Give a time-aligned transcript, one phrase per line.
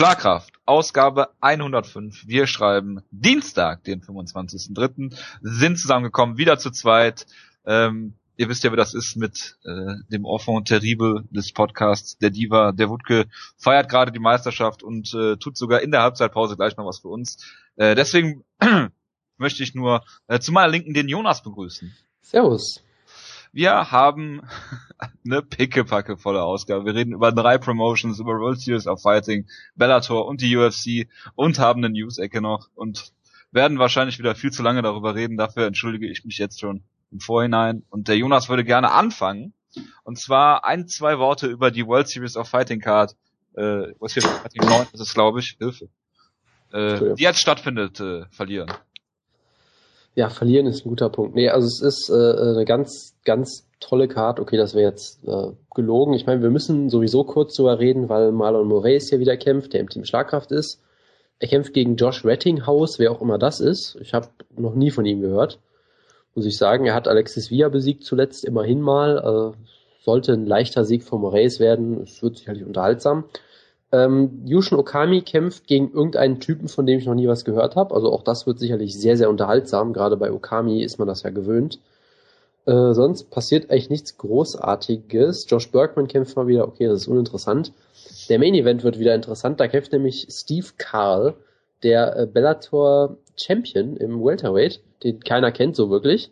[0.00, 2.26] Schlagkraft, Ausgabe 105.
[2.26, 5.14] Wir schreiben Dienstag, den 25.03.
[5.42, 7.26] Sind zusammengekommen, wieder zu zweit.
[7.66, 12.16] Ähm, ihr wisst ja, wie das ist mit äh, dem Enfant terrible des Podcasts.
[12.16, 13.26] Der Diva, der Wutke,
[13.58, 17.08] feiert gerade die Meisterschaft und äh, tut sogar in der Halbzeitpause gleich noch was für
[17.08, 17.36] uns.
[17.76, 18.42] Äh, deswegen
[19.36, 21.94] möchte ich nur äh, zu meiner Linken den Jonas begrüßen.
[22.22, 22.82] Servus.
[23.52, 24.42] Wir haben
[25.24, 26.84] eine pickepacke volle Ausgabe.
[26.84, 31.58] Wir reden über drei Promotions, über World Series of Fighting, Bellator und die UFC und
[31.58, 33.12] haben eine News-Ecke noch und
[33.52, 35.36] werden wahrscheinlich wieder viel zu lange darüber reden.
[35.36, 37.82] Dafür entschuldige ich mich jetzt schon im Vorhinein.
[37.90, 39.52] Und der Jonas würde gerne anfangen.
[40.04, 43.16] Und zwar ein, zwei Worte über die World Series of Fighting Card.
[43.54, 45.56] Äh, was hier Fighting 9 ist es, glaube ich.
[45.58, 45.88] Hilfe.
[46.72, 48.72] Äh, die jetzt stattfindet, äh, verlieren.
[50.14, 51.34] Ja, verlieren ist ein guter Punkt.
[51.34, 54.40] Nee, also es ist äh, eine ganz, ganz tolle Card.
[54.40, 56.14] Okay, das wäre jetzt äh, gelogen.
[56.14, 59.80] Ich meine, wir müssen sowieso kurz drüber reden, weil Marlon Moraes hier wieder kämpft, der
[59.80, 60.82] im Team Schlagkraft ist.
[61.38, 63.96] Er kämpft gegen Josh Rettinghaus, wer auch immer das ist.
[64.00, 65.58] Ich habe noch nie von ihm gehört.
[66.34, 69.54] Muss ich sagen, er hat Alexis Villa besiegt zuletzt immerhin mal.
[69.54, 72.02] Äh, sollte ein leichter Sieg von Moraes werden.
[72.02, 73.24] Es wird sicherlich unterhaltsam.
[73.92, 77.94] Ähm, Yushin Okami kämpft gegen irgendeinen Typen, von dem ich noch nie was gehört habe.
[77.94, 79.92] Also auch das wird sicherlich sehr, sehr unterhaltsam.
[79.92, 81.80] Gerade bei Okami ist man das ja gewöhnt.
[82.66, 85.46] Äh, sonst passiert eigentlich nichts Großartiges.
[85.48, 86.68] Josh Bergman kämpft mal wieder.
[86.68, 87.72] Okay, das ist uninteressant.
[88.28, 89.58] Der Main Event wird wieder interessant.
[89.58, 91.34] Da kämpft nämlich Steve Carl,
[91.82, 96.30] der äh, Bellator Champion im Welterweight, den keiner kennt so wirklich.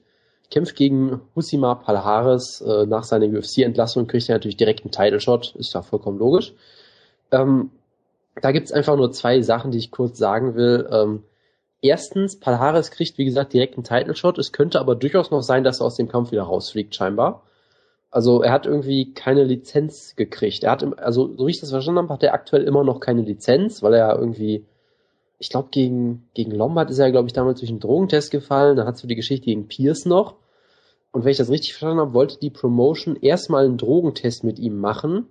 [0.51, 2.61] Kämpft gegen Husima Palhares.
[2.61, 5.55] Äh, nach seiner UFC-Entlassung kriegt er natürlich direkt einen Title Shot.
[5.57, 6.55] Ist ja vollkommen logisch.
[7.31, 7.71] Ähm,
[8.41, 10.89] da gibt's einfach nur zwei Sachen, die ich kurz sagen will.
[10.91, 11.25] Ähm,
[11.81, 14.39] erstens, Palhares kriegt, wie gesagt, direkt einen Title Shot.
[14.39, 17.43] Es könnte aber durchaus noch sein, dass er aus dem Kampf wieder rausfliegt, scheinbar.
[18.11, 20.65] Also er hat irgendwie keine Lizenz gekriegt.
[20.65, 23.01] Er hat, im, also so wie ich das verstanden habe, hat er aktuell immer noch
[23.01, 24.65] keine Lizenz, weil er irgendwie,
[25.39, 28.77] ich glaube, gegen, gegen Lombard ist er, glaube ich, damals durch einen Drogentest gefallen.
[28.77, 30.37] Dann hat so die Geschichte gegen Pierce noch.
[31.13, 34.79] Und wenn ich das richtig verstanden habe, wollte die Promotion erstmal einen Drogentest mit ihm
[34.79, 35.27] machen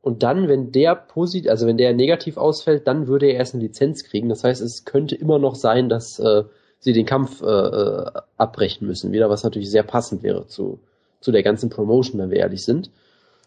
[0.00, 3.64] und dann, wenn der positiv, also wenn der negativ ausfällt, dann würde er erst eine
[3.64, 4.28] Lizenz kriegen.
[4.28, 6.44] Das heißt, es könnte immer noch sein, dass äh,
[6.78, 10.78] sie den Kampf äh, äh, abbrechen müssen, wieder, was natürlich sehr passend wäre zu,
[11.20, 12.90] zu der ganzen Promotion, wenn wir ehrlich sind.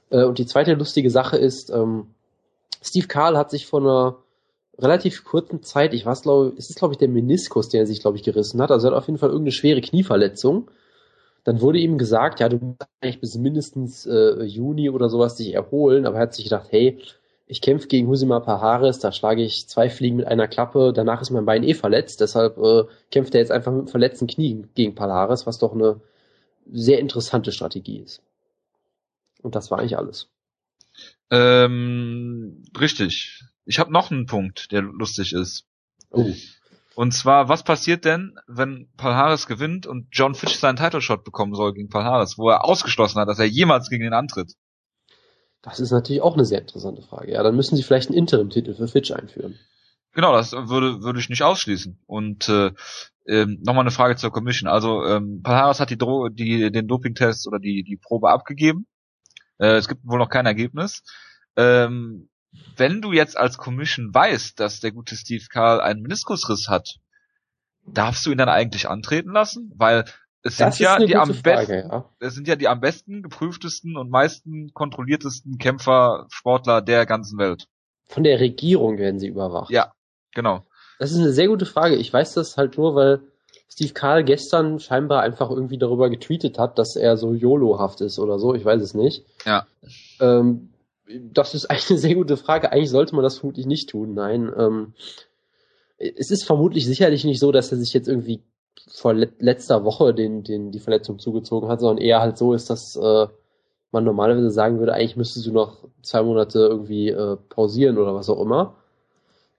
[0.09, 2.07] Äh, und die zweite lustige Sache ist, ähm,
[2.81, 4.17] Steve Carl hat sich vor einer
[4.77, 8.01] relativ kurzen Zeit, ich weiß glaube, es ist glaube ich der Meniskus, der er sich
[8.01, 10.69] glaube ich gerissen hat, also er hat auf jeden Fall irgendeine schwere Knieverletzung
[11.43, 15.53] dann wurde ihm gesagt, ja, du musst eigentlich bis mindestens äh, Juni oder sowas dich
[15.53, 16.99] erholen, aber er hat sich gedacht, hey,
[17.47, 21.31] ich kämpfe gegen Husima Pahares, da schlage ich zwei Fliegen mit einer Klappe, danach ist
[21.31, 25.45] mein Bein eh verletzt, deshalb äh, kämpft er jetzt einfach mit verletzten Knie gegen Pahares,
[25.45, 25.99] was doch eine
[26.71, 28.21] sehr interessante Strategie ist.
[29.41, 30.29] Und das war eigentlich alles.
[31.29, 33.43] Ähm, richtig.
[33.65, 35.65] Ich habe noch einen Punkt, der lustig ist.
[36.11, 36.31] Oh.
[36.95, 41.23] Und zwar, was passiert denn, wenn Paul Harris gewinnt und John Fitch seinen Title Shot
[41.23, 44.53] bekommen soll gegen Paul Harris, wo er ausgeschlossen hat, dass er jemals gegen ihn antritt?
[45.61, 47.31] Das ist natürlich auch eine sehr interessante Frage.
[47.31, 49.57] Ja, dann müssen sie vielleicht einen Interim-Titel für Fitch einführen.
[50.13, 52.01] Genau, das würde würde ich nicht ausschließen.
[52.05, 52.71] Und äh,
[53.27, 54.69] ähm, nochmal eine Frage zur Commission.
[54.69, 58.87] Also ähm, Paul Harris hat die, Dro die den Doping-Test oder die die Probe abgegeben.
[59.59, 61.03] Äh, es gibt wohl noch kein Ergebnis.
[61.55, 62.29] Ähm,
[62.75, 66.95] wenn du jetzt als Commission weißt, dass der gute Steve Carl einen Meniskusriss hat,
[67.85, 69.71] darfst du ihn dann eigentlich antreten lassen?
[69.75, 70.05] Weil
[70.43, 72.09] es sind ja die am besten, ja.
[72.19, 77.67] es sind ja die am besten geprüftesten und meisten kontrolliertesten Kämpfer, Sportler der ganzen Welt.
[78.07, 79.69] Von der Regierung werden sie überwacht.
[79.69, 79.93] Ja,
[80.33, 80.65] genau.
[80.99, 81.95] Das ist eine sehr gute Frage.
[81.95, 83.21] Ich weiß das halt nur, weil
[83.69, 88.37] Steve Carl gestern scheinbar einfach irgendwie darüber getweetet hat, dass er so YOLO-haft ist oder
[88.37, 88.53] so.
[88.53, 89.25] Ich weiß es nicht.
[89.45, 89.65] Ja.
[90.19, 90.70] Ähm,
[91.33, 92.71] das ist eigentlich eine sehr gute Frage.
[92.71, 94.13] Eigentlich sollte man das vermutlich nicht tun.
[94.13, 94.51] Nein.
[94.57, 94.93] Ähm,
[95.97, 98.41] es ist vermutlich sicherlich nicht so, dass er sich jetzt irgendwie
[98.87, 102.95] vor letzter Woche den, den, die Verletzung zugezogen hat, sondern eher halt so ist, dass
[102.95, 103.27] äh,
[103.91, 108.29] man normalerweise sagen würde, eigentlich müsstest du noch zwei Monate irgendwie äh, pausieren oder was
[108.29, 108.75] auch immer.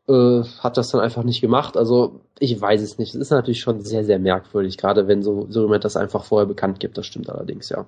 [0.09, 1.77] Äh, hat das dann einfach nicht gemacht.
[1.77, 3.15] Also ich weiß es nicht.
[3.15, 6.47] Es ist natürlich schon sehr, sehr merkwürdig, gerade wenn so, so jemand das einfach vorher
[6.47, 6.99] bekannt gibt.
[6.99, 7.87] Das stimmt allerdings, ja.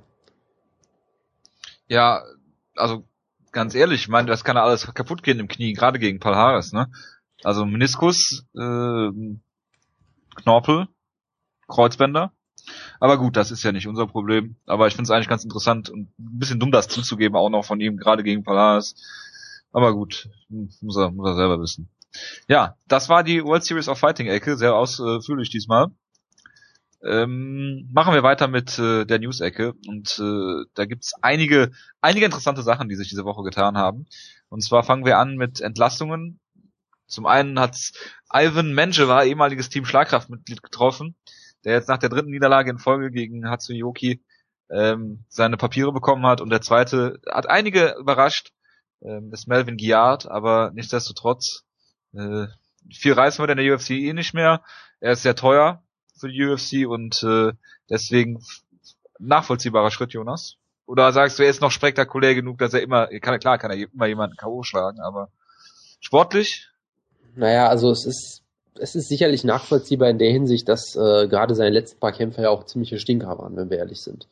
[1.89, 2.23] Ja,
[2.77, 3.05] also
[3.55, 6.35] ganz ehrlich, ich meine, das kann ja alles kaputt gehen im Knie, gerade gegen Paul
[6.35, 6.91] Harris, ne?
[7.43, 9.11] Also Meniskus, äh,
[10.35, 10.89] Knorpel,
[11.69, 12.33] Kreuzbänder.
[13.01, 14.57] Aber gut, das ist ja nicht unser Problem.
[14.67, 17.65] Aber ich finde es eigentlich ganz interessant und ein bisschen dumm, das zuzugeben, auch noch
[17.65, 18.95] von ihm, gerade gegen Palace.
[19.73, 21.91] Aber gut, muss er, muss er selber wissen.
[22.49, 25.89] Ja, das war die World Series of Fighting Ecke, sehr ausführlich diesmal.
[27.05, 31.71] Ähm, machen wir weiter mit äh, der News-Ecke und äh, da gibt's einige,
[32.01, 34.07] einige interessante Sachen, die sich diese Woche getan haben.
[34.49, 36.41] Und zwar fangen wir an mit Entlastungen.
[37.07, 37.77] Zum einen hat
[38.33, 41.15] Ivan Menjeva, ehemaliges Team Schlagkraftmitglied, getroffen,
[41.65, 44.25] der jetzt nach der dritten Niederlage in Folge gegen Hatsuyoki
[44.71, 46.41] ähm, seine Papiere bekommen hat.
[46.41, 48.53] Und der zweite hat einige überrascht,
[49.03, 51.65] ähm, ist Melvin Giard, aber nichtsdestotrotz
[52.15, 52.47] äh,
[52.91, 54.63] viel reißen wir in der UFC eh nicht mehr.
[55.01, 55.84] Er ist sehr teuer
[56.25, 57.53] für die UFC und äh,
[57.91, 58.43] deswegen
[59.19, 60.57] nachvollziehbarer Schritt, Jonas.
[60.87, 63.77] Oder sagst du, er ist noch spektakulär genug, dass er immer, kann, klar kann er
[63.77, 64.63] immer jemanden K.O.
[64.63, 65.29] schlagen, aber
[66.01, 66.69] sportlich?
[67.37, 68.43] Naja, also es ist,
[68.79, 72.51] es ist sicherlich nachvollziehbar in der Hinsicht, dass äh, gerade seine letzten paar Kämpfe ja
[72.51, 74.29] auch ziemliche Stinker waren, wenn wir ehrlich sind.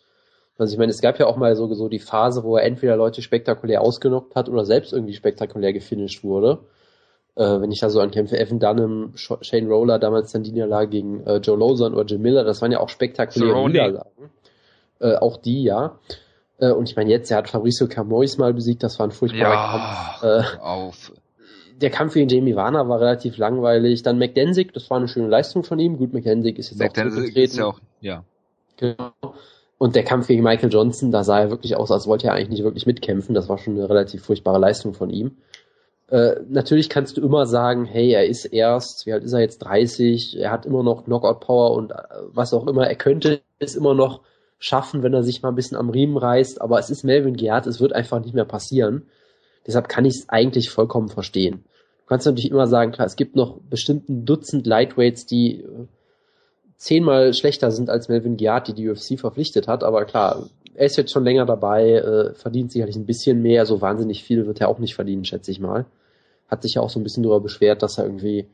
[0.59, 2.97] Also ich meine, es gab ja auch mal so, so die Phase, wo er entweder
[2.97, 6.61] Leute spektakulär ausgenockt hat oder selbst irgendwie spektakulär gefinisht wurde.
[7.35, 10.89] Äh, wenn ich da so an Kämpfe Evan Dunham, Shane Roller, damals dann die Niederlage
[10.89, 13.73] gegen äh, Joe Lozon oder Jim Miller, das waren ja auch spektakuläre Cerrone.
[13.73, 14.31] Niederlagen.
[15.01, 15.99] Äh, auch die, ja.
[16.59, 19.55] Äh, und ich meine jetzt, er hat Fabricio Camois mal besiegt, das war ein furchtbarer
[19.55, 20.57] ja, Kampf.
[20.57, 21.13] Äh, auf.
[21.81, 24.03] Der Kampf gegen Jamie Warner war relativ langweilig.
[24.03, 25.97] Dann McDensick, das war eine schöne Leistung von ihm.
[25.97, 28.25] Gut, McDensick ist jetzt McDensick auch ist ja auch, ja.
[28.77, 29.13] Genau.
[29.79, 32.51] Und der Kampf gegen Michael Johnson, da sah er wirklich aus, als wollte er eigentlich
[32.51, 33.35] nicht wirklich mitkämpfen.
[33.35, 35.39] Das war schon eine relativ furchtbare Leistung von ihm.
[36.13, 39.61] Äh, natürlich kannst du immer sagen, hey, er ist erst, wie alt ist er jetzt,
[39.61, 41.95] 30, er hat immer noch Knockout-Power und äh,
[42.27, 44.21] was auch immer, er könnte es immer noch
[44.59, 47.67] schaffen, wenn er sich mal ein bisschen am Riemen reißt, aber es ist Melvin Geard,
[47.67, 49.07] es wird einfach nicht mehr passieren.
[49.67, 51.65] Deshalb kann ich es eigentlich vollkommen verstehen.
[52.01, 55.87] Du kannst natürlich immer sagen, klar, es gibt noch bestimmten Dutzend Lightweights, die äh,
[56.77, 60.99] zehnmal schlechter sind als Melvin Geard, die die UFC verpflichtet hat, aber klar, er ist
[60.99, 64.69] jetzt schon länger dabei, äh, verdient sicherlich ein bisschen mehr, so wahnsinnig viel wird er
[64.69, 65.87] auch nicht verdienen, schätze ich mal
[66.53, 68.47] hat sich ja auch so ein bisschen darüber beschwert, dass er irgendwie,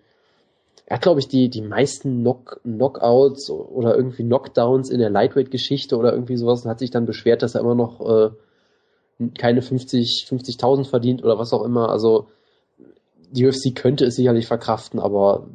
[0.87, 5.97] er hat glaube ich die, die meisten Knock, Knockouts oder irgendwie Knockdowns in der Lightweight-Geschichte
[5.99, 8.31] oder irgendwie sowas und hat sich dann beschwert, dass er immer noch äh,
[9.37, 11.91] keine 50, 50.000 verdient oder was auch immer.
[11.91, 12.29] Also
[13.31, 15.49] die UFC könnte es sicherlich verkraften, aber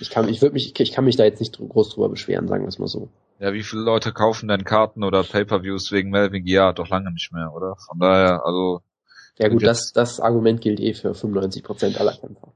[0.00, 2.62] ich kann, ich würde mich, ich kann mich da jetzt nicht groß drüber beschweren, sagen
[2.62, 3.08] wir es mal so.
[3.40, 6.72] Ja, wie viele Leute kaufen denn Karten oder Pay-per-Views wegen Melvin Gia?
[6.72, 7.76] Doch lange nicht mehr, oder?
[7.86, 8.82] Von daher, also
[9.38, 12.54] ja gut, das, das Argument gilt eh für 95% aller Kämpfer.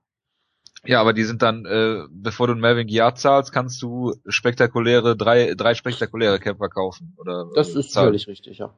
[0.85, 5.17] Ja, aber die sind dann, äh, bevor du einen Melvin Giard zahlst, kannst du spektakuläre,
[5.17, 7.15] drei, drei spektakuläre Kämpfer kaufen.
[7.19, 8.09] Oder, das ist zahlen.
[8.09, 8.77] völlig richtig, ja.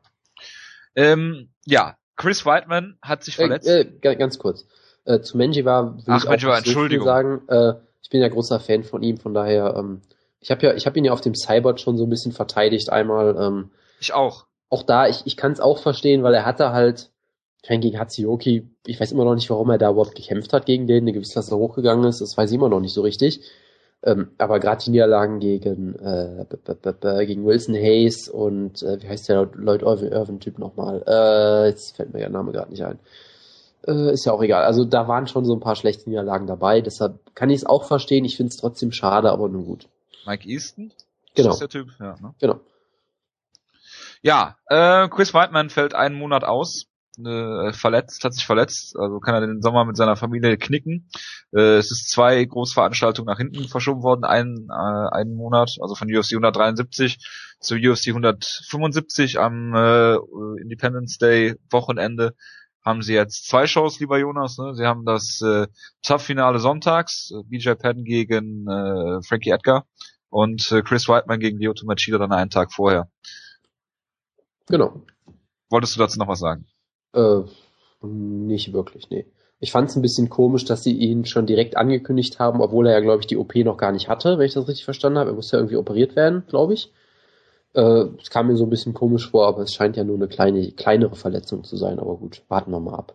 [0.94, 3.66] Ähm, ja, Chris Whiteman hat sich verletzt.
[3.66, 4.66] Äh, äh, ganz kurz.
[5.04, 7.06] Äh, zu Menji war, will Ach, ich auch Entschuldigung.
[7.06, 10.02] sagen, äh, ich bin ja großer Fan von ihm, von daher, ähm,
[10.40, 12.90] ich habe ja, ich habe ihn ja auf dem Cyborg schon so ein bisschen verteidigt
[12.90, 13.34] einmal.
[13.38, 14.46] Ähm, ich auch.
[14.68, 17.10] Auch da, ich, ich kann es auch verstehen, weil er hatte halt,
[17.64, 20.66] ich meine, gegen Hatsuyoki, ich weiß immer noch nicht, warum er da überhaupt gekämpft hat
[20.66, 23.40] gegen den, eine gewisse Klasse hochgegangen ist, das weiß ich immer noch nicht so richtig.
[24.02, 26.44] Ähm, aber gerade die Niederlagen gegen, äh,
[27.24, 31.04] gegen Wilson Hayes und äh, wie heißt der Lloyd Irvin-Typ nochmal?
[31.06, 32.98] Äh, jetzt fällt mir der Name gerade nicht ein.
[33.86, 34.64] Äh, ist ja auch egal.
[34.64, 37.84] Also da waren schon so ein paar schlechte Niederlagen dabei, deshalb kann ich es auch
[37.84, 38.26] verstehen.
[38.26, 39.88] Ich finde es trotzdem schade, aber nun gut.
[40.26, 40.92] Mike Easton?
[41.34, 41.52] Genau.
[41.52, 41.88] Ist der Typ?
[41.98, 42.34] Ja, ne?
[42.40, 42.60] Genau.
[44.20, 46.88] Ja, äh, Chris Whiteman fällt einen Monat aus
[47.18, 51.08] äh, verletzt, hat sich verletzt, also kann er den Sommer mit seiner Familie knicken.
[51.52, 56.08] Äh, es ist zwei Großveranstaltungen nach hinten verschoben worden, einen, äh, einen Monat, also von
[56.08, 57.18] UFC 173
[57.60, 60.16] zu UFC 175 am äh,
[60.60, 62.34] Independence Day Wochenende
[62.84, 64.58] haben sie jetzt zwei Shows, lieber Jonas.
[64.58, 64.74] Ne?
[64.74, 65.66] Sie haben das äh,
[66.02, 69.86] Tough-Finale sonntags, äh, BJ Penn gegen äh, Frankie Edgar
[70.28, 73.08] und äh, Chris Whiteman gegen Lyoto Machida dann einen Tag vorher.
[74.66, 75.02] Genau.
[75.70, 76.66] Wolltest du dazu noch was sagen?
[77.14, 77.42] Äh,
[78.02, 79.26] nicht wirklich, nee.
[79.60, 82.92] Ich fand es ein bisschen komisch, dass sie ihn schon direkt angekündigt haben, obwohl er
[82.92, 85.30] ja, glaube ich, die OP noch gar nicht hatte, wenn ich das richtig verstanden habe.
[85.30, 86.92] Er musste ja irgendwie operiert werden, glaube ich.
[87.72, 90.28] Äh, es kam mir so ein bisschen komisch vor, aber es scheint ja nur eine
[90.28, 91.98] kleine, kleinere Verletzung zu sein.
[91.98, 93.14] Aber gut, warten wir mal ab.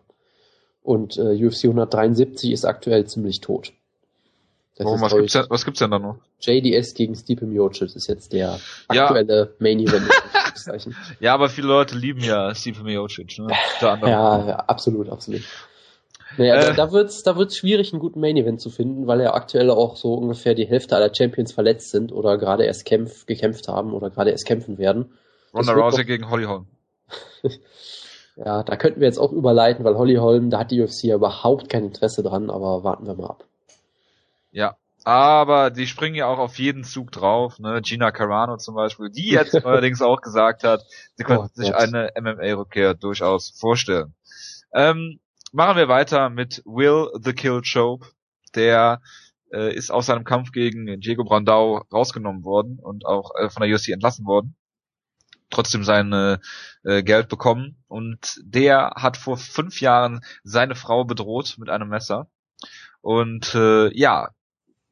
[0.82, 3.72] Und äh, UFC 173 ist aktuell ziemlich tot.
[4.82, 6.16] Oh, was, gibt's denn, was gibt's denn da noch?
[6.40, 9.48] JDS gegen Stipe Miocic ist jetzt der aktuelle ja.
[9.58, 10.08] Main Event.
[11.20, 13.38] ja, aber viele Leute lieben ja Stipe Miocic.
[13.38, 13.48] Ne?
[13.80, 13.96] ja,
[14.46, 15.42] ja, absolut, absolut.
[16.36, 19.20] Naja, äh, da, da wird's, da wird's schwierig, einen guten Main Event zu finden, weil
[19.20, 23.26] ja aktuell auch so ungefähr die Hälfte aller Champions verletzt sind oder gerade erst kämpf,
[23.26, 25.12] gekämpft haben oder gerade erst kämpfen werden.
[25.52, 26.66] Ronda Rousey gegen Holly Holm.
[28.36, 31.16] ja, da könnten wir jetzt auch überleiten, weil Holly Holm, da hat die UFC ja
[31.16, 33.44] überhaupt kein Interesse dran, aber warten wir mal ab.
[34.52, 37.80] Ja, aber die springen ja auch auf jeden Zug drauf, ne?
[37.82, 42.10] Gina Carano zum Beispiel, die jetzt allerdings auch gesagt hat, sie könnte oh, sich eine
[42.20, 44.14] MMA-Rückkehr durchaus vorstellen.
[44.72, 45.20] Ähm,
[45.52, 48.06] machen wir weiter mit Will the Kill Chope,
[48.54, 49.00] der
[49.52, 53.74] äh, ist aus seinem Kampf gegen Diego Brandau rausgenommen worden und auch äh, von der
[53.74, 54.54] UFC entlassen worden.
[55.48, 61.68] Trotzdem sein äh, Geld bekommen und der hat vor fünf Jahren seine Frau bedroht mit
[61.68, 62.28] einem Messer
[63.00, 64.28] Und äh, ja,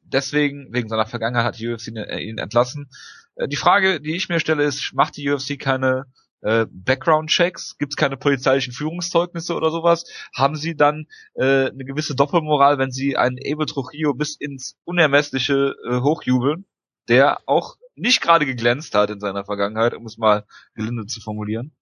[0.09, 2.89] deswegen, wegen seiner Vergangenheit hat die UFC ihn entlassen.
[3.35, 6.05] Äh, die Frage, die ich mir stelle, ist, macht die UFC keine
[6.41, 7.77] äh, Background-Checks?
[7.77, 10.05] Gibt es keine polizeilichen Führungszeugnisse oder sowas?
[10.33, 15.75] Haben sie dann äh, eine gewisse Doppelmoral, wenn sie einen Abel Trujillo bis ins Unermessliche
[15.87, 16.65] äh, hochjubeln,
[17.07, 21.73] der auch nicht gerade geglänzt hat in seiner Vergangenheit, um es mal gelinde zu formulieren?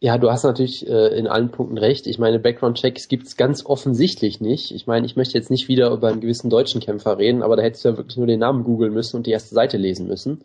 [0.00, 2.06] Ja, du hast natürlich äh, in allen Punkten recht.
[2.06, 4.70] Ich meine, Background-Checks gibt's ganz offensichtlich nicht.
[4.70, 7.62] Ich meine, ich möchte jetzt nicht wieder über einen gewissen deutschen Kämpfer reden, aber da
[7.62, 10.44] hättest du ja wirklich nur den Namen googeln müssen und die erste Seite lesen müssen.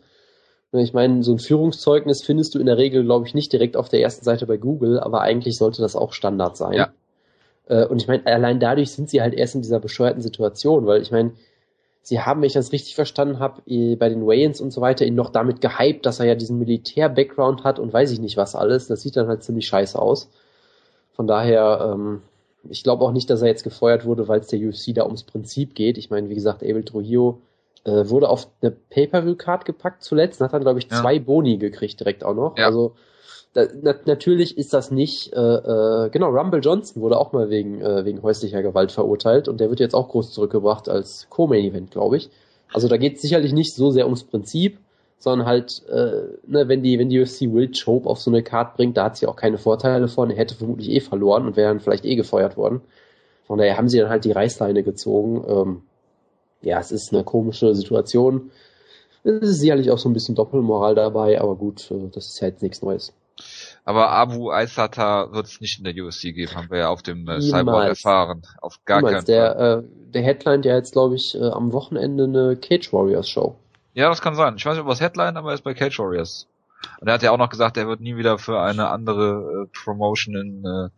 [0.72, 3.88] Ich meine, so ein Führungszeugnis findest du in der Regel, glaube ich, nicht direkt auf
[3.88, 6.72] der ersten Seite bei Google, aber eigentlich sollte das auch Standard sein.
[6.72, 6.92] Ja.
[7.66, 11.00] Äh, und ich meine, allein dadurch sind sie halt erst in dieser bescheuerten Situation, weil
[11.00, 11.32] ich meine,
[12.04, 15.14] sie haben, wenn ich das richtig verstanden habe, bei den Wayans und so weiter, ihn
[15.14, 18.86] noch damit gehypt, dass er ja diesen Militär-Background hat und weiß ich nicht was alles.
[18.86, 20.30] Das sieht dann halt ziemlich scheiße aus.
[21.12, 22.22] Von daher, ähm,
[22.68, 25.22] ich glaube auch nicht, dass er jetzt gefeuert wurde, weil es der UFC da ums
[25.22, 25.96] Prinzip geht.
[25.96, 27.40] Ich meine, wie gesagt, Abel Trujillo
[27.84, 31.20] äh, wurde auf eine Pay-Per-View-Card gepackt zuletzt und hat dann, glaube ich, zwei ja.
[31.20, 32.58] Boni gekriegt direkt auch noch.
[32.58, 32.66] Ja.
[32.66, 32.96] Also
[33.54, 37.80] da, na, natürlich ist das nicht, äh, äh, genau, Rumble Johnson wurde auch mal wegen,
[37.80, 42.16] äh, wegen häuslicher Gewalt verurteilt und der wird jetzt auch groß zurückgebracht als Co-Main-Event, glaube
[42.16, 42.30] ich.
[42.72, 44.78] Also da geht es sicherlich nicht so sehr ums Prinzip,
[45.18, 48.76] sondern halt, äh, ne, wenn die, wenn die UFC Will Chope auf so eine Card
[48.76, 50.30] bringt, da hat sie auch keine Vorteile von.
[50.30, 52.80] Er hätte vermutlich eh verloren und wäre dann vielleicht eh gefeuert worden.
[53.46, 55.44] Von daher haben sie dann halt die Reißleine gezogen.
[55.48, 55.82] Ähm,
[56.62, 58.50] ja, es ist eine komische Situation.
[59.22, 62.48] Es ist sicherlich auch so ein bisschen Doppelmoral dabei, aber gut, äh, das ist ja
[62.48, 63.12] jetzt nichts Neues.
[63.84, 67.28] Aber Abu Aysata wird es nicht in der UFC geben, haben wir ja auf dem
[67.28, 68.42] äh, Cyborg erfahren.
[68.60, 69.26] Auf gar Niemals.
[69.26, 69.56] keinen Fall.
[69.56, 73.56] Der, äh, der Headline ja jetzt, glaube ich, äh, am Wochenende eine Cage Warriors Show.
[73.94, 74.54] Ja, das kann sein.
[74.56, 76.46] Ich weiß nicht, ob das Headline, aber er ist bei Cage Warriors.
[77.00, 79.84] Und er hat ja auch noch gesagt, er wird nie wieder für eine andere äh,
[79.84, 80.88] Promotion in äh,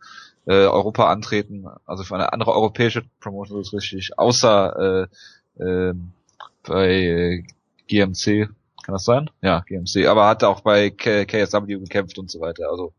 [0.47, 5.07] äh, Europa antreten, also für eine andere europäische Promotion ist richtig, außer
[5.59, 5.93] äh, äh,
[6.63, 7.43] bei äh,
[7.87, 8.49] GMC,
[8.87, 9.29] kann das sein?
[9.41, 12.93] Ja, GMC, aber hat auch bei K KSW gekämpft und so weiter, also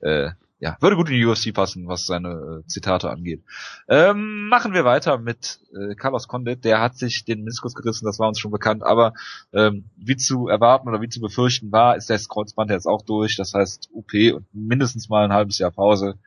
[0.00, 3.42] äh, ja, würde gut in die UFC passen, was seine äh, Zitate angeht.
[3.86, 6.64] Ähm, machen wir weiter mit äh, Carlos Condit.
[6.64, 8.82] Der hat sich den Meniskus gerissen, das war uns schon bekannt.
[8.82, 9.12] Aber
[9.52, 13.36] ähm, wie zu erwarten oder wie zu befürchten war, ist das Kreuzband jetzt auch durch.
[13.36, 16.18] Das heißt UP und mindestens mal ein halbes Jahr Pause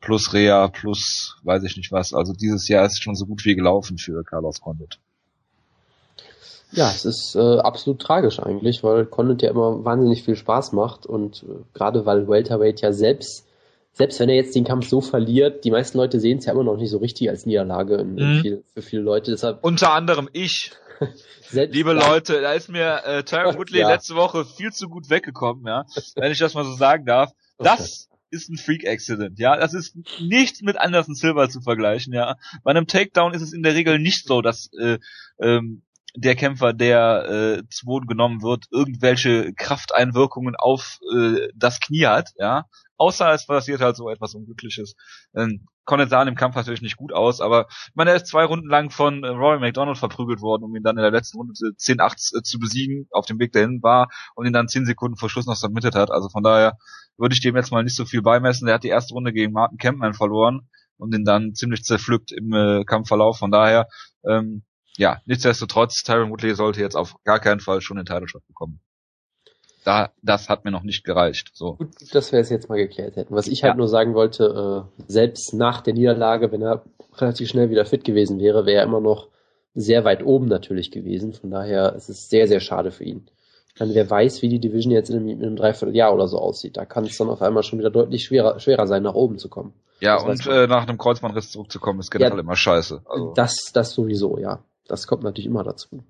[0.00, 2.12] plus Rea plus weiß ich nicht was.
[2.12, 4.98] Also dieses Jahr ist schon so gut wie gelaufen für Carlos Condit.
[6.72, 11.04] Ja, es ist äh, absolut tragisch eigentlich, weil Condit ja immer wahnsinnig viel Spaß macht
[11.06, 13.46] und äh, gerade weil Welterweight ja selbst,
[13.92, 16.64] selbst wenn er jetzt den Kampf so verliert, die meisten Leute sehen es ja immer
[16.64, 18.40] noch nicht so richtig als Niederlage in, in mhm.
[18.40, 19.30] viel, für viele Leute.
[19.30, 20.72] Deshalb Unter anderem ich.
[21.52, 21.92] Liebe.
[21.92, 23.88] Leute, da ist mir äh, Tyron Woodley ja.
[23.88, 25.84] letzte Woche viel zu gut weggekommen, ja,
[26.16, 27.32] wenn ich das mal so sagen darf.
[27.58, 29.56] Das ist ein Freak-Accident, ja.
[29.56, 32.36] Das ist nicht mit Anderson Silver zu vergleichen, ja.
[32.64, 34.98] Bei einem Takedown ist es in der Regel nicht so, dass äh,
[35.38, 35.82] ähm,
[36.14, 42.30] der Kämpfer, der äh, zu Boden genommen wird, irgendwelche Krafteinwirkungen auf äh, das Knie hat,
[42.38, 42.66] ja.
[42.98, 44.94] Außer es passiert halt so etwas Unglückliches.
[45.34, 48.44] Ähm, Conrad sah im Kampf natürlich nicht gut aus, aber ich meine, er ist zwei
[48.44, 51.52] Runden lang von äh, Rory McDonald verprügelt worden, um ihn dann in der letzten Runde
[51.54, 55.30] 10-8 äh, zu besiegen, auf dem Weg dahin war und ihn dann 10 Sekunden vor
[55.30, 56.10] Schluss noch submitted hat.
[56.10, 56.76] Also von daher
[57.16, 58.66] würde ich dem jetzt mal nicht so viel beimessen.
[58.66, 62.52] Der hat die erste Runde gegen Martin Campman verloren und ihn dann ziemlich zerpflückt im
[62.52, 63.38] äh, Kampfverlauf.
[63.38, 63.88] Von daher
[64.24, 64.62] ähm,
[64.96, 68.80] ja, nichtsdestotrotz, Tyron Woodley sollte jetzt auf gar keinen Fall schon den Title Shot bekommen.
[69.84, 71.50] Da, das hat mir noch nicht gereicht.
[71.54, 71.74] So.
[71.74, 73.34] Gut, dass wir es jetzt mal geklärt hätten.
[73.34, 73.76] Was ich halt ja.
[73.76, 76.84] nur sagen wollte, äh, selbst nach der Niederlage, wenn er
[77.16, 79.28] relativ schnell wieder fit gewesen wäre, wäre er immer noch
[79.74, 81.32] sehr weit oben natürlich gewesen.
[81.32, 83.26] Von daher ist es sehr, sehr schade für ihn.
[83.76, 86.76] Dann wer weiß, wie die Division jetzt in einem, in einem Dreivierteljahr oder so aussieht.
[86.76, 89.48] Da kann es dann auf einmal schon wieder deutlich schwerer, schwerer sein, nach oben zu
[89.48, 89.72] kommen.
[90.00, 93.02] Ja, das und äh, nach einem Kreuzbandriss zurückzukommen, ist generell ja, immer scheiße.
[93.06, 93.32] Also.
[93.34, 94.62] Das, das sowieso, ja.
[94.88, 96.04] Das kommt natürlich immer dazu.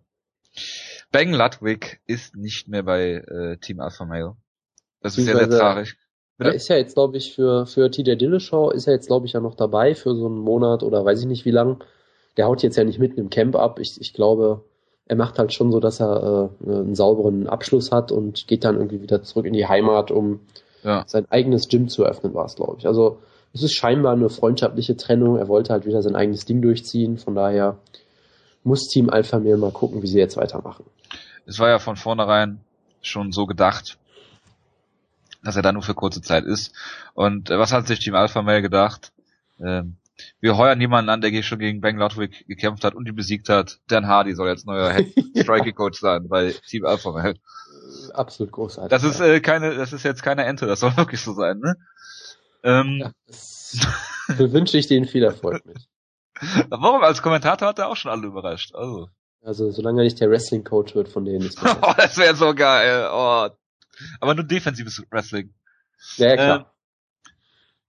[1.10, 4.36] Bang Ludwig ist nicht mehr bei äh, Team Alpha Male.
[5.00, 5.96] Das ist sehr, sehr traurig.
[6.38, 6.50] Bitte?
[6.50, 9.34] Er ist ja jetzt, glaube ich, für, für TJ Dillashaw ist er jetzt, glaube ich,
[9.34, 11.84] ja noch dabei für so einen Monat oder weiß ich nicht wie lang.
[12.36, 13.78] Der haut jetzt ja nicht mitten im Camp ab.
[13.78, 14.64] Ich, ich glaube,
[15.06, 18.76] er macht halt schon so, dass er äh, einen sauberen Abschluss hat und geht dann
[18.76, 20.40] irgendwie wieder zurück in die Heimat, um
[20.82, 21.04] ja.
[21.06, 22.86] sein eigenes Gym zu öffnen, war es, glaube ich.
[22.86, 23.18] Also
[23.52, 25.36] es ist scheinbar eine freundschaftliche Trennung.
[25.36, 27.18] Er wollte halt wieder sein eigenes Ding durchziehen.
[27.18, 27.78] Von daher
[28.64, 30.84] muss Team Alpha Male mal gucken, wie sie jetzt weitermachen.
[31.46, 32.60] Es war ja von vornherein
[33.00, 33.98] schon so gedacht,
[35.42, 36.72] dass er da nur für kurze Zeit ist.
[37.14, 39.12] Und äh, was hat sich Team Alpha Male gedacht?
[39.60, 39.96] Ähm,
[40.40, 43.80] wir heuern jemanden an, der schon gegen Bang Ludwig gekämpft hat und ihn besiegt hat.
[43.88, 47.34] Dan Hardy soll jetzt neuer Head Striking Coach sein bei Team Alpha Male.
[48.14, 48.90] Absolut großartig.
[48.90, 51.76] Das ist äh, keine, das ist jetzt keine Ente, das soll wirklich so sein, ne?
[52.62, 53.12] Ähm, ja,
[54.52, 55.88] wünsche ich denen viel Erfolg mit.
[56.68, 57.02] Warum?
[57.02, 58.74] Als Kommentator hat er auch schon alle überrascht.
[58.74, 59.08] Also.
[59.44, 61.42] Also, solange er nicht der Wrestling-Coach wird von denen.
[61.46, 63.08] Ist das oh, das wäre so geil.
[63.12, 63.48] Oh.
[64.20, 65.52] Aber nur defensives Wrestling.
[66.16, 66.74] ja, ja, klar.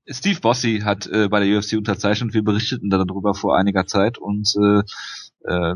[0.05, 2.33] Äh, Steve Bossy hat äh, bei der UFC unterzeichnet.
[2.33, 4.81] Wir berichteten darüber vor einiger Zeit und äh,
[5.50, 5.75] äh,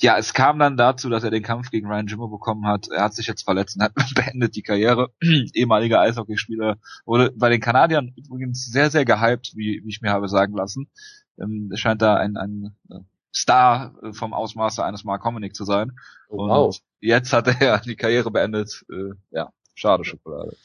[0.00, 2.88] ja, es kam dann dazu, dass er den Kampf gegen Ryan Jimmo bekommen hat.
[2.88, 5.10] Er hat sich jetzt verletzt und hat beendet die Karriere.
[5.54, 10.28] Ehemaliger Eishockeyspieler wurde bei den Kanadiern übrigens sehr, sehr gehypt, wie, wie ich mir habe
[10.28, 10.90] sagen lassen.
[11.38, 13.00] Ähm, scheint da ein, ein äh,
[13.34, 15.92] Star äh, vom Ausmaße eines Mark Hominick zu sein.
[16.28, 16.80] Oh, und wow.
[17.00, 18.84] jetzt hat er die Karriere beendet.
[18.90, 20.56] Äh, ja, schade Schokolade.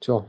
[0.00, 0.24] Tja,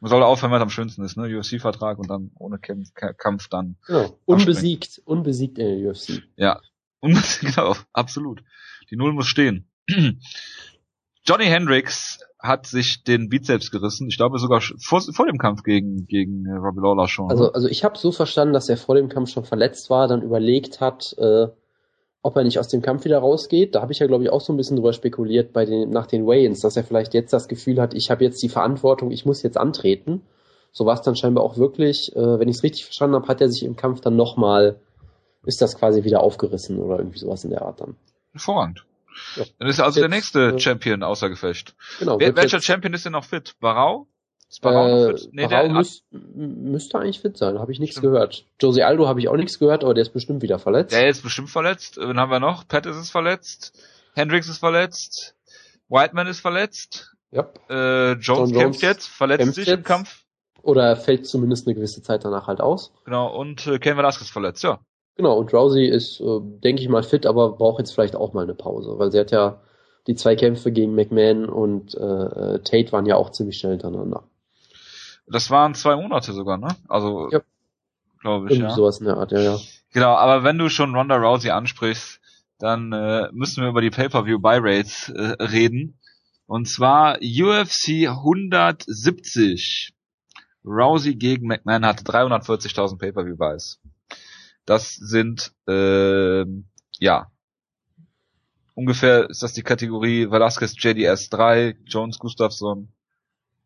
[0.00, 1.24] Man soll aufhören, was am schönsten ist, ne?
[1.38, 3.76] UFC-Vertrag und dann ohne Kampf, Kampf dann.
[3.86, 4.18] genau.
[4.26, 5.00] Unbesiegt.
[5.04, 6.22] Unbesiegt in der UFC.
[6.36, 6.60] Ja.
[7.00, 8.42] Und, genau, absolut.
[8.90, 9.68] Die Null muss stehen.
[11.24, 14.08] Johnny Hendricks hat sich den Bizeps gerissen.
[14.08, 17.30] Ich glaube sogar vor, vor dem Kampf gegen, gegen äh, Robbie Lawler schon.
[17.30, 20.22] Also, also ich habe so verstanden, dass er vor dem Kampf schon verletzt war, dann
[20.22, 21.48] überlegt hat, äh,
[22.22, 23.74] ob er nicht aus dem Kampf wieder rausgeht.
[23.74, 26.06] Da habe ich ja, glaube ich, auch so ein bisschen drüber spekuliert bei den, nach
[26.06, 29.24] den Weigh-ins, dass er vielleicht jetzt das Gefühl hat, ich habe jetzt die Verantwortung, ich
[29.24, 30.22] muss jetzt antreten.
[30.72, 32.14] So war es dann scheinbar auch wirklich.
[32.16, 34.80] Äh, wenn ich es richtig verstanden habe, hat er sich im Kampf dann nochmal,
[35.44, 37.96] ist das quasi wieder aufgerissen oder irgendwie sowas in der Art dann.
[38.32, 38.84] Hervorragend.
[39.36, 39.44] Ja.
[39.58, 41.74] Dann ist also der Jetzt, nächste äh, Champion außer Gefecht.
[41.98, 42.18] Genau.
[42.20, 43.54] Wer, welcher jetzt- Champion ist denn noch fit?
[43.60, 44.08] Barau?
[44.48, 45.28] Ist Barau Äh, noch fit?
[45.32, 48.12] Nee, Barau der müß, müsste eigentlich fit sein, habe ich nichts Stimmt.
[48.12, 48.44] gehört.
[48.60, 50.92] Josie Aldo habe ich auch nichts gehört, aber der ist bestimmt wieder verletzt.
[50.92, 51.96] Der ist bestimmt verletzt.
[51.98, 52.66] Wen haben wir noch?
[52.68, 53.72] Pat ist verletzt.
[54.14, 55.34] Hendricks ist verletzt.
[55.88, 57.12] Whiteman ist verletzt.
[57.32, 57.48] Ja.
[57.68, 59.86] Äh, Jones John kämpft Jones jetzt, verletzt kämpft sich im jetzt.
[59.86, 60.22] Kampf.
[60.62, 62.92] Oder fällt zumindest eine gewisse Zeit danach halt aus.
[63.04, 63.28] Genau.
[63.36, 64.80] Und äh, Ken Velasquez verletzt, ja.
[65.16, 68.42] Genau, und Rousey ist, äh, denke ich mal, fit, aber braucht jetzt vielleicht auch mal
[68.44, 69.60] eine Pause, weil sie hat ja
[70.06, 74.24] die zwei Kämpfe gegen McMahon und äh, äh, Tate waren ja auch ziemlich schnell hintereinander.
[75.26, 76.68] Das waren zwei Monate sogar, ne?
[76.88, 77.40] Also, Ja.
[78.20, 78.76] glaube ich, Irgendwie ja.
[78.76, 79.58] sowas in der Art, ja, ja.
[79.92, 82.20] Genau, aber wenn du schon Ronda Rousey ansprichst,
[82.58, 85.98] dann äh, müssen wir über die Pay-Per-View Buy Rates äh, reden.
[86.46, 89.92] Und zwar UFC 170.
[90.64, 93.80] Rousey gegen McMahon hatte 340.000 Pay-Per-View Buys.
[94.66, 96.66] Das sind ähm,
[96.98, 97.28] ja
[98.76, 102.88] ungefähr ist das die Kategorie Velasquez JDS 3, Jones Gustafsson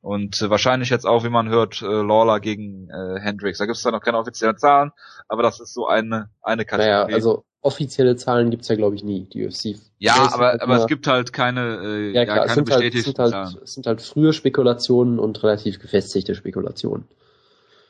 [0.00, 3.58] und äh, wahrscheinlich jetzt auch, wie man hört, äh, Lawler gegen äh, Hendricks.
[3.58, 4.92] Da gibt es da noch keine offiziellen Zahlen,
[5.28, 6.90] aber das ist so eine eine Kategorie.
[6.90, 9.76] Naja, also offizielle Zahlen gibt's ja, glaube ich, nie, die UFC.
[9.98, 12.70] ja, aber halt aber es gibt halt keine äh, ja, ja, klar, es keine sind,
[12.70, 13.58] halt, es, bestätigten sind halt, Zahlen.
[13.64, 17.06] es sind halt frühe Spekulationen und relativ gefestigte Spekulationen.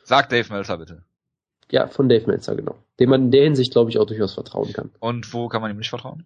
[0.03, 1.03] Sag Dave Meltzer bitte.
[1.71, 2.75] Ja, von Dave Meltzer, genau.
[2.99, 5.71] Dem man in der Hinsicht, glaube ich, auch durchaus vertrauen kann, Und wo kann man
[5.71, 6.25] ihm nicht vertrauen?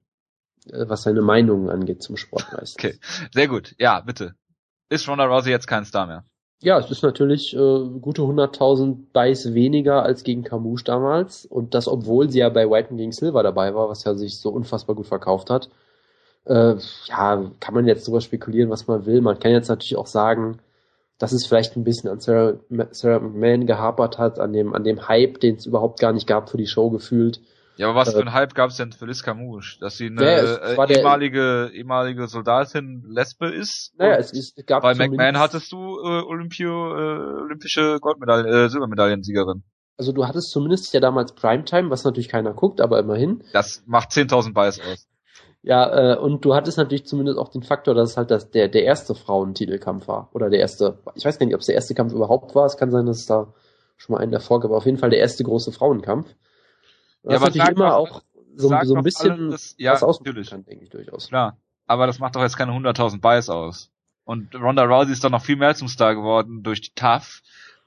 [0.71, 2.75] äh, was seine Meinungen angeht zum Sport meistens.
[2.83, 2.99] Okay.
[3.33, 3.75] Sehr gut.
[3.77, 4.35] Ja, bitte.
[4.89, 6.25] Ist Ronda Rousey jetzt kein Star mehr?
[6.61, 11.45] Ja, es ist natürlich äh, gute 100.000 Dice weniger als gegen Camus damals.
[11.45, 14.49] Und das, obwohl sie ja bei Whiten gegen Silver dabei war, was ja sich so
[14.49, 15.69] unfassbar gut verkauft hat.
[16.45, 16.75] Äh,
[17.07, 19.21] ja, kann man jetzt drüber spekulieren, was man will.
[19.21, 20.59] Man kann jetzt natürlich auch sagen,
[21.17, 22.55] dass es vielleicht ein bisschen an Sarah,
[22.91, 26.49] Sarah McMahon gehapert hat, an dem, an dem Hype, den es überhaupt gar nicht gab
[26.49, 27.39] für die Show gefühlt.
[27.77, 29.77] Ja, aber was Äh, für ein Hype gab es denn für Liz Camouche?
[29.81, 33.93] Dass sie eine Ja, äh, ehemalige, ehemalige Soldatin Lesbe ist?
[33.97, 39.63] Naja, es, es gab bei McMahon hattest du äh, Olympio, äh, olympische Goldmedaille, äh, Silbermedaillensiegerin.
[39.97, 43.43] Also du hattest zumindest ja damals Primetime, was natürlich keiner guckt, aber immerhin.
[43.53, 45.07] Das macht 10.000 Buys aus.
[45.67, 48.67] Ja, äh, und du hattest natürlich zumindest auch den Faktor, dass es halt das, der,
[48.67, 50.29] der erste Frauentitelkampf war.
[50.33, 52.65] Oder der erste, ich weiß gar nicht, ob es der erste Kampf überhaupt war.
[52.67, 53.51] Es kann sein, dass es da
[53.97, 54.69] schon mal einen davor gab.
[54.69, 56.27] aber Auf jeden Fall der erste große Frauenkampf.
[57.23, 58.21] Was Ja, aber natürlich immer doch- auch
[58.55, 60.51] so, so ein bisschen dass- ja, was natürlich.
[60.51, 61.29] kann, denke ich durchaus.
[61.29, 61.57] Klar.
[61.87, 63.89] Aber das macht doch jetzt keine 100.000 Buys aus.
[64.23, 67.41] Und Ronda Rousey ist doch noch viel mehr zum Star geworden durch die TAF,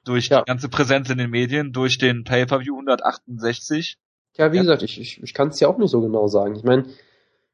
[0.05, 0.41] durch Ja.
[0.41, 3.99] die ganze Präsenz in den Medien, durch den Pay-Per-View 168.
[4.37, 4.63] Ja, wie Ja.
[4.63, 6.55] gesagt, ich, ich, ich kann es ja auch nicht so genau sagen.
[6.57, 6.85] Ich meine,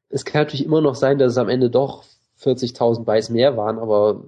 [0.09, 2.03] es kann natürlich immer noch sein, dass es am Ende doch
[2.41, 4.23] 40.000 Buys mehr waren, aber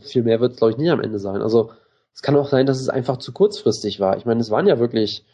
[0.00, 1.42] viel mehr wird es, glaube ich, nicht am Ende sein.
[1.42, 1.70] Also
[2.14, 4.16] es kann auch sein, dass es einfach zu kurzfristig war.
[4.16, 5.24] Ich meine, es waren ja wirklich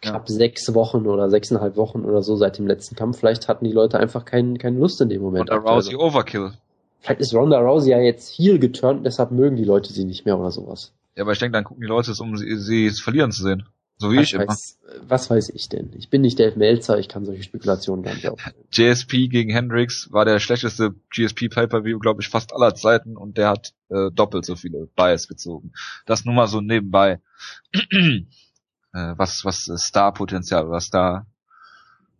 [0.00, 3.18] knapp sechs Wochen oder sechseinhalb Wochen oder so seit dem letzten Kampf.
[3.18, 5.50] Vielleicht hatten die Leute einfach kein, keine Lust in dem Moment.
[5.50, 5.74] Ronda.
[5.74, 6.52] Rousey Overkill.
[7.00, 10.38] Vielleicht ist Ronda Rousey ja jetzt heel geturnt, deshalb mögen die Leute sie nicht mehr
[10.38, 10.92] oder sowas.
[11.14, 13.64] Ja, aber ich denke, dann gucken die Leute es, um sie, sie verlieren zu sehen.
[13.98, 14.48] So wie was, ich immer.
[14.48, 14.78] weiß,
[15.08, 15.92] was weiß ich denn?
[15.96, 18.56] Ich bin nicht Dave Meltzer, ich kann solche Spekulationen gar nicht aufstellen.
[18.70, 23.48] JSP gegen Hendricks war der schlechteste GSP Pay-Per-View, glaube ich, fast aller Zeiten und der
[23.48, 25.72] hat äh, doppelt so viele Bias gezogen.
[26.04, 27.20] Das nur mal so nebenbei.
[27.72, 28.24] äh,
[28.92, 31.26] was was äh, Star-Potenzial, was da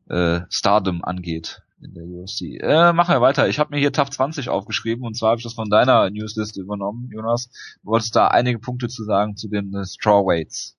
[0.08, 2.62] äh, Stardom angeht in der UFC.
[2.62, 3.48] Äh, machen wir weiter.
[3.48, 6.60] Ich habe mir hier TAF 20 aufgeschrieben und zwar habe ich das von deiner Newsliste
[6.60, 7.50] übernommen, Jonas.
[7.82, 10.75] Du wolltest da einige Punkte zu sagen zu den äh, Strawweights.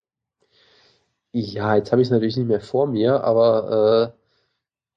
[1.39, 4.19] Ja, jetzt habe ich es natürlich nicht mehr vor mir, aber äh,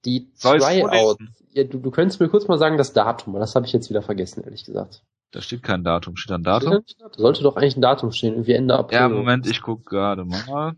[0.05, 1.19] die Tryout.
[1.53, 3.91] Ja, du, du könntest mir kurz mal sagen das Datum, weil das habe ich jetzt
[3.91, 5.03] wieder vergessen, ehrlich gesagt.
[5.33, 6.17] Da steht kein Datum.
[6.17, 6.85] Steht da ein Datum?
[6.99, 8.99] Da sollte doch eigentlich ein Datum stehen, irgendwie Ende April.
[8.99, 10.75] Ja, Moment, ich guck gerade mal.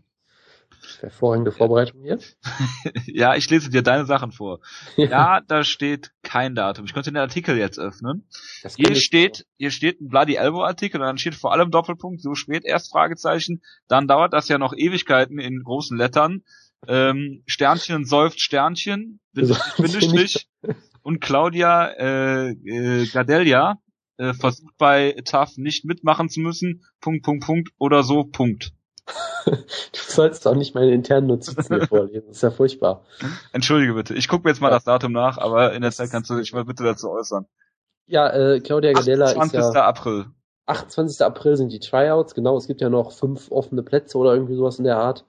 [0.99, 2.19] Hervorragende Vorbereitung hier.
[3.05, 4.59] ja, ich lese dir deine Sachen vor.
[4.95, 5.05] Ja.
[5.05, 6.85] ja, da steht kein Datum.
[6.85, 8.27] Ich könnte den Artikel jetzt öffnen.
[8.75, 9.43] Hier steht, so.
[9.57, 12.91] hier steht ein Bloody Elbow Artikel und dann steht vor allem Doppelpunkt, so spät erst
[12.91, 13.61] Fragezeichen.
[13.87, 16.43] Dann dauert das ja noch Ewigkeiten in großen Lettern.
[16.87, 20.47] Ähm, Sternchen seufzt Sternchen, Bindestrich.
[21.01, 23.79] und Claudia äh, äh, Gadelia
[24.17, 26.85] äh, versucht bei TAF nicht mitmachen zu müssen.
[27.01, 28.73] Punkt, Punkt, Punkt oder so, Punkt.
[29.45, 29.57] du
[29.91, 32.27] sollst auch nicht meine internen Notizen hier vorlesen.
[32.27, 33.05] Das ist ja furchtbar.
[33.51, 34.13] Entschuldige bitte.
[34.13, 34.75] Ich gucke mir jetzt mal ja.
[34.75, 37.45] das Datum nach, aber in der Zeit kannst du dich mal bitte dazu äußern.
[38.05, 39.59] Ja, äh, Claudia Gadella 28.
[39.59, 39.85] ist ja...
[39.85, 40.25] April.
[40.65, 41.25] 28.
[41.25, 42.57] April sind die Tryouts, genau.
[42.57, 45.25] Es gibt ja noch fünf offene Plätze oder irgendwie sowas in der Art.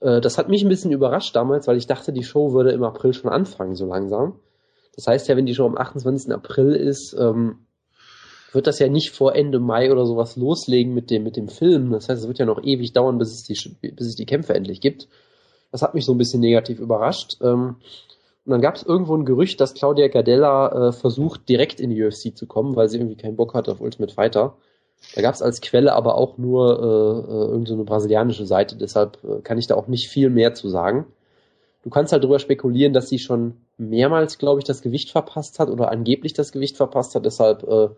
[0.00, 2.84] Äh, das hat mich ein bisschen überrascht damals, weil ich dachte, die Show würde im
[2.84, 4.38] April schon anfangen, so langsam.
[4.94, 6.32] Das heißt ja, wenn die Show am 28.
[6.32, 7.66] April ist, ähm,
[8.52, 11.92] wird das ja nicht vor Ende Mai oder sowas loslegen mit dem, mit dem Film.
[11.92, 14.54] Das heißt, es wird ja noch ewig dauern, bis es die, bis es die Kämpfe
[14.54, 15.08] endlich gibt.
[15.70, 17.38] Das hat mich so ein bisschen negativ überrascht.
[17.42, 17.76] Ähm,
[18.44, 22.02] und dann gab es irgendwo ein Gerücht, dass Claudia Gardella äh, versucht, direkt in die
[22.02, 24.56] UFC zu kommen, weil sie irgendwie keinen Bock hat auf Ultimate Fighter.
[25.14, 29.18] Da gab es als Quelle aber auch nur äh, äh, irgendeine so brasilianische Seite, deshalb
[29.24, 31.06] äh, kann ich da auch nicht viel mehr zu sagen.
[31.82, 35.70] Du kannst halt drüber spekulieren, dass sie schon mehrmals, glaube ich, das Gewicht verpasst hat
[35.70, 37.88] oder angeblich das Gewicht verpasst hat, deshalb äh,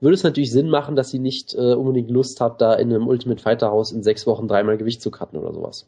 [0.00, 3.06] würde es natürlich Sinn machen, dass sie nicht äh, unbedingt Lust hat, da in einem
[3.06, 5.86] Ultimate Fighter Haus in sechs Wochen dreimal Gewicht zu cutten oder sowas.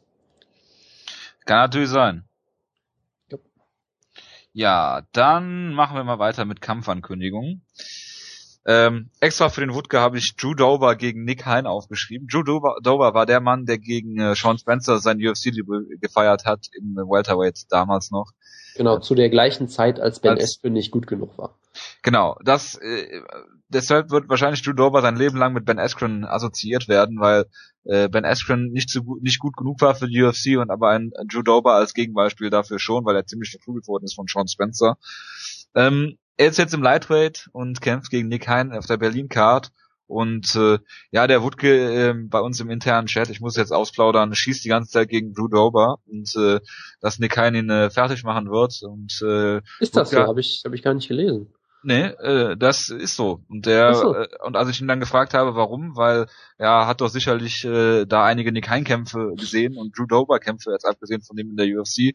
[1.44, 2.24] Kann natürlich sein.
[3.30, 3.38] Ja.
[4.52, 7.62] ja, dann machen wir mal weiter mit Kampfankündigungen.
[8.64, 12.28] Ähm, extra für den Wutke habe ich Drew Dover gegen Nick Hein aufgeschrieben.
[12.28, 16.66] Drew Dover, Dover war der Mann, der gegen äh, Sean Spencer sein UFC-Debüt gefeiert hat
[16.78, 18.30] im Welterweight damals noch.
[18.76, 21.58] Genau, zu der gleichen Zeit, als Ben als, Askren nicht gut genug war.
[22.02, 23.20] Genau, das äh,
[23.68, 27.46] deshalb wird wahrscheinlich Drew Dover sein Leben lang mit Ben Askren assoziiert werden, weil
[27.84, 30.90] äh, Ben Askren nicht so gut, nicht gut genug war für die UFC und aber
[30.90, 34.48] ein, Drew Dover als Gegenbeispiel dafür schon, weil er ziemlich verprügelt worden ist von Sean
[34.48, 34.96] Spencer.
[35.74, 39.70] Ähm, er ist jetzt im Lightweight und kämpft gegen Nick Hein auf der Berlin Card.
[40.06, 40.78] Und äh,
[41.10, 44.68] ja, der Wutke äh, bei uns im internen Chat, ich muss jetzt ausplaudern, schießt die
[44.68, 46.60] ganze Zeit gegen Drew Dober und äh,
[47.00, 48.82] dass Nick Hein ihn äh, fertig machen wird.
[48.82, 50.28] Und äh, ist das Wutke, so?
[50.28, 51.52] Habe ich, hab ich gar nicht gelesen.
[51.84, 53.40] Nee, äh, das ist so.
[53.48, 54.14] Und der so.
[54.14, 58.04] äh, und als ich ihn dann gefragt habe, warum, weil er hat doch sicherlich äh,
[58.04, 62.14] da einige Nick Hein-Kämpfe gesehen und Drew Dober-Kämpfe, jetzt abgesehen von dem in der UFC,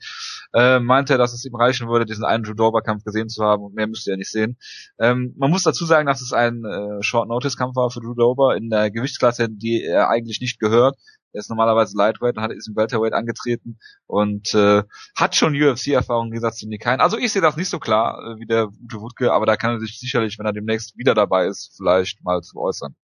[0.53, 3.63] äh, meinte er, dass es ihm reichen würde, diesen einen Drew Dober-Kampf gesehen zu haben
[3.63, 4.57] und mehr müsste er nicht sehen.
[4.99, 8.69] Ähm, man muss dazu sagen, dass es ein äh, Short-Notice-Kampf war für Drew Dober in
[8.69, 10.97] der Gewichtsklasse, die er eigentlich nicht gehört.
[11.33, 14.83] Er ist normalerweise Lightweight und hat ist im Welterweight angetreten und äh,
[15.15, 17.01] hat schon UFC-Erfahrung gesagt zu Nick Hein.
[17.01, 19.71] Also ich sehe das nicht so klar äh, wie der Ute Wutke, aber da kann
[19.71, 22.95] er sich sicherlich, wenn er demnächst wieder dabei ist, vielleicht mal zu äußern.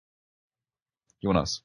[1.20, 1.64] Jonas.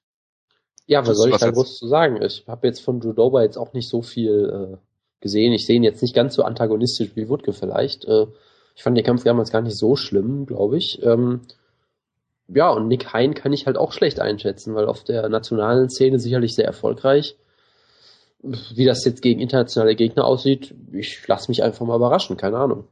[0.86, 2.22] Ja, was soll ich da groß zu sagen?
[2.22, 4.87] Ich habe jetzt von Judoba jetzt auch nicht so viel äh,
[5.20, 5.52] gesehen.
[5.52, 8.04] Ich sehe ihn jetzt nicht ganz so antagonistisch wie Wutke vielleicht.
[8.04, 8.26] Äh,
[8.74, 11.02] ich fand den Kampf damals gar nicht so schlimm, glaube ich.
[11.02, 11.40] Ähm,
[12.48, 16.18] ja, und Nick Hein kann ich halt auch schlecht einschätzen, weil auf der nationalen Szene
[16.18, 17.36] sicherlich sehr erfolgreich.
[18.40, 22.86] Wie das jetzt gegen internationale Gegner aussieht, ich lasse mich einfach mal überraschen, keine Ahnung.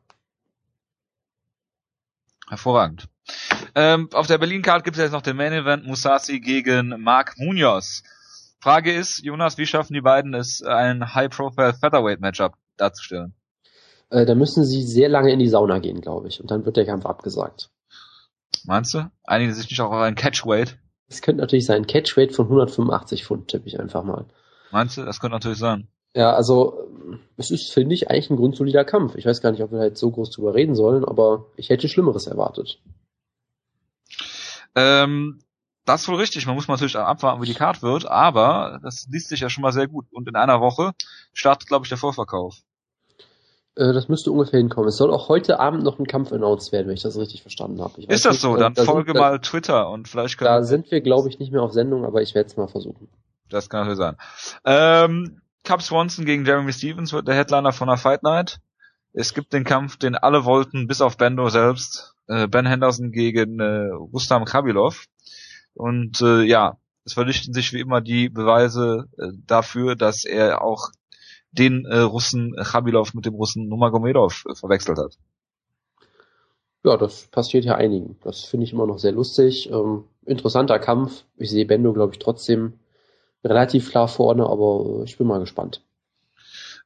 [2.49, 3.07] Hervorragend.
[3.75, 8.03] Ähm, auf der Berlin-Card gibt es jetzt noch den Main Event Musasi gegen Mark Munoz.
[8.67, 13.33] Frage ist, Jonas, wie schaffen die beiden es, ein High-Profile Featherweight-Matchup darzustellen?
[14.11, 16.77] Äh, da müssen sie sehr lange in die Sauna gehen, glaube ich, und dann wird
[16.77, 17.71] der Kampf abgesagt.
[18.65, 19.09] Meinst du?
[19.23, 20.79] Einigen sich nicht auch auf einen Catchweight?
[21.07, 21.87] Es könnte natürlich sein.
[21.87, 24.25] Catchweight von 185 Pfund, tippe ich einfach mal.
[24.73, 25.05] Meinst du?
[25.05, 25.87] Das könnte natürlich sein.
[26.17, 26.91] Ja, also
[27.37, 29.15] es ist, finde ich, eigentlich ein grundsolider Kampf.
[29.15, 31.89] Ich weiß gar nicht, ob wir halt so groß drüber reden sollen, aber ich hätte
[31.89, 32.81] Schlimmeres erwartet.
[34.75, 35.39] Ähm,
[35.87, 36.46] das ist wohl richtig.
[36.46, 39.72] Man muss natürlich abwarten, wie die Card wird, aber das liest sich ja schon mal
[39.72, 40.07] sehr gut.
[40.12, 40.92] Und in einer Woche
[41.33, 42.57] startet, glaube ich, der Vorverkauf.
[43.77, 44.88] Äh, das müsste ungefähr hinkommen.
[44.88, 47.81] Es soll auch heute Abend noch ein Kampf announced werden, wenn ich das richtig verstanden
[47.81, 48.03] habe.
[48.03, 48.57] Ist das nicht, so?
[48.57, 51.53] Dann da folge sind, mal Twitter und vielleicht können Da sind wir, glaube ich, nicht
[51.53, 53.09] mehr auf Sendung, aber ich werde es mal versuchen.
[53.49, 54.16] Das kann natürlich sein.
[54.64, 58.59] Ähm, Cup Swanson gegen Jeremy Stevens wird der Headliner von der Fight Night.
[59.12, 62.14] Es gibt den Kampf, den alle wollten, bis auf Bendo selbst.
[62.29, 65.07] Äh, ben Henderson gegen äh, Rustam Khabilov.
[65.77, 70.89] Und äh, ja, es verdichten sich wie immer die Beweise äh, dafür, dass er auch
[71.53, 75.19] den äh, Russen Khabilov mit dem Russen Numagomedov äh, verwechselt hat.
[76.83, 78.17] Ja, das passiert ja einigen.
[78.23, 79.71] Das finde ich immer noch sehr lustig.
[79.71, 81.25] Ähm, interessanter Kampf.
[81.37, 82.75] Ich sehe Bendo, glaube ich, trotzdem
[83.45, 85.83] relativ klar vorne, aber ich bin mal gespannt.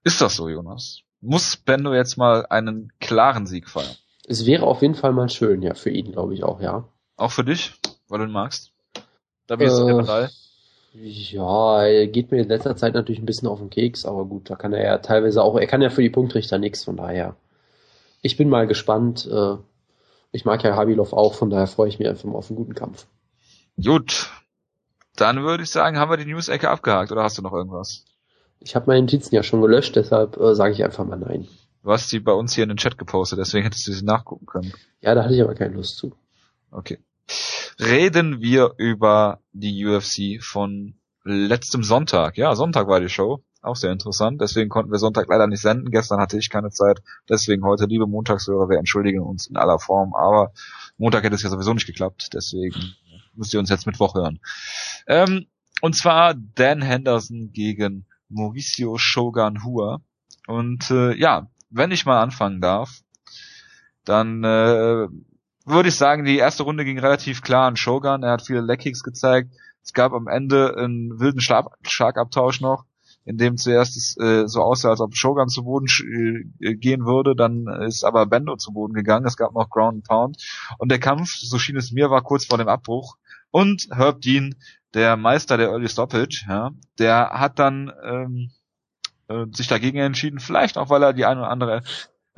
[0.02, 1.02] Ist das so, Jonas?
[1.20, 3.94] Muss Bendo jetzt mal einen klaren Sieg feiern?
[4.26, 6.88] Es wäre auf jeden Fall mal schön, ja, für ihn, glaube ich auch, ja.
[7.16, 7.74] Auch für dich,
[8.08, 8.72] weil du ihn magst?
[9.50, 10.28] Da bist du äh,
[10.94, 14.48] Ja, er geht mir in letzter Zeit natürlich ein bisschen auf den Keks, aber gut,
[14.48, 17.34] da kann er ja teilweise auch, er kann ja für die Punktrichter nichts, von daher.
[18.22, 19.26] Ich bin mal gespannt.
[19.26, 19.56] Äh,
[20.30, 22.76] ich mag ja Habilov auch, von daher freue ich mich einfach mal auf einen guten
[22.76, 23.08] Kampf.
[23.82, 24.30] Gut.
[25.16, 28.04] Dann würde ich sagen, haben wir die News-Ecke abgehakt, oder hast du noch irgendwas?
[28.60, 31.48] Ich habe meine Notizen ja schon gelöscht, deshalb äh, sage ich einfach mal nein.
[31.82, 34.46] Du hast die bei uns hier in den Chat gepostet, deswegen hättest du sie nachgucken
[34.46, 34.72] können.
[35.00, 36.12] Ja, da hatte ich aber keine Lust zu.
[36.70, 37.00] Okay.
[37.80, 42.36] Reden wir über die UFC von letztem Sonntag.
[42.36, 43.42] Ja, Sonntag war die Show.
[43.62, 44.38] Auch sehr interessant.
[44.40, 45.90] Deswegen konnten wir Sonntag leider nicht senden.
[45.90, 47.00] Gestern hatte ich keine Zeit.
[47.28, 50.14] Deswegen heute, liebe Montagshörer, wir entschuldigen uns in aller Form.
[50.14, 50.52] Aber
[50.98, 52.28] Montag hätte es ja sowieso nicht geklappt.
[52.34, 52.96] Deswegen
[53.34, 54.40] müsst ihr uns jetzt Mittwoch hören.
[55.06, 55.46] Ähm,
[55.80, 60.02] und zwar Dan Henderson gegen Mauricio Shogun Hua.
[60.46, 63.00] Und äh, ja, wenn ich mal anfangen darf,
[64.04, 65.08] dann äh,
[65.64, 68.22] würde ich sagen, die erste Runde ging relativ klar an Shogun.
[68.22, 69.52] Er hat viele Leckkicks gezeigt.
[69.82, 72.84] Es gab am Ende einen wilden Schlagabtausch noch,
[73.24, 75.86] in dem zuerst es äh, so aussah, als ob Shogun zu Boden
[76.60, 77.34] äh, gehen würde.
[77.34, 79.26] Dann ist aber Bendo zu Boden gegangen.
[79.26, 80.36] Es gab noch Ground and Pound.
[80.78, 83.16] Und der Kampf, so schien es mir, war kurz vor dem Abbruch.
[83.50, 84.54] Und Herb Dean,
[84.94, 88.50] der Meister der Early Stoppage, ja, der hat dann ähm,
[89.28, 91.82] äh, sich dagegen entschieden, vielleicht auch, weil er die eine oder andere,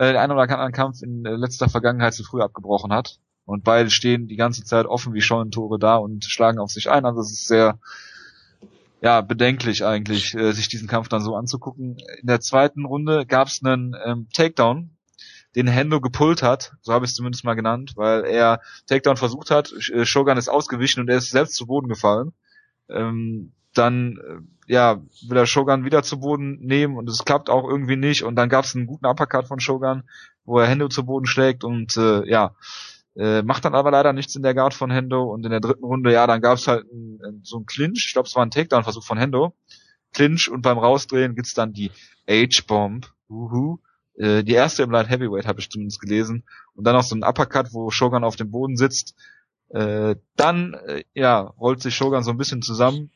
[0.03, 3.21] äh, den einen oder anderen Kampf in äh, letzter Vergangenheit zu früh abgebrochen hat.
[3.45, 7.05] Und beide stehen die ganze Zeit offen wie Scheunentore da und schlagen auf sich ein.
[7.05, 7.79] Also es ist sehr
[9.01, 11.99] ja, bedenklich eigentlich, äh, sich diesen Kampf dann so anzugucken.
[12.21, 14.97] In der zweiten Runde gab es einen ähm, Takedown,
[15.55, 19.51] den Hendo gepullt hat, so habe ich es zumindest mal genannt, weil er Takedown versucht
[19.51, 22.33] hat, Shogun ist ausgewichen und er ist selbst zu Boden gefallen.
[22.88, 27.69] Ähm, dann äh, ja, will er Shogun wieder zu Boden nehmen und es klappt auch
[27.69, 28.23] irgendwie nicht.
[28.23, 30.05] Und dann gab es einen guten Uppercut von Shogun,
[30.45, 32.55] wo er Hendo zu Boden schlägt und äh, ja,
[33.17, 35.25] äh, macht dann aber leider nichts in der Guard von Hendo.
[35.25, 38.13] Und in der dritten Runde, ja, dann gab es halt ein, so ein Clinch, ich
[38.13, 39.55] glaube es war ein Takedown-Versuch von Hendo,
[40.13, 41.91] Clinch und beim Rausdrehen gibt's dann die
[42.29, 43.79] H-Bomb, uhu,
[44.17, 46.45] äh, die erste im Light Heavyweight habe ich zumindest gelesen.
[46.75, 49.15] Und dann noch so ein Uppercut, wo Shogun auf dem Boden sitzt,
[49.71, 53.11] äh, dann, äh, ja, rollt sich Shogun so ein bisschen zusammen,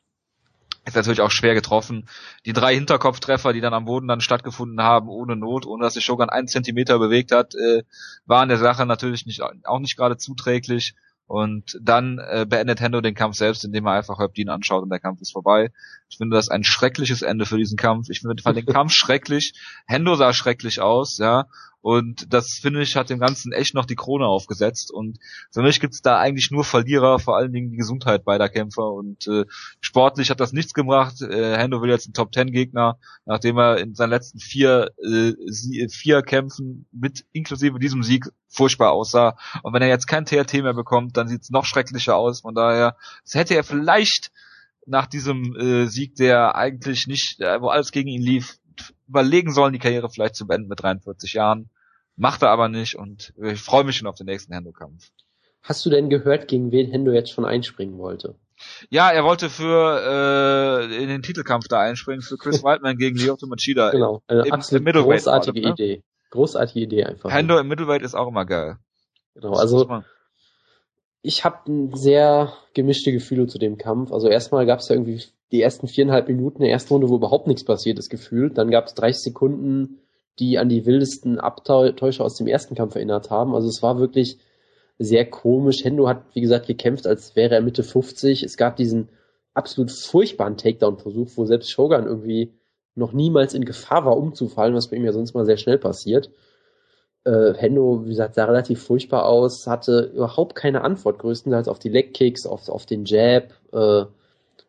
[0.87, 2.09] ist natürlich auch schwer getroffen.
[2.46, 6.05] Die drei Hinterkopftreffer, die dann am Boden dann stattgefunden haben, ohne Not, ohne dass sich
[6.05, 7.83] Shogun einen Zentimeter bewegt hat, äh,
[8.25, 10.94] waren der Sache natürlich nicht, auch nicht gerade zuträglich.
[11.29, 14.90] Und dann äh, beendet Hendo den Kampf selbst, indem er einfach Herb Dean anschaut und
[14.90, 15.72] der Kampf ist vorbei.
[16.09, 18.09] Ich finde das ein schreckliches Ende für diesen Kampf.
[18.11, 19.55] Ich finde den Kampf schrecklich.
[19.88, 21.46] Hendo sah schrecklich aus, ja.
[21.87, 24.90] Und das, finde ich, hat dem Ganzen echt noch die Krone aufgesetzt.
[24.90, 25.20] Und
[25.53, 28.90] für mich gibt's da eigentlich nur Verlierer, vor allen Dingen die Gesundheit beider Kämpfer.
[28.90, 29.44] Und äh,
[29.81, 31.22] sportlich hat das nichts gebracht.
[31.22, 35.35] Äh, Hendo will jetzt einen Top-Ten-Gegner, nachdem er in seinen letzten vier, äh,
[35.88, 39.38] vier Kämpfen mit inklusive diesem Sieg furchtbar aussah.
[39.62, 42.40] Und wenn er jetzt kein TRT mehr bekommt, dann sieht's noch schrecklicher aus.
[42.40, 44.33] Von daher, das hätte er vielleicht
[44.87, 48.59] nach diesem äh, Sieg, der eigentlich nicht, äh, wo alles gegen ihn lief,
[49.07, 51.70] überlegen sollen, die Karriere vielleicht zu beenden mit 43 Jahren.
[52.16, 55.11] Macht er aber nicht und ich freue mich schon auf den nächsten Hendo-Kampf.
[55.62, 58.37] Hast du denn gehört, gegen wen Hendo jetzt schon einspringen wollte?
[58.88, 63.46] Ja, er wollte für äh, in den Titelkampf da einspringen, für Chris Weidman gegen Lyoto
[63.46, 63.90] Machida.
[63.90, 65.88] Genau, eine im, absolut im großartige gerade, ne?
[65.88, 66.02] Idee.
[66.31, 67.31] Großartige Idee einfach.
[67.31, 68.79] Hendo im Middleweight ist auch immer geil.
[69.35, 70.02] Genau, also
[71.22, 74.12] ich habe sehr gemischte Gefühle zu dem Kampf.
[74.12, 77.48] Also erstmal gab es ja irgendwie die ersten viereinhalb Minuten der ersten Runde, wo überhaupt
[77.48, 78.57] nichts passiert ist, gefühlt.
[78.57, 79.98] Dann gab es 30 Sekunden
[80.38, 83.55] die an die wildesten Abtäusche aus dem ersten Kampf erinnert haben.
[83.55, 84.38] Also es war wirklich
[84.99, 85.85] sehr komisch.
[85.85, 88.42] Hendo hat, wie gesagt, gekämpft, als wäre er Mitte 50.
[88.42, 89.09] Es gab diesen
[89.55, 92.53] absolut furchtbaren Takedown-Versuch, wo selbst Shogun irgendwie
[92.94, 96.31] noch niemals in Gefahr war, umzufallen, was bei ihm ja sonst mal sehr schnell passiert.
[97.25, 101.88] Äh, Hendo, wie gesagt, sah relativ furchtbar aus, hatte überhaupt keine Antwort, größtenteils auf die
[101.88, 104.05] Leg-Kicks, auf, auf den Jab, äh,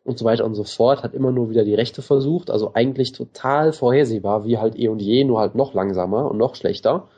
[0.08, 3.12] und so weiter und so fort, hat immer nur wieder die Rechte versucht, also eigentlich
[3.12, 7.08] total vorhersehbar, wie halt eh und je, nur halt noch langsamer und noch schlechter.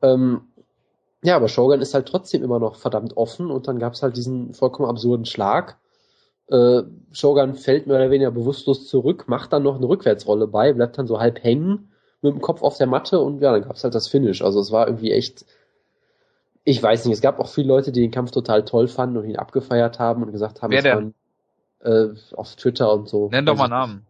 [0.00, 0.42] Ähm,
[1.24, 4.16] ja, aber Shogun ist halt trotzdem immer noch verdammt offen und dann gab es halt
[4.16, 5.76] diesen vollkommen absurden Schlag.
[6.48, 10.96] Äh, Shogun fällt mehr oder weniger bewusstlos zurück, macht dann noch eine Rückwärtsrolle bei, bleibt
[10.96, 11.90] dann so halb hängen
[12.22, 14.40] mit dem Kopf auf der Matte und ja, dann gab es halt das Finish.
[14.40, 15.46] Also es war irgendwie echt,
[16.62, 19.24] ich weiß nicht, es gab auch viele Leute, die den Kampf total toll fanden und
[19.24, 21.12] ihn abgefeiert haben und gesagt haben, Wer es war
[21.84, 23.28] äh, auf Twitter und so.
[23.30, 24.06] Nenn doch mal Namen.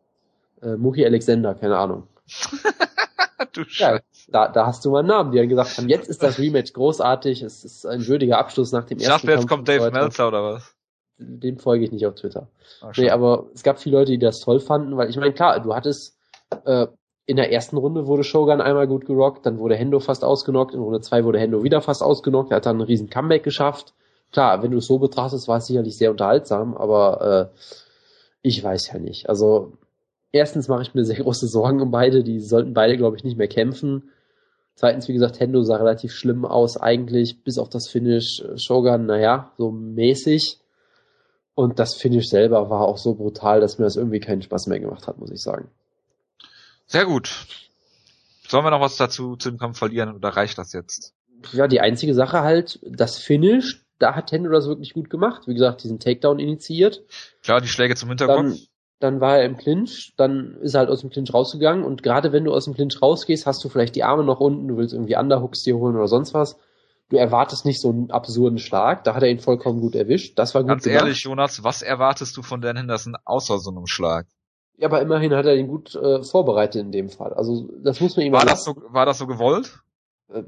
[0.63, 2.09] Äh, Muhi Alexander, keine Ahnung.
[3.53, 6.23] du ja, da, da hast du mal einen Namen, die dann gesagt haben, jetzt ist
[6.23, 9.69] das Rematch großartig, es ist ein würdiger Abschluss nach dem ich ersten dachte, jetzt kommt
[9.69, 10.75] Dave Meltzer oder was?
[11.19, 12.49] dem folge ich nicht auf Twitter.
[12.81, 15.61] Ah, nee, aber es gab viele Leute, die das toll fanden, weil ich meine, klar,
[15.61, 16.19] du hattest
[16.65, 16.87] äh,
[17.27, 20.81] in der ersten Runde wurde Shogun einmal gut gerockt, dann wurde Hendo fast ausgenockt, in
[20.81, 23.95] Runde zwei wurde Hendo wieder fast ausgenockt, er hat dann einen riesen Comeback geschafft.
[24.35, 27.59] Klar, wenn du es so betrachtest, war es sicherlich sehr unterhaltsam, aber äh,
[28.43, 29.29] ich weiß ja nicht.
[29.29, 29.75] Also
[30.33, 33.39] erstens mache ich mir sehr große Sorgen um beide, die sollten beide, glaube ich, nicht
[33.39, 34.11] mehr kämpfen.
[34.75, 38.43] Zweitens, wie gesagt, Hendo sah relativ schlimm aus eigentlich, bis auf das Finish.
[38.57, 40.59] Shogun, naja, so mäßig.
[41.55, 44.81] Und das Finish selber war auch so brutal, dass mir das irgendwie keinen Spaß mehr
[44.81, 45.71] gemacht hat, muss ich sagen.
[46.87, 47.47] Sehr gut.
[48.49, 51.15] Sollen wir noch was dazu zu dem Kampf verlieren oder reicht das jetzt?
[51.53, 55.49] Ja, die einzige Sache halt, das Finish, da hat Tendo das wirklich gut gemacht.
[55.49, 57.03] Wie gesagt, diesen Takedown initiiert.
[57.43, 58.51] Klar, die Schläge zum Hintergrund.
[59.01, 62.03] Dann, dann war er im Clinch, dann ist er halt aus dem Clinch rausgegangen und
[62.03, 64.77] gerade wenn du aus dem Clinch rausgehst, hast du vielleicht die Arme noch unten, du
[64.77, 66.59] willst irgendwie Underhooks dir holen oder sonst was.
[67.09, 70.39] Du erwartest nicht so einen absurden Schlag, da hat er ihn vollkommen gut erwischt.
[70.39, 71.03] Das war gut Ganz gemacht.
[71.03, 74.27] ehrlich, Jonas, was erwartest du von Dan Henderson außer so einem Schlag?
[74.77, 77.33] Ja, aber immerhin hat er ihn gut äh, vorbereitet in dem Fall.
[77.33, 79.81] Also das muss man ihm war das so War das so gewollt?
[80.29, 80.43] Äh,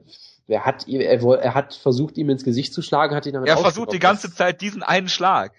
[0.49, 3.59] er hat, er, er hat versucht, ihm ins Gesicht zu schlagen, hat ihn damit Er
[3.59, 5.53] versucht die ganze Zeit diesen einen Schlag.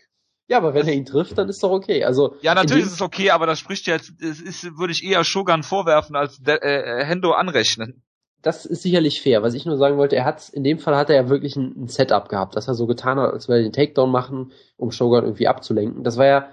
[0.50, 2.06] Ja, aber wenn er ihn trifft, dann ist doch okay.
[2.06, 5.26] Also ja, natürlich ist es okay, aber das spricht jetzt, es ist, würde ich eher
[5.26, 8.04] Shogun vorwerfen als De äh, Hendo anrechnen.
[8.42, 9.44] Das ist sicherlich fair.
[9.44, 11.74] Was ich nur sagen wollte, er hat in dem Fall hat er ja wirklich ein,
[11.76, 14.92] ein Setup gehabt, dass er so getan hat, als würde er den Takedown machen, um
[14.92, 16.06] Shogun irgendwie abzulenken.
[16.06, 16.50] Das war ja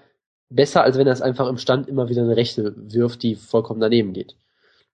[0.49, 3.81] besser, als wenn er es einfach im Stand immer wieder eine Rechte wirft, die vollkommen
[3.81, 4.35] daneben geht.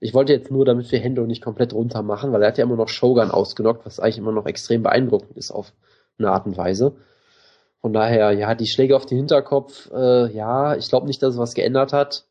[0.01, 2.65] Ich wollte jetzt nur, damit wir Hendo nicht komplett runter machen, weil er hat ja
[2.65, 5.73] immer noch Shogun ausgenockt, was eigentlich immer noch extrem beeindruckend ist auf
[6.19, 6.97] eine Art und Weise.
[7.81, 11.41] Von daher, ja, die Schläge auf den Hinterkopf, äh, ja, ich glaube nicht, dass es
[11.41, 12.25] was geändert hat.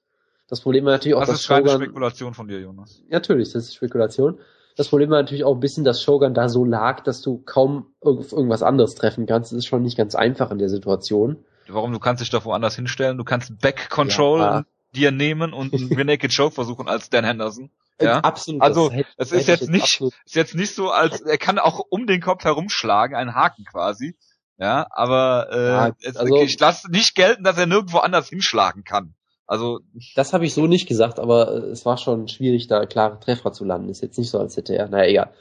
[0.47, 1.81] Das Problem war natürlich auch, das dass ist Shogun...
[1.81, 3.03] Spekulation von dir, Jonas.
[3.09, 4.39] Natürlich, das ist Spekulation.
[4.75, 7.87] Das Problem war natürlich auch ein bisschen, dass Shogun da so lag, dass du kaum
[8.01, 9.51] irgendwas anderes treffen kannst.
[9.51, 11.37] Das ist schon nicht ganz einfach in der Situation.
[11.67, 11.91] Warum?
[11.91, 13.17] Du kannst dich doch woanders hinstellen.
[13.17, 14.65] Du kannst Back Control ja.
[14.95, 17.71] Dir nehmen und einen Naked Choke versuchen als Dan Henderson.
[18.01, 18.61] Ja, absolut.
[18.61, 20.13] Also es ist jetzt nicht, absolut.
[20.25, 24.15] ist jetzt nicht so, als er kann auch um den Kopf herumschlagen, einen Haken quasi.
[24.57, 28.83] Ja, aber äh, ja, es, also, ich lasse nicht gelten, dass er nirgendwo anders hinschlagen
[28.83, 29.15] kann.
[29.47, 29.79] Also
[30.15, 33.65] das habe ich so nicht gesagt, aber es war schon schwierig, da klare Treffer zu
[33.65, 33.89] landen.
[33.89, 34.89] Ist jetzt nicht so, als hätte er.
[34.89, 35.33] Naja, egal.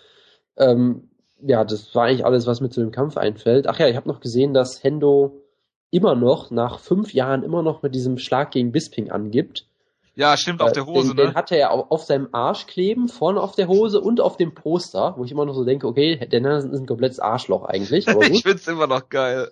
[0.57, 3.67] Ähm, ja, das war eigentlich alles, was mir zu dem Kampf einfällt.
[3.67, 5.43] Ach ja, ich habe noch gesehen, dass Hendo
[5.91, 9.67] immer noch nach fünf Jahren immer noch mit diesem Schlag gegen Bisping angibt.
[10.15, 11.23] Ja, stimmt, auf der Hose, den, ne?
[11.27, 15.15] Den hatte er auf seinem Arsch kleben, vorne auf der Hose und auf dem Poster,
[15.17, 18.09] wo ich immer noch so denke, okay, der Nelson ist ein komplettes Arschloch eigentlich.
[18.09, 19.49] Aber ich find's immer noch geil.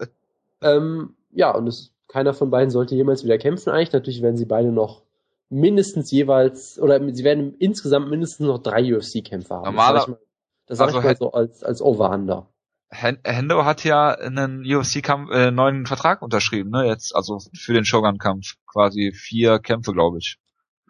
[0.61, 3.93] Ähm, ja, und es, keiner von beiden sollte jemals wieder kämpfen eigentlich.
[3.93, 5.03] Natürlich werden sie beide noch
[5.51, 9.67] mindestens jeweils, oder sie werden insgesamt mindestens noch drei UFC-Kämpfer haben.
[9.67, 10.19] Normaler, das sag ich mal,
[10.67, 12.49] das sag also, ich mal so als, als Over-Under.
[12.89, 16.87] Hendo hat ja einen UFC-Kampf, äh, neuen Vertrag unterschrieben, ne?
[16.87, 18.55] Jetzt, also für den Shogun-Kampf.
[18.67, 20.39] Quasi vier Kämpfe, glaube ich.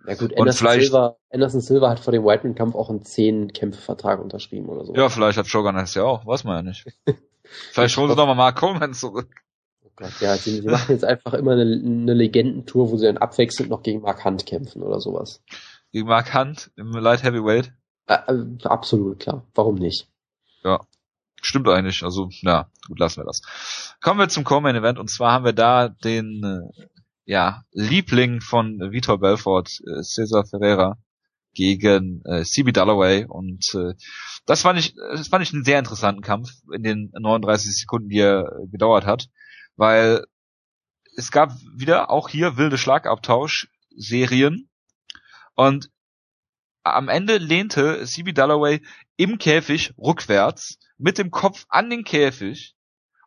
[0.07, 3.53] Ja gut, und Anderson, vielleicht, Silva, Anderson Silva hat vor dem Whiteman-Kampf auch einen zehn
[3.53, 4.95] Kämpfe-Vertrag unterschrieben oder so.
[4.95, 6.87] Ja, vielleicht hat Shogun das ja auch, weiß man ja nicht.
[7.73, 9.29] vielleicht holen sie doch mal Mark Coleman zurück.
[9.83, 13.17] Oh Gott, ja, sie, sie machen jetzt einfach immer eine, eine Legendentour, wo sie dann
[13.17, 15.43] abwechselnd noch gegen Mark Hunt kämpfen oder sowas.
[15.93, 17.73] Gegen Mark Hunt im Light Heavyweight?
[18.07, 18.23] Äh,
[18.65, 19.45] absolut, klar.
[19.55, 20.09] Warum nicht?
[20.63, 20.81] Ja.
[21.43, 23.43] Stimmt eigentlich, also, na, gut, lassen wir das.
[24.01, 24.99] Kommen wir zum Co-Main Event.
[24.99, 26.87] Und zwar haben wir da den, äh,
[27.25, 30.97] ja, Liebling von Vitor Belfort, äh, Cesar Ferreira,
[31.57, 33.25] gegen äh, CB Dalloway.
[33.27, 33.95] Und äh,
[34.45, 38.21] das fand ich das fand ich einen sehr interessanten Kampf in den 39 Sekunden, die
[38.21, 39.29] er äh, gedauert hat,
[39.75, 40.25] weil
[41.17, 44.69] es gab wieder auch hier wilde Schlagabtausch Serien
[45.55, 45.91] und
[46.85, 48.81] am Ende lehnte CB Dalloway
[49.17, 52.75] im Käfig rückwärts mit dem Kopf an den Käfig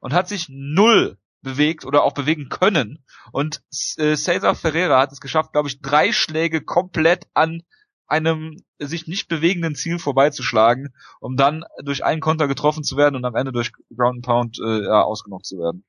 [0.02, 3.04] und hat sich null bewegt oder auch bewegen können.
[3.32, 3.62] Und
[3.98, 7.64] äh, Cesar Ferreira hat es geschafft, glaube ich, drei Schläge komplett an
[8.08, 13.24] einem sich nicht bewegenden Ziel vorbeizuschlagen, um dann durch einen Konter getroffen zu werden und
[13.24, 15.86] am Ende durch Ground and Pound äh, ja, ausgenockt zu werden.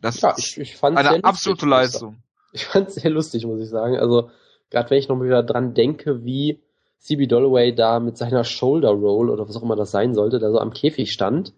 [0.00, 2.22] Das ja, ich, ich fand eine lustig, absolute Leistung.
[2.52, 3.96] Ich fand es sehr lustig, muss ich sagen.
[3.96, 4.30] Also
[4.70, 6.60] gerade wenn ich noch mal wieder dran denke, wie
[6.98, 10.50] CB Dolloway da mit seiner Shoulder Roll oder was auch immer das sein sollte, da
[10.50, 11.52] so am Käfig stand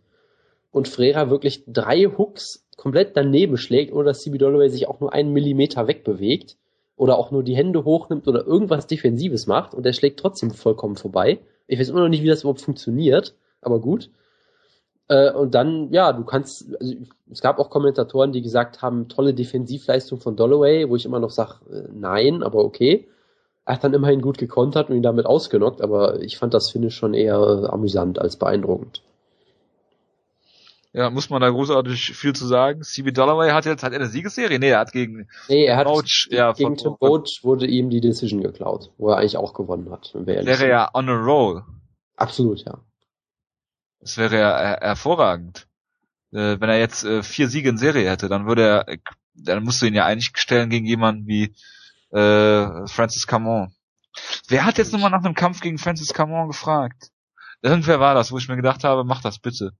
[0.70, 5.12] und Frera wirklich drei Hooks komplett daneben schlägt, ohne dass CB Dolloway sich auch nur
[5.12, 6.57] einen Millimeter wegbewegt
[6.97, 10.97] oder auch nur die Hände hochnimmt oder irgendwas Defensives macht und er schlägt trotzdem vollkommen
[10.97, 11.41] vorbei.
[11.66, 14.11] Ich weiß immer noch nicht, wie das überhaupt funktioniert, aber gut.
[15.09, 16.95] Äh, und dann, ja, du kannst, also,
[17.30, 21.30] es gab auch Kommentatoren, die gesagt haben, tolle Defensivleistung von Dolloway, wo ich immer noch
[21.30, 23.09] sage, äh, nein, aber okay.
[23.70, 26.96] Er hat dann immerhin gut gekontert und ihn damit ausgenockt, aber ich fand das Finish
[26.96, 27.36] schon eher
[27.72, 29.00] amüsant als beeindruckend.
[30.92, 32.82] Ja, muss man da großartig viel zu sagen.
[32.82, 34.58] CB Dollaway hat jetzt, hat er eine Siegesserie?
[34.58, 38.00] Nee, er hat gegen Nee, er hat Roach, ja, gegen Tim Roach wurde ihm die
[38.00, 41.62] Decision geklaut, wo er eigentlich auch gewonnen hat, wäre ja on a roll.
[42.16, 42.80] Absolut, ja.
[44.00, 45.68] Das wäre ja her hervorragend.
[46.32, 48.98] Äh, wenn er jetzt äh, vier Siege in Serie hätte, dann würde er, äh,
[49.36, 51.54] dann musst du ihn ja eigentlich stellen gegen jemanden wie
[52.12, 53.72] äh, Francis Camon.
[54.48, 57.11] Wer hat jetzt nochmal nach einem Kampf gegen Francis Camon gefragt?
[57.62, 59.72] Irgendwer war das, wo ich mir gedacht habe, mach das bitte.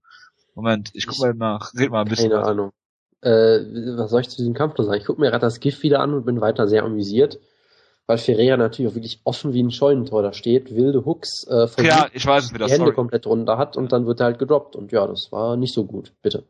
[0.55, 2.29] Moment, ich guck mal nach, red mal ein bisschen.
[2.31, 2.43] Keine.
[2.43, 2.71] Ahnung.
[3.21, 3.59] Äh,
[3.97, 4.99] was soll ich zu diesem Kampf noch sagen?
[4.99, 7.39] Ich gucke mir gerade das GIF wieder an und bin weiter sehr amüsiert,
[8.07, 11.85] weil Ferreira natürlich auch wirklich offen wie ein Scheunentor da steht, wilde Hooks, äh, versucht,
[11.85, 12.95] Ja, ich weiß es wieder, die Hände sorry.
[12.95, 15.85] komplett runter hat und dann wird er halt gedroppt und ja, das war nicht so
[15.85, 16.45] gut, bitte.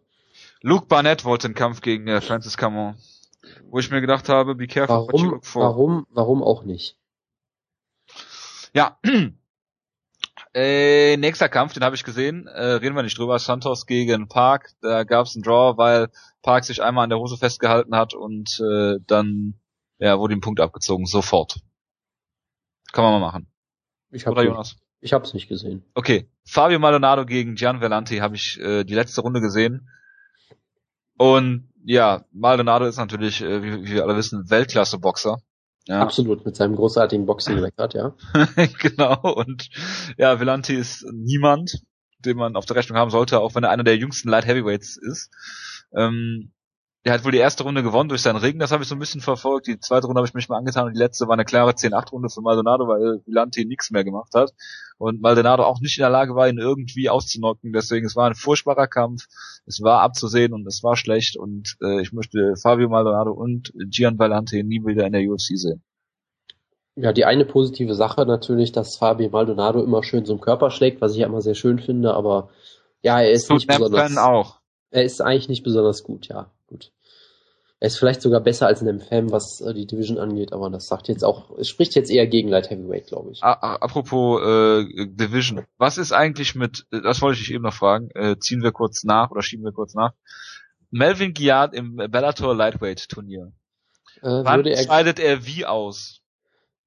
[0.61, 2.95] Luke Barnett wollte einen Kampf gegen äh, Francis Camon.
[3.69, 5.63] Wo ich mir gedacht habe, be careful what you Warum, look for.
[5.63, 6.97] warum, warum auch nicht?
[8.73, 8.99] Ja.
[10.53, 12.45] Äh, nächster Kampf, den habe ich gesehen.
[12.47, 13.39] Äh, reden wir nicht drüber.
[13.39, 14.71] Santos gegen Park.
[14.81, 16.09] Da gab es einen Draw, weil
[16.41, 19.53] Park sich einmal an der Hose festgehalten hat und äh, dann
[19.97, 21.05] ja, wurde ihm Punkt abgezogen.
[21.05, 21.61] Sofort.
[22.91, 23.47] Kann man mal machen.
[24.09, 24.75] Ich habe Oder Jonas?
[24.99, 25.85] ich hab's nicht gesehen.
[25.93, 26.29] Okay.
[26.45, 29.87] Fabio Maldonado gegen Gian Vellanti habe ich äh, die letzte Runde gesehen.
[31.21, 35.37] Und ja, Maldonado ist natürlich, äh, wie, wie wir alle wissen, Weltklasse-Boxer.
[35.85, 36.01] Ja.
[36.01, 38.15] Absolut, mit seinem großartigen Boxing-Record, ja.
[38.79, 39.21] genau.
[39.35, 39.69] Und
[40.17, 41.83] ja, Villanti ist niemand,
[42.17, 44.97] den man auf der Rechnung haben sollte, auch wenn er einer der jüngsten Light Heavyweights
[44.97, 45.29] ist.
[45.95, 46.53] Ähm,
[47.03, 48.99] er hat wohl die erste Runde gewonnen durch seinen Ring, das habe ich so ein
[48.99, 49.65] bisschen verfolgt.
[49.65, 52.29] Die zweite Runde habe ich mich mal angetan und die letzte war eine klare 10-8-Runde
[52.29, 54.51] für Maldonado, weil Villanti nichts mehr gemacht hat.
[54.99, 57.73] Und Maldonado auch nicht in der Lage war, ihn irgendwie auszunocken.
[57.73, 59.25] Deswegen, es war ein furchtbarer Kampf.
[59.65, 61.37] Es war abzusehen und es war schlecht.
[61.37, 65.83] Und äh, ich möchte Fabio Maldonado und Gian Vellante nie wieder in der UFC sehen.
[66.95, 71.13] Ja, die eine positive Sache natürlich, dass Fabio Maldonado immer schön zum Körper schlägt, was
[71.13, 72.49] ich ja immer sehr schön finde, aber
[73.01, 74.59] ja, er ist nicht besonders, auch.
[74.91, 76.91] er ist eigentlich nicht besonders gut, ja, gut.
[77.79, 80.85] Er ist vielleicht sogar besser als ein Fam, was äh, die Division angeht, aber das
[80.87, 83.43] sagt jetzt auch, es spricht jetzt eher gegen Light Heavyweight, glaube ich.
[83.43, 87.73] A- Apropos äh, Division, was ist eigentlich mit, äh, das wollte ich dich eben noch
[87.73, 90.13] fragen, äh, ziehen wir kurz nach oder schieben wir kurz nach.
[90.91, 93.51] Melvin Giard im Bellator Lightweight Turnier.
[94.21, 96.19] Äh, Wann er, scheidet er wie aus?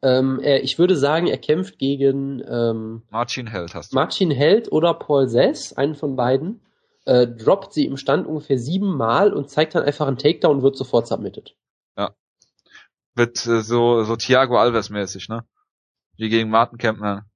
[0.03, 3.97] ähm, er, ich würde sagen, er kämpft gegen ähm, Marcin Held hast du.
[3.97, 6.61] Martin Held oder Paul Sess, einen von beiden,
[7.05, 10.77] äh, droppt sie im Stand ungefähr siebenmal und zeigt dann einfach einen Takedown und wird
[10.77, 11.57] sofort submitted.
[13.15, 15.45] Wird äh, so, so Thiago Alves mäßig, ne?
[16.17, 17.27] Wie gegen Martin Kempner.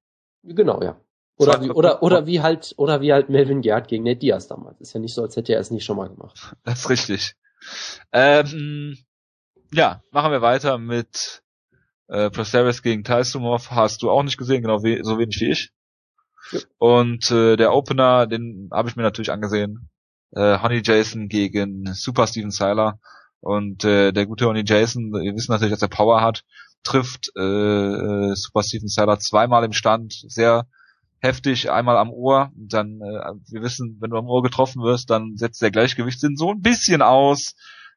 [0.42, 1.00] Genau, ja.
[1.36, 4.80] Oder wie, oder, oder wie halt, oder wie halt Melvin Gerard gegen Nate Diaz damals.
[4.80, 6.56] Ist ja nicht so, als hätte er es nicht schon mal gemacht.
[6.64, 7.34] Das ist richtig.
[8.12, 8.98] Ähm,
[9.72, 11.42] ja, machen wir weiter mit
[12.08, 13.70] äh, Proceres gegen Taisumov.
[13.70, 15.70] Hast du auch nicht gesehen, genau wie, so wenig wie ich.
[16.78, 19.88] Und äh, der Opener, den habe ich mir natürlich angesehen.
[20.32, 22.98] Äh, Honey Jason gegen Super Steven Seiler.
[23.40, 26.44] Und äh, der gute Honey Jason, ihr wisst natürlich, dass er Power hat,
[26.82, 30.66] trifft äh, äh, Super Steven Seiler zweimal im Stand, sehr
[31.20, 32.50] heftig, einmal am Ohr.
[32.54, 36.50] Dann, äh, wir wissen, wenn du am Ohr getroffen wirst, dann setzt der Gleichgewichtssinn so
[36.50, 37.54] ein bisschen aus.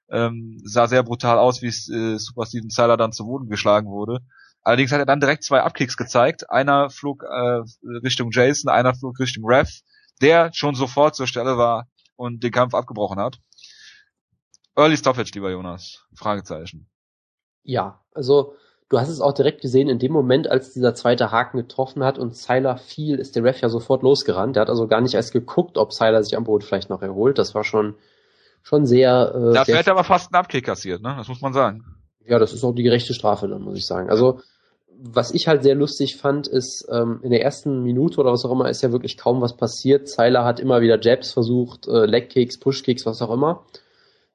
[0.10, 4.20] Ähm, sah sehr brutal aus, wie äh, Super Steven Seiler dann zu Boden geschlagen wurde.
[4.64, 6.50] Allerdings hat er dann direkt zwei Abkicks gezeigt.
[6.50, 7.62] Einer flog äh,
[8.04, 9.70] Richtung Jason, einer flog Richtung Rev,
[10.22, 13.40] der schon sofort zur Stelle war und den Kampf abgebrochen hat.
[14.76, 16.06] Early Stoppage, lieber Jonas.
[16.16, 16.88] Fragezeichen.
[17.64, 18.56] Ja, also
[18.90, 22.20] du hast es auch direkt gesehen, in dem Moment, als dieser zweite Haken getroffen hat
[22.20, 24.56] und Seiler fiel, ist der Ref ja sofort losgerannt.
[24.56, 27.38] Der hat also gar nicht erst geguckt, ob Seiler sich am Boden vielleicht noch erholt.
[27.38, 27.96] Das war schon,
[28.62, 31.16] schon sehr, äh, Dafür sehr hätte er aber fast einen Abkick kassiert, ne?
[31.18, 32.01] Das muss man sagen.
[32.28, 34.10] Ja, das ist auch die gerechte Strafe dann, muss ich sagen.
[34.10, 34.40] Also,
[35.04, 38.52] was ich halt sehr lustig fand, ist, ähm, in der ersten Minute oder was auch
[38.52, 40.08] immer ist ja wirklich kaum was passiert.
[40.08, 43.66] Zeiler hat immer wieder Jabs versucht, äh, Legkicks, Pushkicks, was auch immer.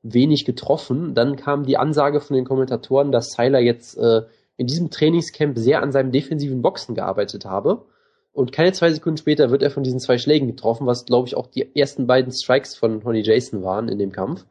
[0.02, 1.14] Wenig getroffen.
[1.14, 4.22] Dann kam die Ansage von den Kommentatoren, dass Seiler jetzt äh,
[4.56, 7.84] in diesem Trainingscamp sehr an seinem defensiven Boxen gearbeitet habe.
[8.32, 11.36] Und keine zwei Sekunden später wird er von diesen zwei Schlägen getroffen, was, glaube ich,
[11.36, 14.44] auch die ersten beiden Strikes von Honey Jason waren in dem Kampf.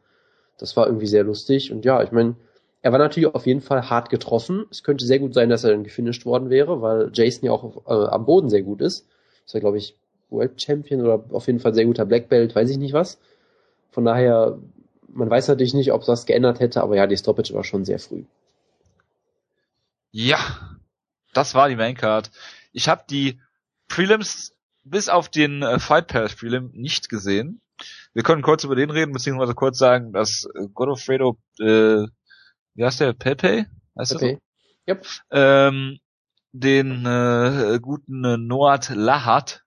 [0.58, 1.70] Das war irgendwie sehr lustig.
[1.70, 2.34] Und ja, ich meine,
[2.86, 4.64] er war natürlich auf jeden Fall hart getroffen.
[4.70, 7.84] Es könnte sehr gut sein, dass er dann gefinisht worden wäre, weil Jason ja auch
[7.88, 9.08] äh, am Boden sehr gut ist.
[9.44, 9.96] Ist ja, glaube ich,
[10.30, 13.18] World Champion oder auf jeden Fall sehr guter Black Belt, weiß ich nicht was.
[13.90, 14.60] Von daher,
[15.08, 17.98] man weiß natürlich nicht, ob das geändert hätte, aber ja, die Stoppage war schon sehr
[17.98, 18.22] früh.
[20.12, 20.38] Ja,
[21.34, 22.30] das war die Maincard.
[22.72, 23.40] Ich habe die
[23.88, 27.60] Prelims bis auf den äh, Fight Pass Prelim nicht gesehen.
[28.14, 32.04] Wir können kurz über den reden, beziehungsweise kurz sagen, dass äh, Godofredo, äh,
[32.76, 33.66] wie heißt der, Pepe?
[33.98, 34.38] Heißt der so?
[34.88, 35.06] Yep.
[35.32, 35.98] ähm,
[36.52, 39.64] den äh, guten äh, Noat Lahat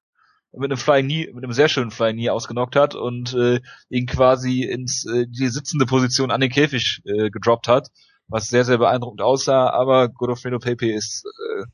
[0.53, 4.05] mit einem Flying Knee, mit einem sehr schönen Flying Knee ausgenockt hat und äh, ihn
[4.07, 7.89] quasi ins äh, die sitzende Position an den Käfig äh, gedroppt hat,
[8.27, 11.65] was sehr, sehr beeindruckend aussah, aber Godofredo Pepe ist äh,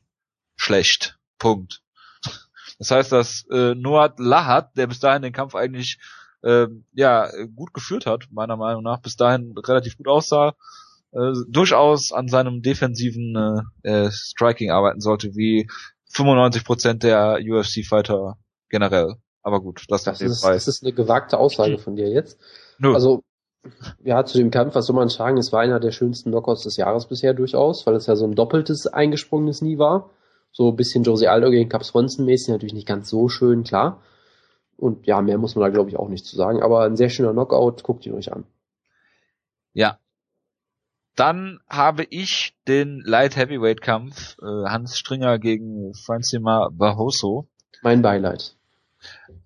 [0.56, 1.18] schlecht.
[1.38, 1.82] Punkt.
[2.78, 5.98] Das heißt, dass äh, Noah Lahat, der bis dahin den Kampf eigentlich
[6.42, 10.54] äh, ja gut geführt hat, meiner Meinung nach, bis dahin relativ gut aussah,
[11.16, 15.68] äh, durchaus an seinem defensiven äh, äh, Striking arbeiten sollte, wie
[16.12, 18.36] 95% der UFC-Fighter
[18.68, 19.14] generell.
[19.42, 22.38] Aber gut, das, das ist, das ist eine gewagte Aussage von dir jetzt.
[22.78, 22.92] Nö.
[22.92, 23.22] Also,
[24.02, 26.76] ja, zu dem Kampf, was soll man sagen, es war einer der schönsten Knockouts des
[26.76, 30.10] Jahres bisher durchaus, weil es ja so ein doppeltes eingesprungenes Nie war.
[30.52, 34.02] So ein bisschen Josie Aldo gegen Cap Swanson mäßig, natürlich nicht ganz so schön, klar.
[34.76, 37.08] Und ja, mehr muss man da glaube ich auch nicht zu sagen, aber ein sehr
[37.08, 38.44] schöner Knockout, guckt ihn euch an.
[39.72, 39.98] Ja.
[41.16, 47.48] Dann habe ich den Light Heavyweight Kampf äh, Hans Stringer gegen Francima Barroso.
[47.82, 48.54] Mein Beileid.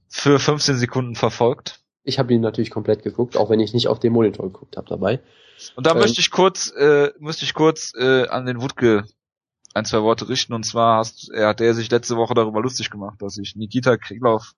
[0.09, 1.81] Für 15 Sekunden verfolgt.
[2.03, 4.89] Ich habe ihn natürlich komplett geguckt, auch wenn ich nicht auf dem Monitor geguckt habe
[4.89, 5.21] dabei.
[5.77, 9.05] Und da ähm, möchte ich kurz, äh, möchte ich kurz äh, an den Wutke
[9.73, 10.55] ein, zwei Worte richten.
[10.55, 13.97] Und zwar hast, er hat er sich letzte Woche darüber lustig gemacht, dass ich Nikita
[13.97, 14.55] Krylov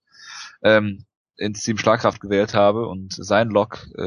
[0.62, 1.04] ähm,
[1.36, 4.00] ins Team Schlagkraft gewählt habe und sein Lock äh,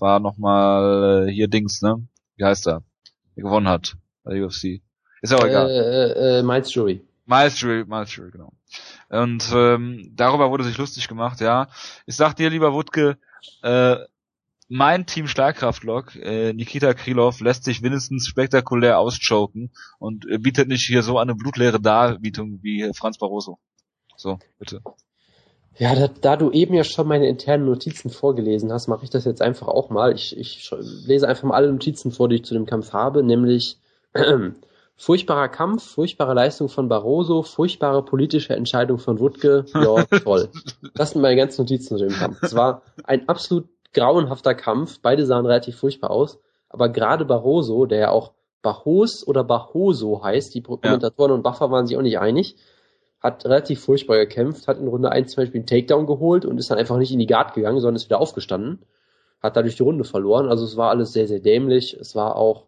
[0.00, 2.08] war nochmal äh, hier Dings, ne?
[2.38, 2.82] Wie heißt er?
[3.36, 4.80] Der gewonnen hat bei der UFC.
[5.20, 5.68] Ist ja auch egal.
[5.68, 7.04] Äh, äh, Miles Jury.
[7.26, 8.52] Miles Jury, Miles Jury, genau.
[9.10, 11.68] Und ähm, darüber wurde sich lustig gemacht, ja.
[12.06, 13.18] Ich sag dir, lieber Wutke,
[13.62, 13.96] äh,
[14.68, 20.86] mein Team Schlagkraftlok, äh, Nikita Krylov, lässt sich wenigstens spektakulär auschoken und äh, bietet nicht
[20.86, 23.58] hier so eine blutleere Darbietung wie Franz Barroso.
[24.16, 24.82] So, bitte.
[25.78, 29.24] Ja, da, da du eben ja schon meine internen Notizen vorgelesen hast, mache ich das
[29.24, 30.12] jetzt einfach auch mal.
[30.12, 30.70] Ich, ich
[31.06, 33.78] lese einfach mal alle Notizen vor, die ich zu dem Kampf habe, nämlich
[34.12, 34.50] äh,
[34.96, 40.48] furchtbarer Kampf, furchtbare Leistung von Barroso, furchtbare politische Entscheidung von Wutke, ja, toll.
[40.94, 42.42] Das sind meine ganzen Notizen zu dem Kampf.
[42.42, 47.98] Es war ein absolut grauenhafter Kampf, beide sahen relativ furchtbar aus, aber gerade Barroso, der
[47.98, 51.36] ja auch Barros oder Barroso heißt, die Kommentatoren ja.
[51.36, 52.56] und Buffer waren sich auch nicht einig,
[53.20, 56.70] hat relativ furchtbar gekämpft, hat in Runde 1 zum Beispiel einen Takedown geholt und ist
[56.70, 58.80] dann einfach nicht in die Guard gegangen, sondern ist wieder aufgestanden,
[59.42, 60.48] hat dadurch die Runde verloren.
[60.48, 61.94] Also es war alles sehr, sehr dämlich.
[61.94, 62.66] Es war auch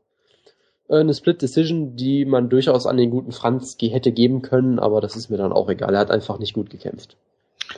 [0.89, 5.01] äh, eine Split Decision, die man durchaus an den guten Franz hätte geben können, aber
[5.01, 5.95] das ist mir dann auch egal.
[5.95, 7.17] Er hat einfach nicht gut gekämpft.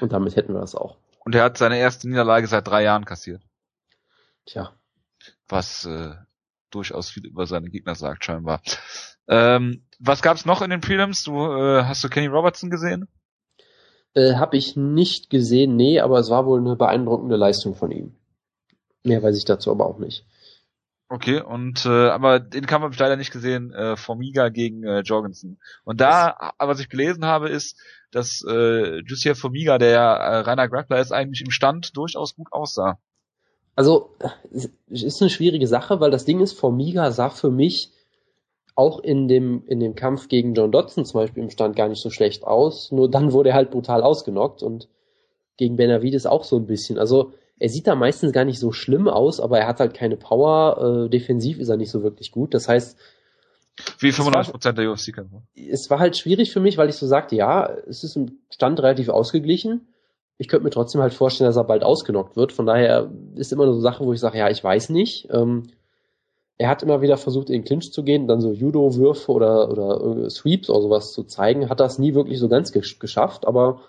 [0.01, 0.97] Und damit hätten wir das auch.
[1.25, 3.43] Und er hat seine erste Niederlage seit drei Jahren kassiert.
[4.47, 4.73] Tja.
[5.49, 6.15] Was äh,
[6.71, 8.63] durchaus viel über seine Gegner sagt, scheinbar.
[9.33, 11.25] Ähm, was gab's noch in den Prelims?
[11.25, 13.09] Du äh, hast du Kenny Robertson gesehen?
[14.13, 18.15] Äh, hab ich nicht gesehen, nee, aber es war wohl eine beeindruckende Leistung von ihm.
[19.05, 20.27] Mehr weiß ich dazu aber auch nicht.
[21.09, 25.01] Okay, und äh, aber den Kampf habe ich leider nicht gesehen, äh, Formiga gegen äh,
[25.01, 25.59] Jorgensen.
[25.85, 27.81] Und da, was ich gelesen habe, ist,
[28.11, 32.99] dass äh, Jussier Formiga, der äh, reiner Grappler ist, eigentlich im Stand durchaus gut aussah.
[33.77, 34.15] Also,
[34.51, 37.91] es ist eine schwierige Sache, weil das Ding ist, Formiga sah für mich
[38.75, 42.03] auch in dem, in dem Kampf gegen John Dodson zum Beispiel im Stand gar nicht
[42.03, 42.91] so schlecht aus.
[42.93, 44.89] Nur dann wurde er halt brutal ausgenockt und
[45.57, 46.99] gegen Benavides auch so ein bisschen.
[46.99, 50.17] Also er sieht da meistens gar nicht so schlimm aus, aber er hat halt keine
[50.17, 51.05] Power.
[51.05, 52.55] Äh, defensiv ist er nicht so wirklich gut.
[52.55, 52.99] Das heißt,
[53.99, 55.43] wie 95% der UFC-Kämpfer.
[55.55, 58.81] Es war halt schwierig für mich, weil ich so sagte, ja, es ist im Stand
[58.81, 59.89] relativ ausgeglichen.
[60.39, 62.53] Ich könnte mir trotzdem halt vorstellen, dass er bald ausgenockt wird.
[62.53, 65.29] Von daher ist immer so eine Sache, wo ich sage, ja, ich weiß nicht.
[65.31, 65.69] Ähm,
[66.63, 70.31] er hat immer wieder versucht, in den Clinch zu gehen, dann so Judo-Würfe oder, oder
[70.31, 73.81] Sweeps oder sowas zu zeigen, hat das nie wirklich so ganz geschafft, aber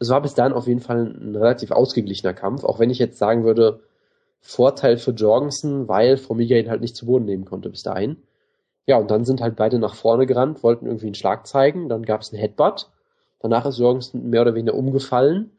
[0.00, 3.18] es war bis dahin auf jeden Fall ein relativ ausgeglichener Kampf, auch wenn ich jetzt
[3.18, 3.78] sagen würde,
[4.40, 8.16] Vorteil für Jorgensen, weil Formiga ihn halt nicht zu Boden nehmen konnte bis dahin.
[8.86, 12.02] Ja, und dann sind halt beide nach vorne gerannt, wollten irgendwie einen Schlag zeigen, dann
[12.02, 12.90] gab es einen Headbutt,
[13.38, 15.52] danach ist Jorgensen mehr oder weniger umgefallen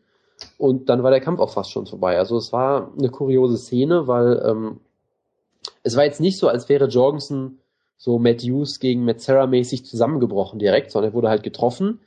[0.57, 2.17] und dann war der Kampf auch fast schon vorbei.
[2.17, 4.81] Also es war eine kuriose Szene, weil ähm,
[5.83, 7.59] es war jetzt nicht so, als wäre Jorgensen
[7.97, 11.99] so Matt Hughes gegen Matt Serra mäßig zusammengebrochen direkt, sondern er wurde halt getroffen.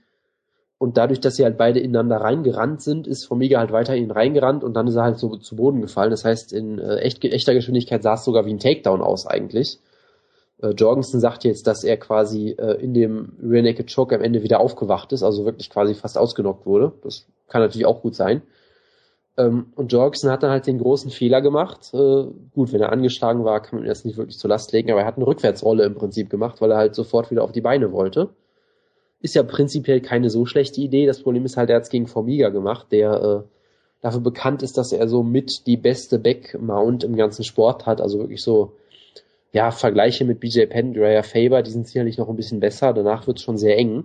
[0.79, 4.11] Und dadurch, dass sie halt beide ineinander reingerannt sind, ist Formiga halt weiter in ihn
[4.11, 6.11] reingerannt und dann ist er halt so zu Boden gefallen.
[6.11, 9.79] Das heißt, in äh, echt, echter Geschwindigkeit sah es sogar wie ein Takedown aus eigentlich.
[10.63, 14.43] Äh, Jorgensen sagt jetzt, dass er quasi äh, in dem Rear Naked Choke am Ende
[14.43, 16.93] wieder aufgewacht ist, also wirklich quasi fast ausgenockt wurde.
[17.03, 18.41] Das kann natürlich auch gut sein.
[19.37, 21.91] Ähm, und Jorgensen hat dann halt den großen Fehler gemacht.
[21.95, 22.24] Äh,
[22.55, 25.07] gut, wenn er angeschlagen war, kann man das nicht wirklich zur Last legen, aber er
[25.07, 28.31] hat eine Rückwärtsrolle im Prinzip gemacht, weil er halt sofort wieder auf die Beine wollte.
[29.20, 31.07] Ist ja prinzipiell keine so schlechte Idee.
[31.07, 33.49] Das Problem ist halt, er hat es gegen Formiga gemacht, der äh,
[34.01, 38.01] dafür bekannt ist, dass er so mit die beste Back-Mount im ganzen Sport hat.
[38.01, 38.72] Also wirklich so,
[39.53, 42.93] ja, Vergleiche mit BJ Penn, Raya Faber, die sind sicherlich noch ein bisschen besser.
[42.95, 44.05] Danach wird es schon sehr eng.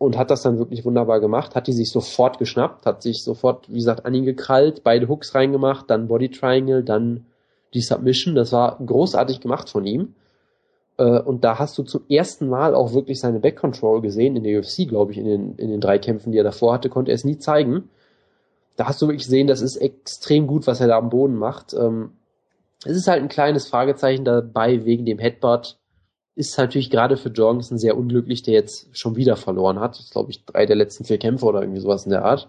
[0.00, 3.68] Und hat das dann wirklich wunderbar gemacht, hat die sich sofort geschnappt, hat sich sofort,
[3.68, 7.26] wie gesagt, an ihn gekrallt, beide Hooks reingemacht, dann Body Triangle, dann
[7.74, 8.34] die Submission.
[8.34, 10.14] Das war großartig gemacht von ihm.
[10.96, 14.42] Äh, und da hast du zum ersten Mal auch wirklich seine Back Control gesehen in
[14.42, 17.10] der UFC, glaube ich, in den, in den drei Kämpfen, die er davor hatte, konnte
[17.10, 17.90] er es nie zeigen.
[18.76, 21.74] Da hast du wirklich gesehen, das ist extrem gut, was er da am Boden macht.
[21.74, 22.12] Ähm,
[22.86, 25.76] es ist halt ein kleines Fragezeichen dabei wegen dem Headbutt
[26.40, 29.92] ist natürlich gerade für Jorgensen sehr unglücklich, der jetzt schon wieder verloren hat.
[29.92, 32.48] Das ist, glaube ich, drei der letzten vier Kämpfe oder irgendwie sowas in der Art.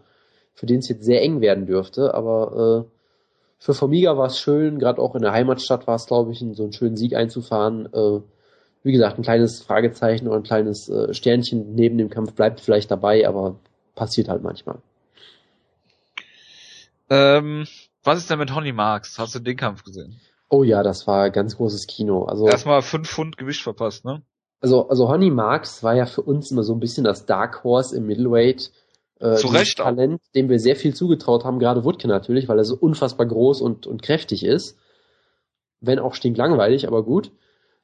[0.55, 2.13] Für den es jetzt sehr eng werden dürfte.
[2.13, 2.91] Aber äh,
[3.59, 6.63] für Formiga war es schön, gerade auch in der Heimatstadt war es, glaube ich, so
[6.63, 7.87] einen schönen Sieg einzufahren.
[7.93, 8.21] Äh,
[8.83, 12.89] wie gesagt, ein kleines Fragezeichen oder ein kleines äh, Sternchen neben dem Kampf bleibt vielleicht
[12.89, 13.57] dabei, aber
[13.93, 14.77] passiert halt manchmal.
[17.09, 17.67] Ähm,
[18.03, 19.19] was ist denn mit Honey Marks?
[19.19, 20.19] Hast du den Kampf gesehen?
[20.53, 22.25] Oh ja, das war ganz großes Kino.
[22.25, 24.21] Also erstmal fünf Pfund Gewicht verpasst, ne?
[24.59, 27.95] Also also Honey Marks war ja für uns immer so ein bisschen das Dark Horse
[27.95, 28.69] im Middleweight.
[29.21, 30.31] Äh, Zu Recht Talent, auch.
[30.33, 33.87] dem wir sehr viel zugetraut haben, gerade Woodke natürlich, weil er so unfassbar groß und
[33.87, 34.77] und kräftig ist.
[35.79, 37.31] Wenn auch stinklangweilig, aber gut.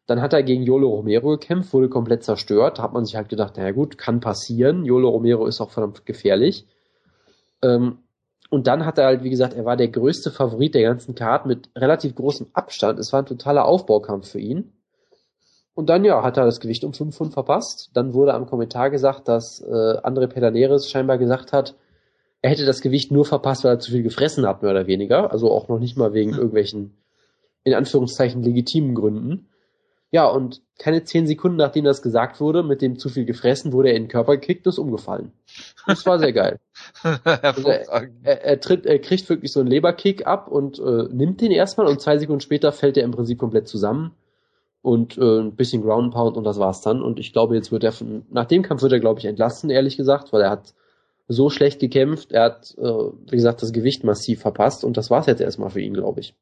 [0.05, 2.79] Dann hat er gegen Yolo Romero gekämpft, wurde komplett zerstört.
[2.79, 4.83] Da hat man sich halt gedacht, naja gut, kann passieren.
[4.83, 6.65] Yolo Romero ist auch verdammt gefährlich.
[7.61, 7.99] Ähm,
[8.49, 11.45] und dann hat er halt, wie gesagt, er war der größte Favorit der ganzen Card
[11.45, 12.99] mit relativ großem Abstand.
[12.99, 14.71] Es war ein totaler Aufbaukampf für ihn.
[15.73, 17.91] Und dann, ja, hat er das Gewicht um 5 Pfund verpasst.
[17.93, 21.75] Dann wurde am Kommentar gesagt, dass äh, André Pedaneres scheinbar gesagt hat,
[22.41, 25.31] er hätte das Gewicht nur verpasst, weil er zu viel gefressen hat, mehr oder weniger.
[25.31, 26.97] Also auch noch nicht mal wegen irgendwelchen,
[27.63, 29.49] in Anführungszeichen, legitimen Gründen.
[30.11, 33.89] Ja, und keine zehn Sekunden nachdem das gesagt wurde, mit dem zu viel gefressen, wurde
[33.89, 35.33] er in den Körper gekickt und ist umgefallen.
[35.85, 36.59] Das war sehr geil.
[37.23, 41.41] also er, er, er, tritt, er kriegt wirklich so einen Leberkick ab und äh, nimmt
[41.41, 44.13] den erstmal und zwei Sekunden später fällt er im Prinzip komplett zusammen
[44.81, 47.01] und äh, ein bisschen Ground Pound und das war's dann.
[47.01, 49.69] Und ich glaube, jetzt wird er von, nach dem Kampf wird er, glaube ich, entlassen,
[49.69, 50.73] ehrlich gesagt, weil er hat
[51.27, 55.25] so schlecht gekämpft, er hat, äh, wie gesagt, das Gewicht massiv verpasst und das war's
[55.25, 56.35] jetzt erstmal für ihn, glaube ich.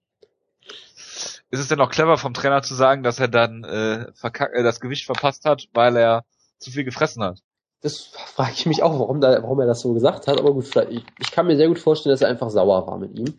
[1.52, 4.80] Ist es denn auch clever vom Trainer zu sagen, dass er dann äh, äh, das
[4.80, 6.26] Gewicht verpasst hat, weil er
[6.58, 7.40] zu viel gefressen hat?
[7.82, 10.40] Das frage ich mich auch, warum, da, warum er das so gesagt hat.
[10.40, 13.18] Aber gut, ich, ich kann mir sehr gut vorstellen, dass er einfach sauer war mit
[13.18, 13.36] ihm.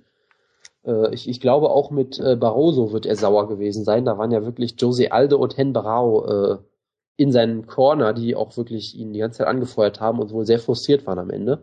[0.84, 4.04] Äh, ich, ich glaube auch mit äh, Barroso wird er sauer gewesen sein.
[4.04, 6.58] Da waren ja wirklich Jose Aldo und Hen Barao äh,
[7.16, 10.58] in seinen Corner, die auch wirklich ihn die ganze Zeit angefeuert haben und wohl sehr
[10.58, 11.62] frustriert waren am Ende.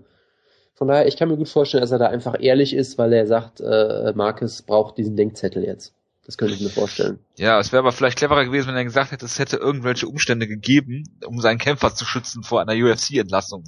[0.73, 3.27] Von daher, ich kann mir gut vorstellen, dass er da einfach ehrlich ist, weil er
[3.27, 5.93] sagt, äh, Marcus braucht diesen Denkzettel jetzt.
[6.25, 7.19] Das könnte ich mir vorstellen.
[7.35, 10.47] Ja, es wäre aber vielleicht cleverer gewesen, wenn er gesagt hätte, es hätte irgendwelche Umstände
[10.47, 13.65] gegeben, um seinen Kämpfer zu schützen vor einer UFC-Entlassung.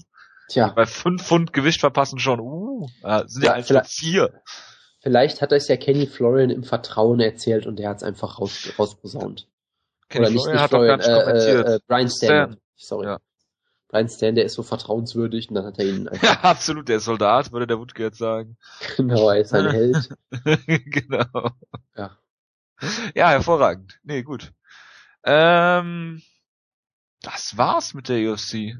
[0.47, 0.71] Tja.
[0.75, 2.87] Bei fünf Pfund Gewicht verpassen schon, uh,
[3.25, 4.41] sind ja, ja einfach vier.
[5.01, 8.71] Vielleicht hat das ja Kenny Florian im Vertrauen erzählt und der hat es einfach raus,
[8.79, 9.47] rausposaunt.
[10.09, 12.27] Kenny Oder nicht, Florian nicht Florian, äh, äh, äh, Brian Stan.
[12.27, 12.57] Stan.
[12.75, 13.05] Sorry.
[13.07, 13.19] Ja.
[13.89, 16.23] Brian Stan, der ist so vertrauenswürdig und dann hat er ihn einfach.
[16.27, 18.57] Ja, absolut, der ist Soldat, würde der Wutke jetzt sagen.
[18.97, 20.09] Genau, er ist ein Held.
[20.85, 21.49] genau.
[21.95, 22.17] Ja.
[23.15, 23.99] Ja, hervorragend.
[24.03, 24.53] Nee, gut.
[25.23, 26.21] Ähm,
[27.21, 28.77] das war's mit der UFC.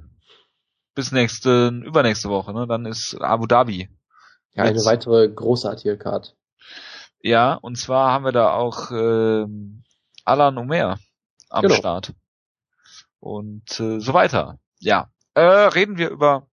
[0.93, 2.67] Bis nächste, übernächste Woche, ne?
[2.67, 3.89] Dann ist Abu Dhabi.
[4.53, 4.85] Ja, eine Jetzt.
[4.85, 6.35] weitere großartige Card.
[7.19, 9.83] Ja, und zwar haben wir da auch ähm,
[10.23, 10.99] Alan Omer
[11.49, 11.75] am genau.
[11.75, 12.13] Start.
[13.19, 14.59] Und äh, so weiter.
[14.79, 15.09] Ja.
[15.33, 16.47] Äh, reden wir über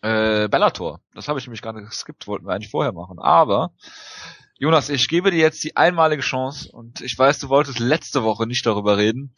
[0.00, 1.00] äh, Bellator.
[1.14, 3.18] Das habe ich nämlich gar nicht geskippt, wollten wir eigentlich vorher machen.
[3.18, 3.72] Aber
[4.60, 8.44] Jonas, ich gebe dir jetzt die einmalige Chance und ich weiß, du wolltest letzte Woche
[8.44, 9.32] nicht darüber reden.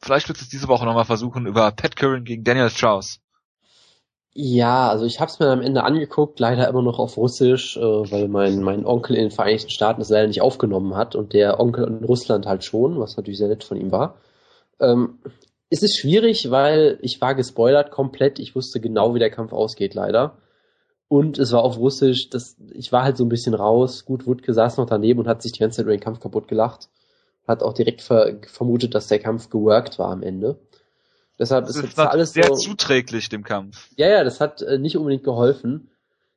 [0.00, 3.18] Vielleicht willst du es diese Woche nochmal versuchen über Pat Curran gegen Daniel Strauss.
[4.32, 7.80] Ja, also ich habe es mir am Ende angeguckt, leider immer noch auf Russisch, äh,
[7.80, 11.58] weil mein, mein Onkel in den Vereinigten Staaten es leider nicht aufgenommen hat und der
[11.58, 14.18] Onkel in Russland halt schon, was natürlich sehr nett von ihm war.
[14.78, 15.18] Ähm,
[15.70, 19.94] es ist schwierig, weil ich war gespoilert komplett, ich wusste genau, wie der Kampf ausgeht,
[19.94, 20.38] leider.
[21.10, 24.04] Und es war auf Russisch, das, ich war halt so ein bisschen raus.
[24.04, 26.46] Gut, Wutke saß noch daneben und hat sich die ganze Zeit über den Kampf kaputt
[26.46, 26.88] gelacht.
[27.48, 30.60] Hat auch direkt ver vermutet, dass der Kampf geworkt war am Ende.
[31.36, 33.88] Deshalb das ist jetzt alles sehr so, zuträglich dem Kampf.
[33.96, 35.90] Ja, ja, das hat äh, nicht unbedingt geholfen.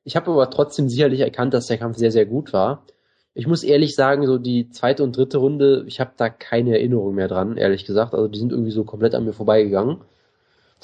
[0.05, 2.87] Ich habe aber trotzdem sicherlich erkannt, dass der Kampf sehr, sehr gut war.
[3.35, 7.13] Ich muss ehrlich sagen, so die zweite und dritte Runde, ich habe da keine Erinnerung
[7.13, 8.15] mehr dran, ehrlich gesagt.
[8.15, 10.01] Also die sind irgendwie so komplett an mir vorbeigegangen.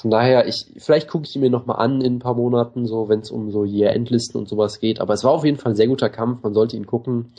[0.00, 3.10] Von daher, ich, vielleicht gucke ich die mir nochmal an in ein paar Monaten, so
[3.10, 4.98] wenn es um so Year-Endlisten und sowas geht.
[4.98, 7.34] Aber es war auf jeden Fall ein sehr guter Kampf, man sollte ihn gucken.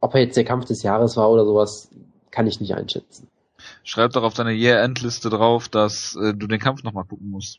[0.00, 1.90] Ob er jetzt der Kampf des Jahres war oder sowas,
[2.30, 3.28] kann ich nicht einschätzen.
[3.84, 7.58] Schreib doch auf deine Year-Endliste drauf, dass äh, du den Kampf nochmal gucken musst.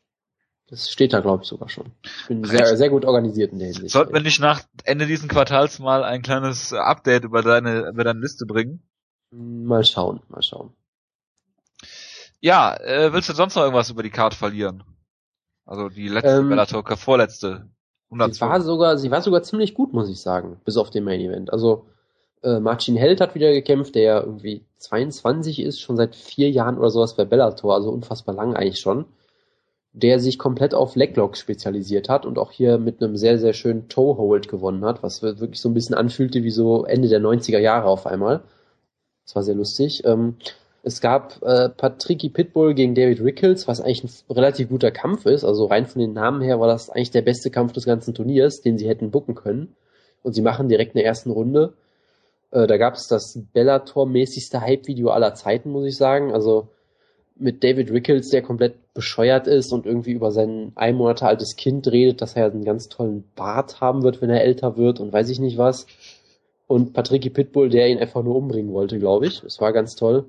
[0.70, 1.92] Das steht da, glaube ich, sogar schon.
[2.04, 3.92] Ich bin sehr, sehr gut organisiert in der Hinsicht.
[3.92, 8.20] Sollten wir nicht nach Ende diesen Quartals mal ein kleines Update über deine, über deine
[8.20, 8.82] Liste bringen?
[9.30, 10.74] Mal schauen, mal schauen.
[12.44, 14.84] Ja, äh, willst du sonst noch irgendwas über die Card verlieren?
[15.66, 17.70] Also die letzte Ähm, Bellator, vorletzte.
[18.10, 18.64] Sie war 112.
[18.66, 21.54] sogar, sie war sogar ziemlich gut, muss ich sagen, bis auf den Main Event.
[21.54, 21.86] Also
[22.44, 26.78] äh, Marcin Held hat wieder gekämpft, der ja irgendwie 22 ist, schon seit vier Jahren
[26.78, 29.06] oder sowas bei Bellator, also unfassbar lang eigentlich schon.
[29.94, 33.88] Der sich komplett auf Leglock spezialisiert hat und auch hier mit einem sehr, sehr schönen
[33.88, 37.88] Toe-Hold gewonnen hat, was wirklich so ein bisschen anfühlte wie so Ende der 90er Jahre
[37.88, 38.42] auf einmal.
[39.24, 40.04] Das war sehr lustig.
[40.04, 40.36] Ähm,
[40.86, 45.46] es gab äh, Patricky Pitbull gegen David Rickles, was eigentlich ein relativ guter Kampf ist.
[45.46, 48.62] Also rein von den Namen her war das eigentlich der beste Kampf des ganzen Turniers,
[48.62, 49.76] den sie hätten booken können.
[50.24, 51.74] Und sie machen direkt in der ersten Runde.
[52.52, 56.34] Äh, da gab es das Bellator-mäßigste Hype-Video aller Zeiten, muss ich sagen.
[56.34, 56.68] Also
[57.38, 61.88] mit David Rickles, der komplett bescheuert ist und irgendwie über sein ein Monate altes Kind
[61.88, 65.30] redet, dass er einen ganz tollen Bart haben wird, wenn er älter wird und weiß
[65.30, 65.88] ich nicht was.
[66.68, 69.44] Und Patricky Pitbull, der ihn einfach nur umbringen wollte, glaube ich.
[69.44, 70.26] Es war ganz toll.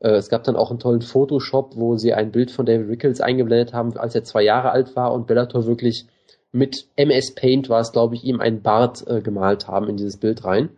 [0.00, 3.20] Äh, Es gab dann auch einen tollen Photoshop, wo sie ein Bild von David Rickles
[3.20, 6.06] eingeblendet haben, als er zwei Jahre alt war und Bellator wirklich
[6.52, 10.16] mit MS Paint war es, glaube ich, ihm einen Bart äh, gemalt haben in dieses
[10.16, 10.70] Bild rein.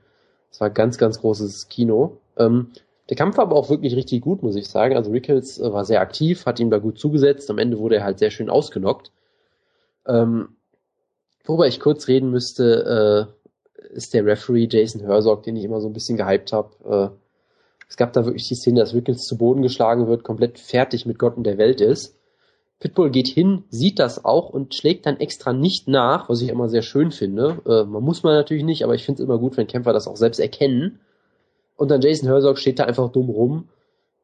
[0.50, 2.18] Das war ganz, ganz großes Kino.
[2.36, 2.70] Ähm,
[3.08, 4.96] der Kampf war aber auch wirklich richtig gut, muss ich sagen.
[4.96, 7.50] Also Rickles äh, war sehr aktiv, hat ihm da gut zugesetzt.
[7.50, 9.12] Am Ende wurde er halt sehr schön ausgenockt.
[10.06, 10.56] Ähm,
[11.44, 13.28] worüber ich kurz reden müsste,
[13.74, 17.18] äh, ist der Referee Jason Herzog, den ich immer so ein bisschen gehypt habe.
[17.90, 21.18] Es gab da wirklich die Szene, dass Rickles zu Boden geschlagen wird, komplett fertig mit
[21.18, 22.16] Gott und der Welt ist.
[22.78, 26.68] Pitbull geht hin, sieht das auch und schlägt dann extra nicht nach, was ich immer
[26.68, 27.60] sehr schön finde.
[27.66, 30.06] Äh, man muss man natürlich nicht, aber ich finde es immer gut, wenn Kämpfer das
[30.06, 31.00] auch selbst erkennen.
[31.76, 33.68] Und dann Jason Herzog steht da einfach dumm rum.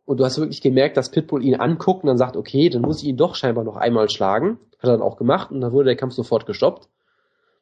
[0.05, 3.03] Und du hast wirklich gemerkt, dass Pitbull ihn anguckt und dann sagt, okay, dann muss
[3.03, 4.59] ich ihn doch scheinbar noch einmal schlagen.
[4.79, 6.89] Hat er dann auch gemacht und dann wurde der Kampf sofort gestoppt.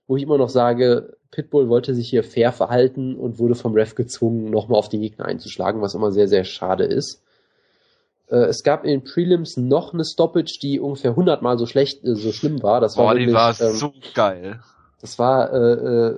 [0.06, 3.94] Wo ich immer noch sage, Pitbull wollte sich hier fair verhalten und wurde vom Ref
[3.94, 7.22] gezwungen, nochmal auf den Gegner einzuschlagen, was immer sehr, sehr schade ist.
[8.28, 12.04] Äh, Es gab in den Prelims noch eine Stoppage, die ungefähr 100 Mal so schlecht,
[12.04, 12.80] äh, so schlimm war.
[12.80, 14.60] Das war Boah, die wirklich, war ähm, so geil.
[15.00, 16.16] das war, äh, äh,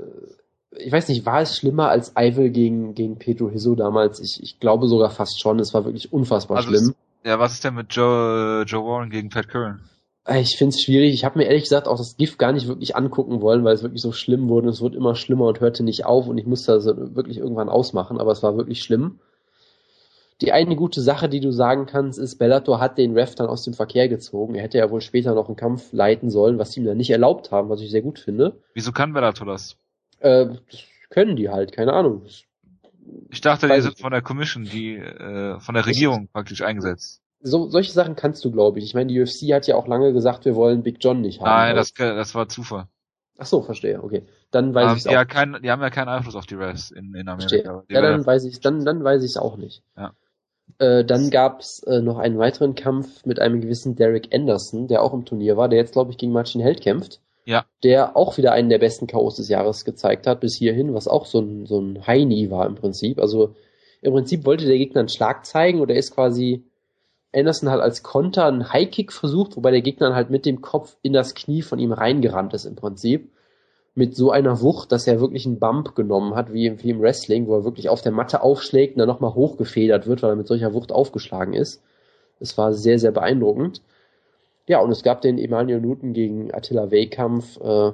[0.78, 4.20] ich weiß nicht, war es schlimmer als Eivel gegen, gegen Pedro Hisso damals?
[4.20, 5.59] Ich, ich glaube sogar fast schon.
[5.61, 6.95] Es war wirklich unfassbar Also schlimm.
[7.24, 9.80] Ja, was ist denn mit Joe, Joe Warren gegen Pat Curran?
[10.29, 11.14] Ich finde es schwierig.
[11.14, 13.83] Ich habe mir ehrlich gesagt auch das GIF gar nicht wirklich angucken wollen, weil es
[13.83, 14.68] wirklich so schlimm wurde.
[14.68, 18.18] Es wurde immer schlimmer und hörte nicht auf und ich musste das wirklich irgendwann ausmachen,
[18.18, 19.20] aber es war wirklich schlimm.
[20.41, 23.62] Die eine gute Sache, die du sagen kannst, ist, Bellator hat den Ref dann aus
[23.62, 24.55] dem Verkehr gezogen.
[24.55, 27.11] Er hätte ja wohl später noch einen Kampf leiten sollen, was sie ihm dann nicht
[27.11, 28.61] erlaubt haben, was ich sehr gut finde.
[28.74, 29.77] Wieso kann Bellator das?
[30.18, 32.22] Äh, das können die halt, keine Ahnung.
[33.31, 37.22] Ich dachte, die sind von der Commission, die äh, von der Regierung praktisch eingesetzt.
[37.47, 38.84] So, solche Sachen kannst du, glaube ich.
[38.86, 41.49] Ich meine, die UFC hat ja auch lange gesagt, wir wollen Big John nicht haben.
[41.49, 42.88] Nein, das, das war Zufall.
[43.38, 44.03] Ach so, verstehe.
[44.03, 46.90] Okay, dann weiß Ähm, ich ja kein, die haben ja keinen Einfluss auf die Refs
[46.90, 47.49] in, in Amerika.
[47.49, 47.82] Verstehe.
[47.88, 49.82] Ja, dann weiß ich, dann, dann weiß ich es auch nicht.
[49.97, 50.12] Ja.
[50.78, 55.14] Äh, dann gab's äh, noch einen weiteren Kampf mit einem gewissen Derek Anderson, der auch
[55.14, 57.20] im Turnier war, der jetzt, glaube ich, gegen Martin Held kämpft.
[57.44, 57.64] Ja.
[57.84, 61.26] Der auch wieder einen der besten K.O.s des Jahres gezeigt hat bis hierhin, was auch
[61.26, 63.20] so ein, so ein Heini war im Prinzip.
[63.20, 63.55] Also
[64.03, 66.64] im Prinzip wollte der Gegner einen Schlag zeigen und er ist quasi
[67.35, 71.12] Anderson hat als Konter einen High-Kick versucht, wobei der Gegner halt mit dem Kopf in
[71.12, 73.31] das Knie von ihm reingerannt ist im Prinzip.
[73.95, 77.01] Mit so einer Wucht, dass er wirklich einen Bump genommen hat, wie, im- wie im
[77.01, 80.37] Wrestling, wo er wirklich auf der Matte aufschlägt und dann nochmal hochgefedert wird, weil er
[80.37, 81.83] mit solcher Wucht aufgeschlagen ist.
[82.39, 83.81] Es war sehr, sehr beeindruckend.
[84.66, 87.93] Ja, und es gab den Emmanuel Newton gegen Attila Wey-Kampf, äh,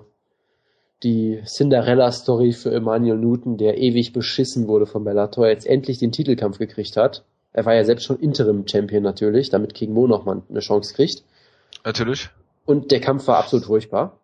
[1.02, 6.58] die Cinderella-Story für Emmanuel Newton, der ewig beschissen wurde von Bellator, jetzt endlich den Titelkampf
[6.58, 7.24] gekriegt hat.
[7.52, 11.22] Er war ja selbst schon Interim-Champion natürlich, damit King Mo nochmal eine Chance kriegt.
[11.84, 12.30] Natürlich.
[12.64, 14.18] Und der Kampf war absolut furchtbar.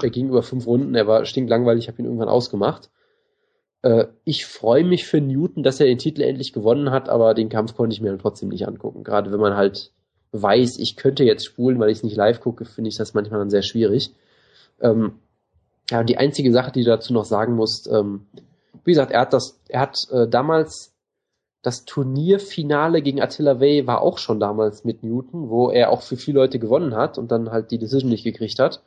[0.00, 2.90] Er ging über fünf Runden, er war stinklangweilig, ich habe ihn irgendwann ausgemacht.
[3.82, 7.50] Äh, ich freue mich für Newton, dass er den Titel endlich gewonnen hat, aber den
[7.50, 9.04] Kampf konnte ich mir dann trotzdem nicht angucken.
[9.04, 9.92] Gerade wenn man halt
[10.32, 13.40] weiß, ich könnte jetzt spulen, weil ich es nicht live gucke, finde ich das manchmal
[13.40, 14.14] dann sehr schwierig.
[14.80, 15.18] Ähm,
[15.90, 18.26] ja, und die einzige Sache, die du dazu noch sagen musst, ähm,
[18.84, 20.91] wie gesagt, er hat das, er hat äh, damals
[21.62, 26.16] das Turnierfinale gegen Attila Way war auch schon damals mit Newton, wo er auch für
[26.16, 28.82] viele Leute gewonnen hat und dann halt die Decision nicht gekriegt hat.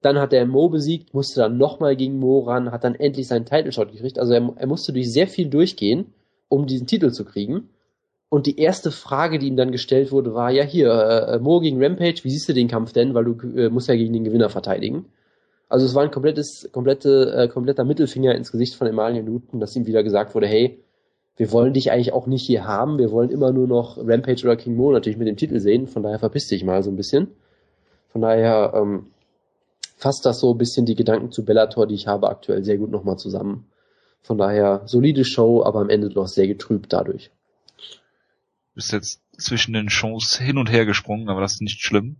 [0.00, 3.44] Dann hat er Mo besiegt, musste dann nochmal gegen Mo ran, hat dann endlich seinen
[3.44, 4.18] Title Shot gekriegt.
[4.18, 6.14] Also er, er musste durch sehr viel durchgehen,
[6.48, 7.68] um diesen Titel zu kriegen.
[8.28, 11.82] Und die erste Frage, die ihm dann gestellt wurde, war, ja hier, äh, Mo gegen
[11.82, 13.14] Rampage, wie siehst du den Kampf denn?
[13.14, 15.06] Weil du äh, musst ja gegen den Gewinner verteidigen.
[15.68, 19.76] Also es war ein komplettes, komplette, äh, kompletter Mittelfinger ins Gesicht von Emmanuel Newton, dass
[19.76, 20.82] ihm wieder gesagt wurde, hey,
[21.36, 24.56] wir wollen dich eigentlich auch nicht hier haben, wir wollen immer nur noch Rampage oder
[24.56, 27.28] King Mo natürlich mit dem Titel sehen, von daher verpiss dich mal so ein bisschen.
[28.08, 29.06] Von daher ähm,
[29.96, 32.90] fasst das so ein bisschen die Gedanken zu Bellator, die ich habe, aktuell sehr gut
[32.90, 33.66] nochmal zusammen.
[34.22, 37.30] Von daher solide Show, aber am Ende doch sehr getrübt dadurch.
[38.74, 42.16] Bist jetzt zwischen den Shows hin und her gesprungen, aber das ist nicht schlimm.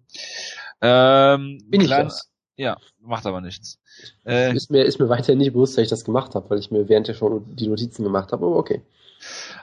[0.81, 2.31] Ähm, Bin ich das?
[2.57, 3.79] Ja, macht aber nichts.
[4.25, 6.71] Äh, Ist mir, ist mir weiterhin nicht bewusst, dass ich das gemacht habe, weil ich
[6.71, 8.83] mir während der Show die Notizen gemacht habe, aber okay.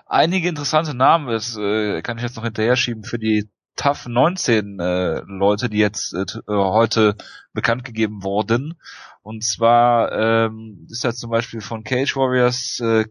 [0.06, 4.80] Einige interessante Namen, das äh, kann ich jetzt noch hinterher schieben für die Tough 19
[4.80, 7.16] äh, Leute, die jetzt äh, äh, heute
[7.54, 8.80] bekannt gegeben wurden.
[9.24, 13.06] Und zwar ähm, ist da zum Beispiel von Cage Warriors äh,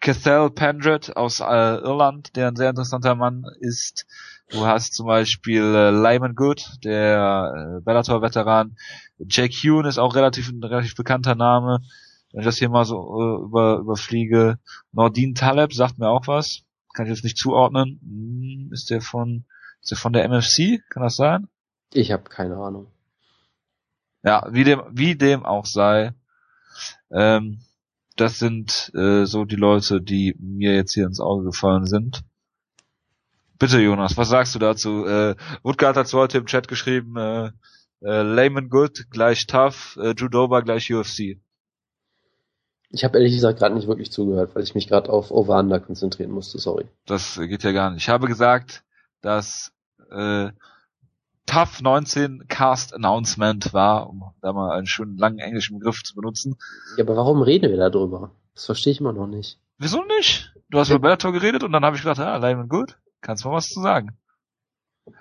[0.00, 4.06] Cathal Pendred aus äh, Irland, der ein sehr interessanter Mann ist.
[4.50, 8.76] Du hast zum Beispiel äh, Lyman Good, der äh, Bellator-Veteran.
[9.18, 11.80] Jake Hune ist auch relativ ein relativ bekannter Name.
[12.36, 14.58] Wenn ich das hier mal so äh, über, überfliege.
[14.92, 16.64] Nordin Taleb sagt mir auch was.
[16.92, 17.98] Kann ich jetzt nicht zuordnen.
[18.02, 19.46] Hm, ist der von
[19.80, 20.82] ist der von der MFC?
[20.90, 21.48] Kann das sein?
[21.94, 22.88] Ich habe keine Ahnung.
[24.22, 26.12] Ja, wie dem, wie dem auch sei.
[27.10, 27.62] Ähm,
[28.16, 32.22] das sind äh, so die Leute, die mir jetzt hier ins Auge gefallen sind.
[33.58, 35.06] Bitte, Jonas, was sagst du dazu?
[35.06, 37.46] Äh, Woodgard hat heute im Chat geschrieben, äh,
[38.02, 41.38] äh, Layman Good gleich Tough, äh, Judoba gleich UFC.
[42.96, 46.30] Ich habe ehrlich gesagt gerade nicht wirklich zugehört, weil ich mich gerade auf Over-Under konzentrieren
[46.30, 46.86] musste, sorry.
[47.06, 48.02] Das geht ja gar nicht.
[48.02, 48.82] Ich habe gesagt,
[49.20, 49.70] dass
[50.10, 50.50] äh,
[51.46, 56.56] Tough 19 Cast Announcement war, um da mal einen schönen langen englischen Begriff zu benutzen.
[56.96, 58.30] Ja, aber warum reden wir da drüber?
[58.54, 59.58] Das verstehe ich immer noch nicht.
[59.78, 60.54] Wieso nicht?
[60.70, 63.48] Du hast über Bellator geredet und dann habe ich gedacht, ja, Lyman Good, kannst du
[63.48, 64.16] mal was zu sagen.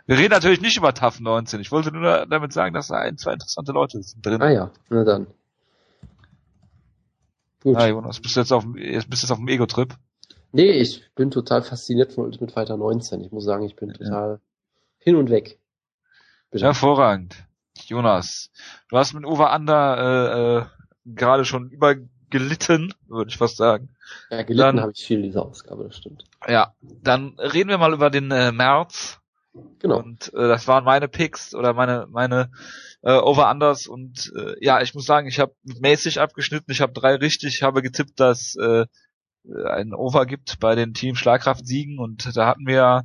[0.07, 1.59] Wir reden natürlich nicht über Tough 19.
[1.59, 4.41] Ich wollte nur da- damit sagen, dass da ein, zwei interessante Leute sind drin.
[4.41, 5.27] Ah ja, na dann.
[7.65, 7.77] Gut.
[7.77, 9.95] Ah, Jonas, bist du jetzt auf bist du jetzt auf dem Ego-Trip?
[10.51, 13.21] Nee, ich bin total fasziniert von Ultimate Fighter 19.
[13.21, 14.39] Ich muss sagen, ich bin total
[14.99, 15.59] hin und weg.
[16.51, 16.63] Bitte.
[16.63, 17.43] Hervorragend.
[17.87, 18.51] Jonas,
[18.89, 20.65] du hast mit Over Under äh, äh,
[21.05, 23.89] gerade schon übergelitten, würde ich fast sagen.
[24.29, 26.23] ja, gelitten habe ich viel in dieser Ausgabe, das stimmt.
[26.47, 29.19] Ja, dann reden wir mal über den äh, März.
[29.79, 29.99] Genau.
[29.99, 32.49] Und äh, das waren meine Picks oder meine meine
[33.01, 36.71] äh, Over-Unders und äh, ja, ich muss sagen, ich habe mäßig abgeschnitten.
[36.71, 37.55] Ich habe drei richtig.
[37.55, 38.85] Ich habe getippt, dass äh,
[39.69, 43.03] ein Over gibt bei den Team Schlagkraft Siegen und da hatten wir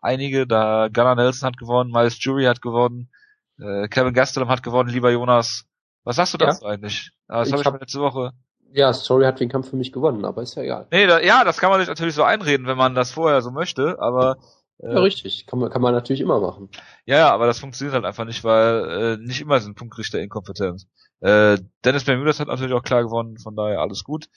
[0.00, 0.46] einige.
[0.46, 3.10] Da Gunnar Nelson hat gewonnen, Miles Jury hat gewonnen,
[3.58, 4.88] äh, Kevin Gastelum hat gewonnen.
[4.90, 5.64] Lieber Jonas,
[6.04, 6.46] was sagst du Ja.
[6.46, 7.10] dazu eigentlich?
[7.28, 8.32] Ja, das Ich habe ich hab- letzte Woche.
[8.72, 10.86] Ja, Story hat den Kampf für mich gewonnen, aber ist ja egal.
[10.92, 13.50] Nee, da, ja, das kann man sich natürlich so einreden, wenn man das vorher so
[13.50, 14.36] möchte, aber
[14.82, 15.46] Ja, richtig.
[15.46, 16.70] Kann man, kann man natürlich immer machen.
[17.04, 20.86] Ja, ja, aber das funktioniert halt einfach nicht, weil äh, nicht immer sind Punktrichter inkompetent.
[21.20, 24.28] Äh, Dennis Bermudas hat natürlich auch klar gewonnen, von daher alles gut.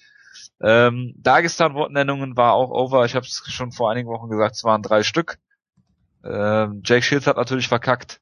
[0.61, 3.05] Ähm, Dagestan-Wortnennungen war auch over.
[3.05, 5.37] Ich habe es schon vor einigen Wochen gesagt, es waren drei Stück.
[6.25, 8.19] Ähm, Jake Shields hat natürlich verkackt.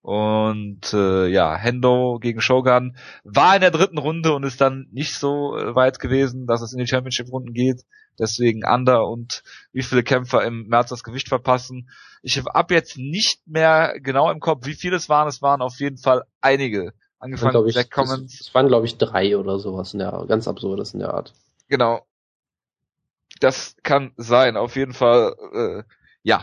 [0.00, 5.14] Und äh, ja, Hendo gegen Shogun war in der dritten Runde und ist dann nicht
[5.14, 7.82] so äh, weit gewesen, dass es in die Championship-Runden geht.
[8.18, 9.42] Deswegen Under und
[9.72, 11.90] wie viele Kämpfer im März das Gewicht verpassen.
[12.22, 15.28] Ich habe jetzt nicht mehr genau im Kopf, wie viele es waren.
[15.28, 16.92] Es waren auf jeden Fall einige.
[17.18, 18.38] Angefangen mit das, Commons.
[18.38, 21.32] das waren, glaube ich, drei oder sowas in der, ganz absurdes in der Art.
[21.68, 22.06] Genau.
[23.40, 25.34] Das kann sein, auf jeden Fall.
[25.54, 25.82] Äh,
[26.22, 26.42] ja.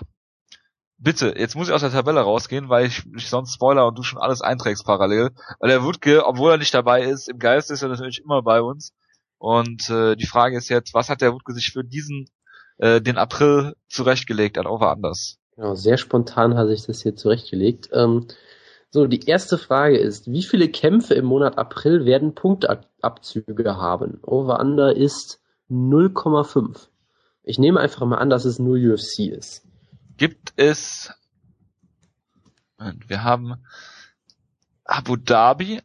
[0.97, 4.03] Bitte, jetzt muss ich aus der Tabelle rausgehen, weil ich, ich sonst Spoiler und du
[4.03, 5.29] schon alles einträgst parallel.
[5.59, 8.61] Weil der Wutke, obwohl er nicht dabei ist, im Geist ist er natürlich immer bei
[8.61, 8.93] uns.
[9.41, 12.29] Und äh, die Frage ist jetzt, was hat der Wutke sich für diesen,
[12.77, 15.39] äh, den April zurechtgelegt an Over Anders?
[15.55, 17.89] Genau, sehr spontan hat sich das hier zurechtgelegt.
[17.91, 18.27] Ähm,
[18.91, 24.19] so, die erste Frage ist, wie viele Kämpfe im Monat April werden Punktabzüge haben?
[24.21, 26.89] Over-Under ist 0,5.
[27.41, 29.65] Ich nehme einfach mal an, dass es nur UFC ist.
[30.17, 31.11] Gibt es,
[32.77, 33.55] wir haben
[34.85, 35.81] Abu Dhabi,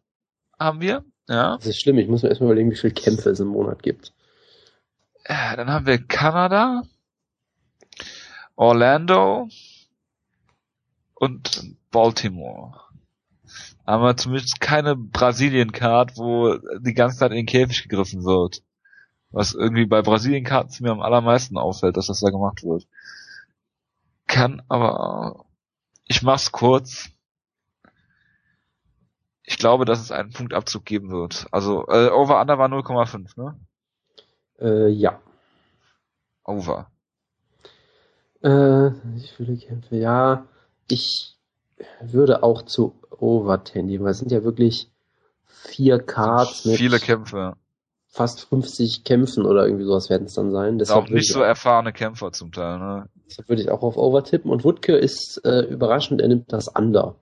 [0.59, 1.56] haben wir, ja.
[1.56, 4.12] Das ist schlimm, ich muss mir erstmal überlegen, wie viele Kämpfe es im Monat gibt.
[5.24, 6.82] Äh, Dann haben wir Kanada,
[8.54, 9.48] Orlando
[11.14, 12.80] und Baltimore.
[13.86, 18.62] Haben wir zumindest keine Brasilien-Card, wo die ganze Zeit in den Käfig gegriffen wird.
[19.30, 22.86] Was irgendwie bei Brasilien-Karten mir am allermeisten auffällt, dass das da gemacht wird.
[24.26, 25.44] Kann aber,
[26.06, 27.10] ich mach's kurz.
[29.47, 31.47] Ich glaube, dass es einen Punktabzug geben wird.
[31.53, 33.55] Also, äh, Over-Under war 0,5, ne?
[34.61, 35.20] Äh, ja.
[36.44, 36.90] Over.
[38.42, 39.97] Äh, wie viele Kämpfe?
[39.97, 40.47] Ja,
[40.90, 41.36] ich
[42.01, 44.90] würde auch zu Over tendieren, weil es sind ja wirklich
[45.47, 47.55] vier Cards mit Viele Kämpfe.
[48.09, 50.78] fast 50 Kämpfen oder irgendwie sowas werden es dann sein.
[50.78, 53.09] Deshalb auch würde nicht ich so erfahrene Kämpfer zum Teil, ne?
[53.28, 54.51] Deshalb würde ich auch auf Over tippen.
[54.51, 57.16] Und Wutke ist äh, überraschend, er nimmt das Under.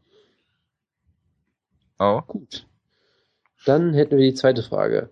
[2.05, 2.22] Oh.
[2.26, 2.66] Gut.
[3.64, 5.11] Dann hätten wir die zweite Frage.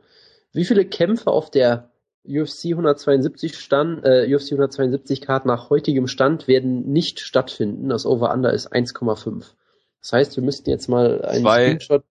[0.52, 1.90] Wie viele Kämpfe auf der
[2.24, 7.88] UFC 172 Stand, äh, UFC 172 Karten nach heutigem Stand werden nicht stattfinden.
[7.88, 9.54] Das Over-Under ist 1,5.
[10.00, 11.64] Das heißt, wir müssten jetzt mal einen Zwei.
[11.64, 12.04] Screenshot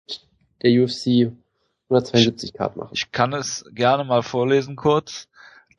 [0.63, 1.31] der UFC
[1.89, 2.91] 172 Card machen.
[2.93, 5.27] Ich kann es gerne mal vorlesen kurz.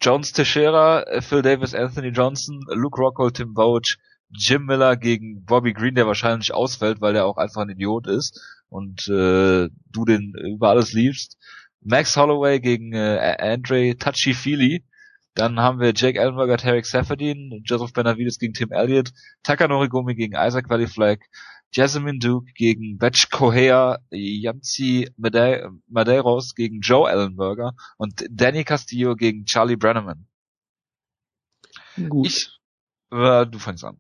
[0.00, 3.96] Jones Teixeira, äh, Phil Davis, Anthony Johnson, Luke Rockhold, Tim Boach,
[4.30, 8.40] Jim Miller gegen Bobby Green, der wahrscheinlich ausfällt, weil der auch einfach ein Idiot ist
[8.72, 11.38] und äh, du den über alles liebst.
[11.80, 14.84] Max Holloway gegen äh, Andre Touchy-Feely.
[15.34, 19.12] Dann haben wir Jake Ellenberger, Tarek Safadine, Joseph Benavides gegen Tim Elliott,
[19.42, 21.20] Takanori Gomi gegen Isaac Valley Flag,
[21.74, 29.46] Jasmine Duke gegen Batch Kohea, Yancy Made- Madeiros gegen Joe Ellenberger und Danny Castillo gegen
[29.46, 30.26] Charlie Brenneman.
[32.08, 32.26] Gut.
[32.26, 32.60] Ich,
[33.10, 33.96] äh, du fängst an.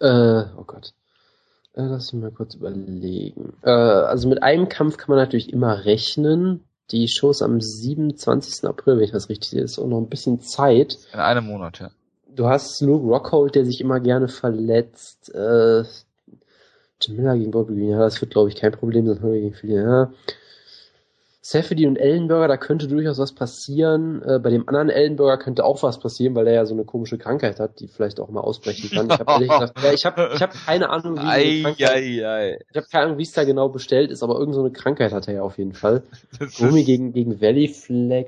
[0.00, 0.94] Äh, oh Gott.
[1.78, 3.54] Äh, lass mich mal kurz überlegen.
[3.62, 6.64] Äh, also mit einem Kampf kann man natürlich immer rechnen.
[6.90, 8.64] Die Show ist am 27.
[8.68, 9.62] April, wenn ich das richtig sehe.
[9.62, 10.98] Ist auch noch ein bisschen Zeit.
[11.12, 11.90] In einem Monat, ja.
[12.34, 15.32] Du hast Luke Rockhold, der sich immer gerne verletzt.
[15.34, 15.84] Äh,
[17.00, 19.20] Jim Miller gegen Bobby Green, ja, das wird, glaube ich, kein Problem sein.
[19.20, 20.12] Gegen ja.
[21.50, 24.20] Safety und Ellenberger, da könnte durchaus was passieren.
[24.22, 27.16] Äh, bei dem anderen Ellenberger könnte auch was passieren, weil er ja so eine komische
[27.16, 29.08] Krankheit hat, die vielleicht auch mal ausbrechen kann.
[29.10, 32.58] Ich habe gesagt, ja, ich habe ich hab keine Ahnung, wie Ei, ei, ei.
[32.70, 35.12] ich habe keine Ahnung, wie es da genau bestellt ist, aber irgend so eine Krankheit
[35.12, 36.02] hat er ja auf jeden Fall.
[36.38, 38.26] Ist, gegen, gegen Valley Flag.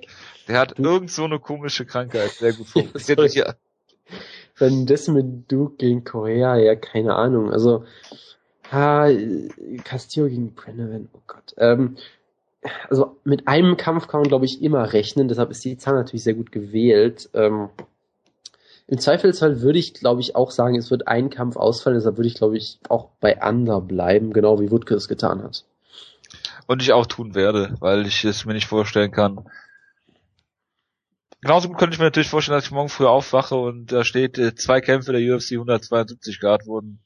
[0.49, 2.31] der hat Du- irgend so eine komische Krankheit.
[2.31, 2.69] Sehr gut
[3.35, 3.53] Ja.
[4.59, 7.53] Dann das mit Duke gegen Korea, ja, keine Ahnung.
[7.53, 7.85] Also,
[8.73, 9.09] ha,
[9.85, 11.53] Castillo gegen Brennan, oh Gott.
[11.59, 11.97] Ähm,
[12.89, 16.25] also mit einem Kampf kann man, glaube ich, immer rechnen, deshalb ist die Zahl natürlich
[16.25, 17.31] sehr gut gewählt.
[17.35, 17.71] Ähm,
[18.87, 22.29] Im Zweifelsfall würde ich, glaube ich, auch sagen, es wird ein Kampf ausfallen, deshalb würde
[22.29, 25.65] ich, glaube ich, auch bei Under bleiben, genau wie Wutke es getan hat.
[26.67, 29.45] Und ich auch tun werde, weil ich es mir nicht vorstellen kann.
[31.41, 34.39] Genauso gut könnte ich mir natürlich vorstellen, dass ich morgen früh aufwache und da steht,
[34.39, 37.01] äh, zwei Kämpfe der UFC 172 Grad wurden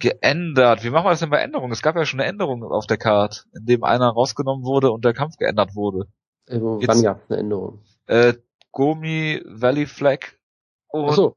[0.00, 0.84] geändert.
[0.84, 1.72] Wie machen wir das denn bei Änderungen?
[1.72, 5.04] Es gab ja schon eine Änderung auf der Card, in dem einer rausgenommen wurde und
[5.04, 6.08] der Kampf geändert wurde.
[6.48, 7.80] Jetzt- wann gab es eine Änderung?
[8.06, 8.34] Äh,
[8.72, 10.18] Gomi Valley Flag
[10.88, 11.36] und Achso,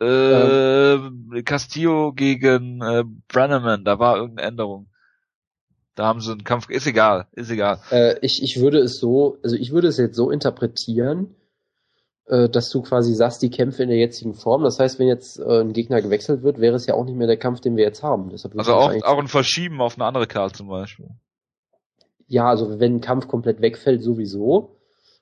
[0.00, 4.86] äh, Castillo gegen äh, Brenneman, da war irgendeine Änderung.
[5.94, 7.80] Da haben sie einen Kampf, ist egal, ist egal.
[7.90, 11.34] Äh, ich, ich würde es so, also ich würde es jetzt so interpretieren,
[12.48, 14.62] dass du quasi sagst, die Kämpfe in der jetzigen Form.
[14.62, 17.26] Das heißt, wenn jetzt äh, ein Gegner gewechselt wird, wäre es ja auch nicht mehr
[17.26, 18.30] der Kampf, den wir jetzt haben.
[18.30, 21.08] Also auch, auch ein Verschieben auf eine andere Karte zum Beispiel.
[22.28, 24.76] ja, also wenn ein Kampf komplett wegfällt, sowieso.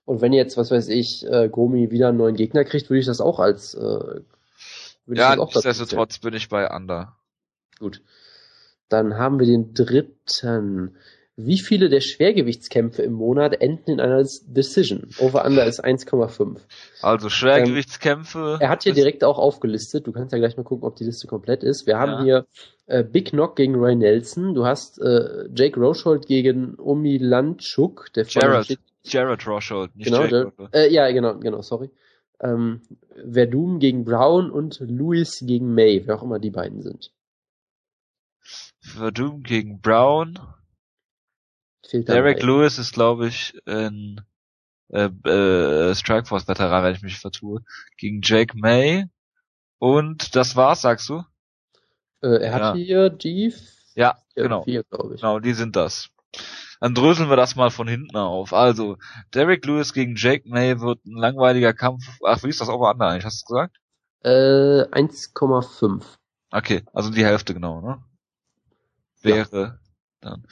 [0.05, 3.07] Und wenn jetzt, was weiß ich, äh, Gomi wieder einen neuen Gegner kriegt, würde ich
[3.07, 4.21] das auch als äh,
[5.07, 7.17] Ja, nichtsdestotrotz bin ich bei Under.
[7.79, 8.03] Gut.
[8.89, 10.97] Dann haben wir den dritten.
[11.41, 15.09] Wie viele der Schwergewichtskämpfe im Monat enden in einer Decision?
[15.21, 16.59] Over Under ist 1,5.
[17.01, 18.59] Also Schwergewichtskämpfe.
[18.61, 20.09] Er hat hier direkt auch aufgelistet.
[20.09, 21.87] Du kannst ja gleich mal gucken, ob die Liste komplett ist.
[21.87, 22.23] Wir haben Ja.
[22.25, 22.47] hier
[22.87, 24.53] äh, Big Knock gegen Roy Nelson.
[24.53, 28.13] Du hast äh, Jake Rochold gegen Omi Landchuk.
[28.17, 31.89] Der Jared, Jared Roshold, nicht Genau, Jake der, äh, ja, genau, genau, sorry.
[32.41, 32.83] Ähm,
[33.15, 37.13] Verdum gegen Brown und Lewis gegen May, wer auch immer die beiden sind.
[38.81, 40.37] Verdum gegen Brown.
[41.89, 42.43] Fehlt Derek.
[42.43, 44.21] Lewis ist, glaube ich, ein
[44.91, 47.63] äh, äh, Strikeforce-Veteran, wenn ich mich vertue.
[47.97, 49.07] Gegen Jake May.
[49.79, 51.23] Und das war's, sagst du?
[52.21, 52.75] Äh, er hat Ja.
[52.75, 53.55] hier die
[53.95, 54.65] Ja, genau.
[54.65, 55.21] vier, glaube ich.
[55.21, 56.11] Genau, die sind das.
[56.81, 58.53] Dann dröseln wir das mal von hinten auf.
[58.53, 58.99] Also,
[59.35, 62.05] Derek Lewis gegen Jake May wird ein langweiliger Kampf.
[62.25, 63.25] Ach, wie ist das Over Under eigentlich?
[63.25, 63.79] Hast du gesagt?
[64.23, 66.05] Äh, 1,5.
[66.51, 68.03] Okay, also die Hälfte genau, ne?
[69.23, 69.79] Ja.
[70.21, 70.45] Dann.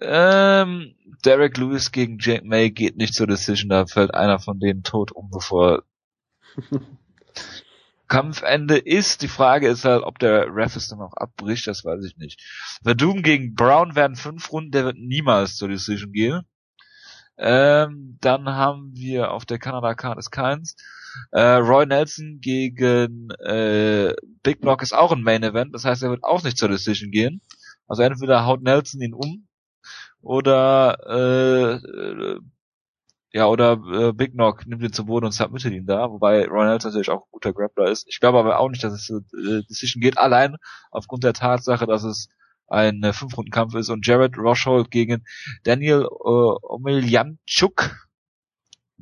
[0.00, 0.94] Ähm,
[1.24, 5.12] Derek Lewis gegen Jake May geht nicht zur Decision, da fällt einer von denen tot
[5.12, 5.84] um, bevor
[8.08, 9.22] Kampfende ist.
[9.22, 12.40] Die Frage ist halt, ob der Ref es dann auch abbricht, das weiß ich nicht.
[12.82, 16.42] Verdum gegen Brown werden fünf Runden, der wird niemals zur Decision gehen.
[17.36, 20.74] Ähm, dann haben wir auf der Kanada Card ist keins.
[21.30, 26.10] Äh, Roy Nelson gegen äh, Big Knock ist auch ein Main Event, das heißt, er
[26.10, 27.40] wird auch nicht zur Decision gehen.
[27.88, 29.48] Also entweder haut Nelson ihn um
[30.20, 32.40] oder äh, äh,
[33.32, 36.66] ja, oder äh, Big Knock nimmt ihn zu Boden und submittet ihn da, wobei Roy
[36.66, 38.06] Nelson natürlich auch ein guter Grappler ist.
[38.08, 40.56] Ich glaube aber auch nicht, dass es äh, Decision geht, allein
[40.90, 42.28] aufgrund der Tatsache, dass es
[42.68, 45.24] ein äh, Fünf-Runden-Kampf ist und Jared Roshold gegen
[45.64, 47.90] Daniel äh, Omiljanchuk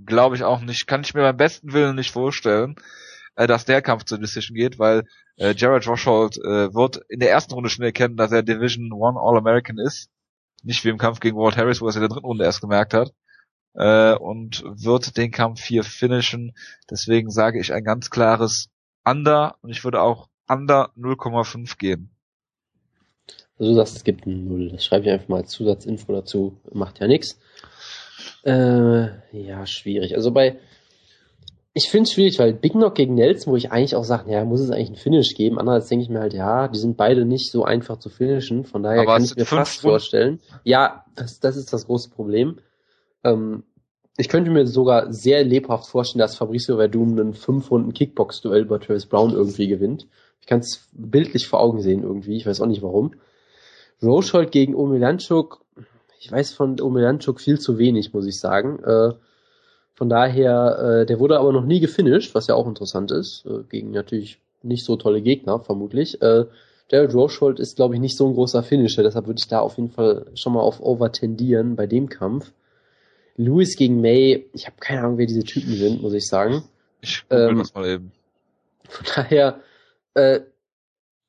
[0.04, 2.76] glaube ich auch nicht, kann ich mir beim besten Willen nicht vorstellen,
[3.36, 5.04] äh, dass der Kampf zur Decision geht, weil
[5.36, 9.18] äh, Jared Roshold äh, wird in der ersten Runde schon erkennen, dass er Division One
[9.20, 10.08] All-American ist.
[10.62, 12.60] Nicht wie im Kampf gegen Walt Harris, wo er es in der dritten Runde erst
[12.60, 13.12] gemerkt hat.
[13.74, 16.52] äh, und wird den Kampf hier finishen.
[16.90, 18.68] Deswegen sage ich ein ganz klares
[19.04, 22.10] Under und ich würde auch Under 0,5 geben.
[23.58, 24.70] Also du sagst, es gibt ein Null.
[24.70, 26.60] Das schreibe ich einfach mal als Zusatzinfo dazu.
[26.72, 27.38] Macht ja nichts.
[28.44, 30.14] Äh, ja, schwierig.
[30.14, 30.58] Also bei,
[31.76, 34.42] ich finde es schwierig, weil Big Knock gegen Nelson, wo ich eigentlich auch sage, ja,
[34.46, 35.58] muss es eigentlich ein Finish geben.
[35.58, 38.64] Andererseits denke ich mir halt, ja, die sind beide nicht so einfach zu finishen.
[38.64, 39.92] Von daher Aber kann ich mir fast Runden.
[39.92, 40.40] vorstellen.
[40.64, 42.60] Ja, das, das ist das große Problem.
[43.24, 43.64] Ähm,
[44.16, 48.78] ich könnte mir sogar sehr lebhaft vorstellen, dass Fabricio Verdum einen fünf Runden Kickbox-Duell bei
[48.78, 50.06] Travis Brown irgendwie gewinnt.
[50.40, 52.38] Ich kann es bildlich vor Augen sehen irgendwie.
[52.38, 53.16] Ich weiß auch nicht warum.
[54.02, 55.60] Rochold gegen Omelanchuk.
[56.20, 58.82] Ich weiß von Omelanchuk viel zu wenig, muss ich sagen.
[58.82, 59.12] Äh,
[59.96, 63.46] von daher, äh, der wurde aber noch nie gefinisht, was ja auch interessant ist.
[63.46, 66.20] Äh, gegen natürlich nicht so tolle Gegner, vermutlich.
[66.20, 66.44] Äh,
[66.90, 69.78] Jared Rochold ist, glaube ich, nicht so ein großer Finisher, deshalb würde ich da auf
[69.78, 72.52] jeden Fall schon mal auf Over tendieren bei dem Kampf.
[73.36, 76.62] Lewis gegen May, ich habe keine Ahnung, wer diese Typen sind, muss ich sagen.
[77.00, 78.12] Ich Ähm, das mal eben.
[78.88, 79.60] Von daher,
[80.12, 80.40] äh,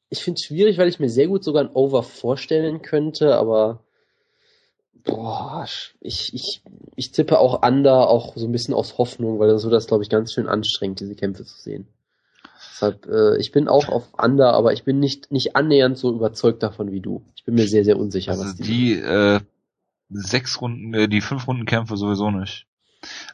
[0.10, 3.80] ich finde es schwierig, weil ich mir sehr gut sogar ein Over vorstellen könnte, aber
[5.08, 5.66] boah,
[6.02, 6.62] ich, ich,
[6.96, 10.10] ich tippe auch Under, auch so ein bisschen aus Hoffnung, weil so das, glaube ich,
[10.10, 11.88] ganz schön anstrengend, diese Kämpfe zu sehen.
[12.72, 16.62] Deshalb, äh, ich bin auch auf Under, aber ich bin nicht, nicht annähernd so überzeugt
[16.62, 17.24] davon wie du.
[17.36, 18.64] Ich bin mir sehr, sehr unsicher, Also was die.
[18.64, 19.40] die äh,
[20.10, 22.68] sechs Runden, äh, die fünf Runden Kämpfe sowieso nicht.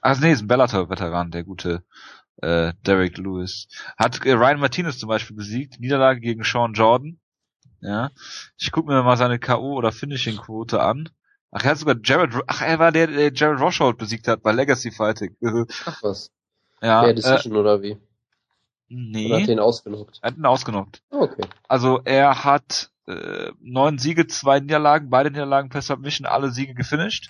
[0.02, 1.84] Ach nee, ist ein Bellator-Veteran, der gute
[2.38, 3.68] äh, Derek Lewis.
[3.98, 7.20] Hat äh, Ryan Martinez zum Beispiel besiegt, Niederlage gegen Sean Jordan.
[7.82, 8.12] Ja.
[8.58, 9.74] Ich gucke mir mal seine K.O.
[9.74, 11.10] oder Finishing-Quote an.
[11.56, 14.52] Ach, er hat sogar Jared, ach, er war der, der Jared Roshold besiegt hat bei
[14.52, 15.36] Legacy Fighting.
[15.86, 16.32] Ach was.
[16.82, 17.92] ja, Per äh, Decision oder wie?
[17.92, 18.02] Oder hat
[18.90, 20.20] nee, den ausgenockt?
[20.22, 21.02] er hat ihn ausgenockt.
[21.12, 21.46] Ah, Okay.
[21.68, 27.30] Also er hat äh, neun Siege, zwei Niederlagen, beide Niederlagen per Submission, alle Siege gefinisht.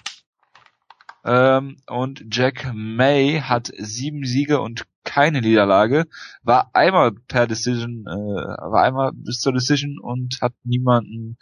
[1.25, 6.05] Ähm, und Jack May hat sieben Siege und keine Niederlage,
[6.43, 11.37] war einmal per Decision, äh, war einmal bis zur Decision und hat niemanden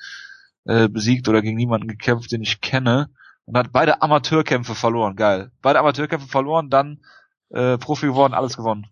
[0.65, 3.09] äh, besiegt oder gegen niemanden gekämpft, den ich kenne.
[3.45, 5.51] Und hat beide Amateurkämpfe verloren, geil.
[5.61, 7.01] Beide Amateurkämpfe verloren, dann
[7.49, 8.87] äh, Profi geworden, alles gewonnen.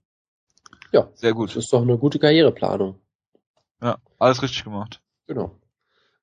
[0.92, 1.08] Ja.
[1.14, 1.56] Sehr Das gut.
[1.56, 3.00] ist doch eine gute Karriereplanung.
[3.82, 5.02] Ja, alles richtig gemacht.
[5.28, 5.56] Genau.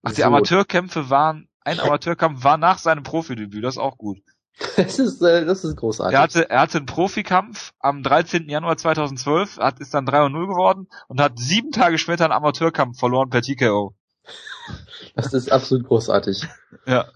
[0.02, 0.26] Ach, die So.
[0.26, 4.18] Amateurkämpfe waren, ein Amateurkampf war nach seinem Profidebüt, das ist auch gut.
[4.76, 6.14] Das ist, äh, das ist großartig.
[6.16, 8.48] Er hatte, er hatte einen Profikampf am 13.
[8.48, 12.32] Januar 2012, hat, ist dann 3 und 0 geworden und hat sieben Tage später einen
[12.32, 13.94] Amateurkampf verloren per TKO.
[15.14, 16.46] Das ist absolut großartig.
[16.86, 17.06] Ja.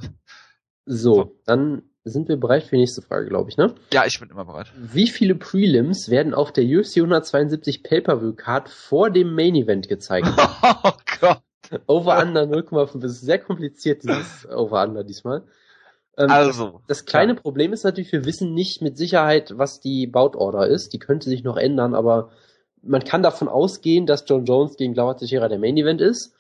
[0.86, 3.74] So, dann sind wir bereit für die nächste Frage, glaube ich, ne?
[3.92, 4.72] Ja, ich bin immer bereit.
[4.76, 10.28] Wie viele Prelims werden auf der UFC 172 Pay-Per-View-Card vor dem Main Event gezeigt?
[10.82, 11.42] oh Gott.
[11.86, 13.00] Over-Under 0,5.
[13.00, 15.44] Das ist sehr kompliziert, dieses Over-Under diesmal.
[16.16, 16.80] Ähm, Also.
[16.88, 20.92] Das kleine Problem ist natürlich, wir wissen nicht mit Sicherheit, was die Bout-Order ist.
[20.92, 22.30] Die könnte sich noch ändern, aber
[22.82, 26.34] man kann davon ausgehen, dass John Jones gegen Glauber Teixeira der Main Event ist.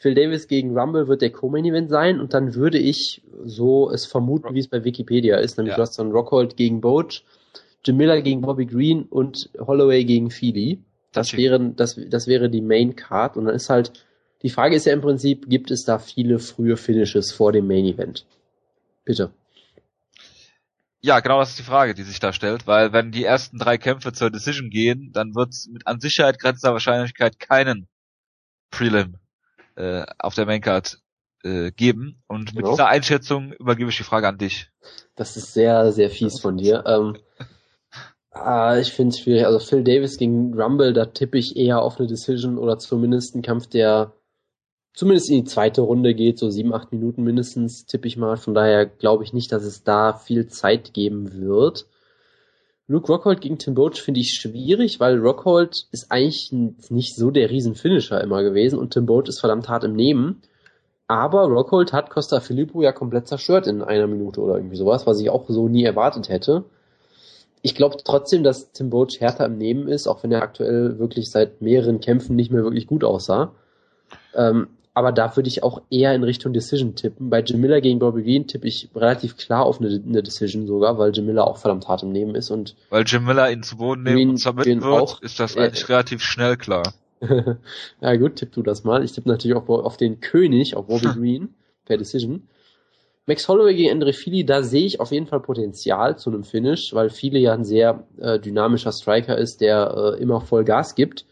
[0.00, 4.06] Phil Davis gegen Rumble wird der Co-Main Event sein und dann würde ich so es
[4.06, 5.76] vermuten, wie es bei Wikipedia ist, nämlich Ja.
[5.76, 7.22] du hast dann Rockhold gegen Boach,
[7.84, 10.82] Jim Miller gegen Bobby Green und Holloway gegen Feely.
[11.12, 11.42] Das Touchy.
[11.42, 13.92] wären, das, das wäre die Main Card und dann ist halt,
[14.42, 17.84] die Frage ist ja im Prinzip, gibt es da viele frühe Finishes vor dem Main
[17.84, 18.24] Event?
[19.04, 19.32] Bitte.
[21.02, 23.76] Ja, genau das ist die Frage, die sich da stellt, weil wenn die ersten drei
[23.76, 27.86] Kämpfe zur Decision gehen, dann wird es mit an Sicherheit grenzender Wahrscheinlichkeit keinen
[28.70, 29.16] Prelim
[29.76, 30.98] äh, auf der Maincard
[31.42, 32.22] äh, geben.
[32.26, 32.70] Und mit Genau.
[32.70, 34.70] dieser Einschätzung übergebe ich die Frage an dich.
[35.16, 36.84] Das ist sehr, sehr fies von dir.
[36.86, 37.16] Ähm,
[38.30, 39.44] ah, ich finde es schwierig.
[39.46, 43.42] Also Phil Davis gegen Rumble, da tippe ich eher auf eine Decision oder zumindest einen
[43.42, 44.12] Kampf, der
[44.92, 48.36] zumindest in die zweite Runde geht, so sieben, acht Minuten mindestens, tippe ich mal.
[48.36, 51.86] Von daher glaube ich nicht, dass es da viel Zeit geben wird.
[52.90, 57.48] Luke Rockhold gegen Tim Boach finde ich schwierig, weil Rockhold ist eigentlich nicht so der
[57.48, 60.42] Riesenfinisher immer gewesen und Tim Boach ist verdammt hart im Nehmen.
[61.06, 65.20] Aber Rockhold hat Costa Filippo ja komplett zerstört in einer Minute oder irgendwie sowas, was
[65.20, 66.64] ich auch so nie erwartet hätte.
[67.62, 71.30] Ich glaube trotzdem, dass Tim Boach härter im Nehmen ist, auch wenn er aktuell wirklich
[71.30, 73.52] seit mehreren Kämpfen nicht mehr wirklich gut aussah.
[74.34, 77.30] Ähm, aber da würde ich auch eher in Richtung Decision tippen.
[77.30, 80.98] Bei Jim Miller gegen Bobby Green tippe ich relativ klar auf eine, eine Decision sogar,
[80.98, 83.76] weil Jim Miller auch verdammt hart im Nehmen ist und Weil Jim Miller ihn zu
[83.76, 85.22] Boden nehmen Green- und submitten wird, auch.
[85.22, 86.92] ist das Äh, eigentlich relativ schnell klar.
[88.00, 89.04] ja gut, tipp du das mal.
[89.04, 91.54] Ich tippe natürlich auch auf den König, auf Bobby Green,
[91.84, 92.48] per Decision.
[93.26, 96.94] Max Holloway gegen Andre Fili, da sehe ich auf jeden Fall Potenzial zu einem Finish,
[96.94, 101.26] weil Fili ja ein sehr äh, dynamischer Striker ist, der äh, immer voll Gas gibt,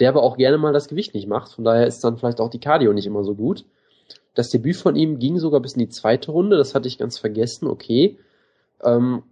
[0.00, 1.52] der aber auch gerne mal das Gewicht nicht macht.
[1.52, 3.64] Von daher ist dann vielleicht auch die Cardio nicht immer so gut.
[4.34, 7.18] Das Debüt von ihm ging sogar bis in die zweite Runde, das hatte ich ganz
[7.18, 8.16] vergessen, okay.
[8.82, 9.22] Ähm,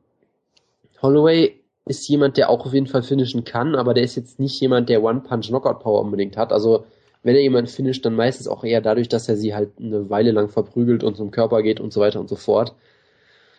[1.00, 4.60] Holloway ist jemand, der auch auf jeden Fall finishen kann, aber der ist jetzt nicht
[4.60, 6.52] jemand, der One-Punch-Knockout-Power unbedingt hat.
[6.52, 6.84] Also
[7.22, 10.30] wenn er jemand finisht, dann meistens auch eher dadurch, dass er sie halt eine Weile
[10.30, 12.74] lang verprügelt und zum Körper geht und so weiter und so fort.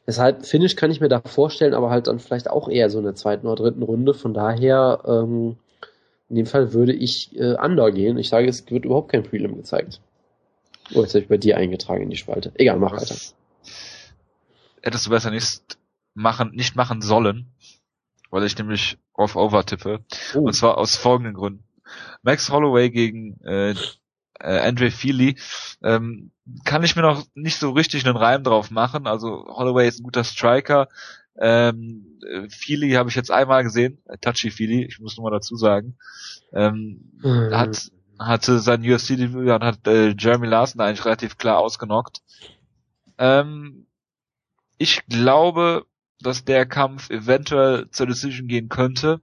[0.07, 3.05] Deshalb Finish kann ich mir da vorstellen, aber halt dann vielleicht auch eher so in
[3.05, 4.13] der zweiten oder dritten Runde.
[4.13, 5.57] Von daher, ähm,
[6.31, 8.17] in dem Fall würde ich äh, Under gehen.
[8.17, 9.99] Ich sage, es wird überhaupt kein Prelim gezeigt.
[10.93, 12.53] Oh, jetzt habe ich bei dir eingetragen in die Spalte.
[12.55, 13.15] Egal, mach weiter.
[14.81, 15.77] Hättest du besser nicht
[16.13, 17.51] machen, nicht machen sollen,
[18.29, 20.05] weil ich nämlich auf Over tippe.
[20.33, 20.39] Oh.
[20.39, 21.65] Und zwar aus folgenden Gründen.
[22.21, 23.75] Max Holloway gegen äh,
[24.39, 25.35] äh, Andre Feely,
[25.83, 26.31] ähm,
[26.63, 29.05] kann ich mir noch nicht so richtig einen Reim drauf machen.
[29.05, 30.87] Also Holloway ist ein guter Striker.
[31.37, 35.55] Ähm, Feely habe ich jetzt einmal gesehen, äh, Touchy Feely, ich muss nur mal dazu
[35.55, 35.97] sagen.
[36.53, 37.55] Ähm, mhm.
[37.55, 42.21] hat, hatte sein UFC-Debüt und hat äh, Jeremy Larson eigentlich relativ klar ausgenockt.
[43.17, 43.87] Ähm,
[44.77, 45.85] ich glaube,
[46.21, 49.21] dass der Kampf eventuell zur Decision gehen könnte.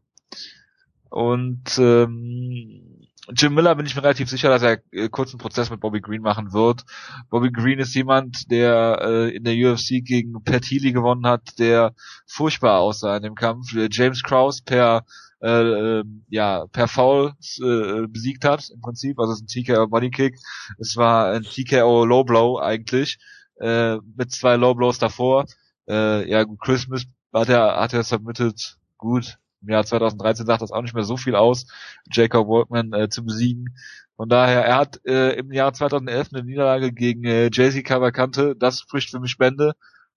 [1.11, 2.98] Und ähm,
[3.37, 6.23] Jim Miller bin ich mir relativ sicher, dass er äh, kurzen Prozess mit Bobby Green
[6.23, 6.85] machen wird.
[7.29, 11.95] Bobby Green ist jemand, der äh, in der UFC gegen Pat Healy gewonnen hat, der
[12.27, 13.73] furchtbar aussah in dem Kampf.
[13.91, 15.05] James Krause per
[15.41, 17.33] äh, äh, ja per Foul
[17.63, 19.19] äh, besiegt hat im Prinzip.
[19.19, 20.37] Also es ist ein TKO Body Kick.
[20.79, 23.19] Es war ein TKO Low Blow eigentlich
[23.61, 25.45] äh, mit zwei Low Blows davor.
[25.89, 30.83] Äh, ja, Christmas hat er hat er submitted gut im Jahr 2013 sagt das auch
[30.83, 31.67] nicht mehr so viel aus,
[32.11, 33.77] Jacob Workman äh, zu besiegen.
[34.17, 38.81] Von daher, er hat äh, im Jahr 2011 eine Niederlage gegen äh, JC Cavalcante, das
[38.81, 39.75] spricht für mich Bände.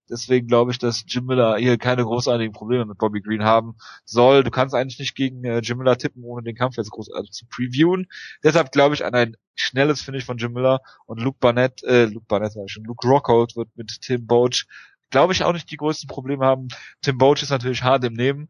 [0.10, 4.44] Deswegen glaube ich, dass Jim Miller hier keine großartigen Probleme mit Bobby Green haben soll.
[4.44, 7.46] Du kannst eigentlich nicht gegen äh, Jim Miller tippen, ohne den Kampf jetzt großartig zu
[7.46, 8.08] previewen.
[8.44, 12.26] Deshalb glaube ich an ein schnelles Finish von Jim Miller und Luke Barnett, äh, Luke
[12.28, 14.66] Barnett ich schon, Luke Rockhold wird mit Tim Boach,
[15.12, 16.68] glaube ich, auch nicht die größten Probleme haben.
[17.02, 18.50] Tim Boach ist natürlich hart im Nehmen.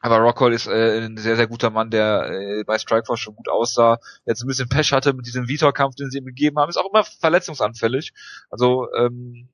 [0.00, 3.48] Aber Rockhold ist äh, ein sehr, sehr guter Mann, der äh, bei Strikeforce schon gut
[3.48, 3.98] aussah.
[4.24, 6.68] Jetzt ein bisschen Pech hatte mit diesem Vitor-Kampf, den sie ihm gegeben haben.
[6.68, 8.12] Ist auch immer verletzungsanfällig.
[8.50, 9.48] Also ähm,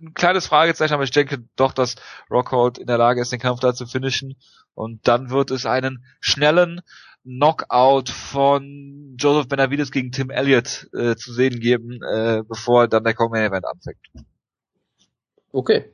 [0.00, 1.96] ein kleines Fragezeichen, aber ich denke doch, dass
[2.30, 4.36] Rockhold in der Lage ist, den Kampf da zu finishen.
[4.74, 6.80] Und dann wird es einen schnellen
[7.24, 13.14] Knockout von Joseph Benavides gegen Tim Elliott äh, zu sehen geben, äh, bevor dann der
[13.14, 14.00] Common Event anfängt.
[15.52, 15.92] Okay.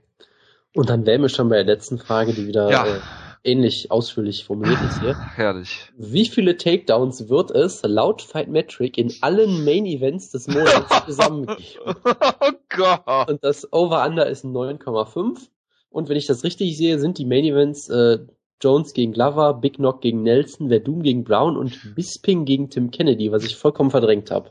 [0.75, 2.87] Und dann wären wir schon bei der letzten Frage, die wieder ja.
[2.87, 3.01] äh,
[3.49, 5.17] ähnlich ausführlich formuliert ist hier.
[5.35, 5.91] Herrlich.
[5.97, 11.97] Wie viele Takedowns wird es laut Fight Metric in allen Main Events des Monats zusammengeben?
[12.41, 13.29] Oh Gott.
[13.29, 15.49] Und das Over-Under ist 9,5.
[15.91, 18.19] Und wenn ich das richtig sehe, sind die Main Events äh,
[18.61, 23.33] Jones gegen Glover, Big Knock gegen Nelson, Verdum gegen Brown und Bisping gegen Tim Kennedy,
[23.33, 24.51] was ich vollkommen verdrängt habe.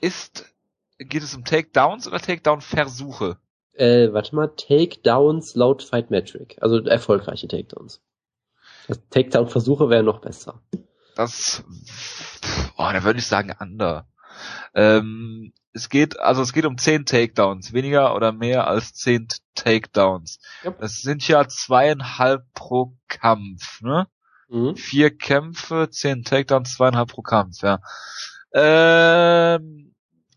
[0.00, 0.52] Ist,
[0.98, 3.38] geht es um Takedowns oder Takedown-Versuche?
[3.74, 6.56] Äh, warte mal, Takedowns laut Fight Metric.
[6.60, 8.00] Also erfolgreiche Takedowns.
[9.10, 10.60] Takedown-Versuche wären noch besser.
[11.16, 11.64] Das,
[12.76, 14.08] oh, da würde ich sagen under.
[14.74, 20.38] Ähm, es geht, also es geht um zehn Takedowns, weniger oder mehr als zehn Takedowns.
[20.64, 20.80] Yep.
[20.80, 24.06] Das sind ja zweieinhalb pro Kampf, ne?
[24.48, 24.76] Mhm.
[24.76, 27.80] Vier Kämpfe, zehn Takedowns, zweieinhalb pro Kampf, ja.
[28.52, 29.93] Ähm,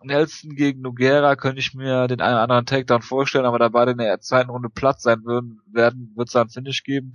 [0.08, 3.92] Nelson gegen Noguera könnte ich mir den einen oder anderen Takedown vorstellen, aber da beide
[3.92, 7.14] in der zweiten Runde Platz sein würden, werden, wird es da ein Finish geben.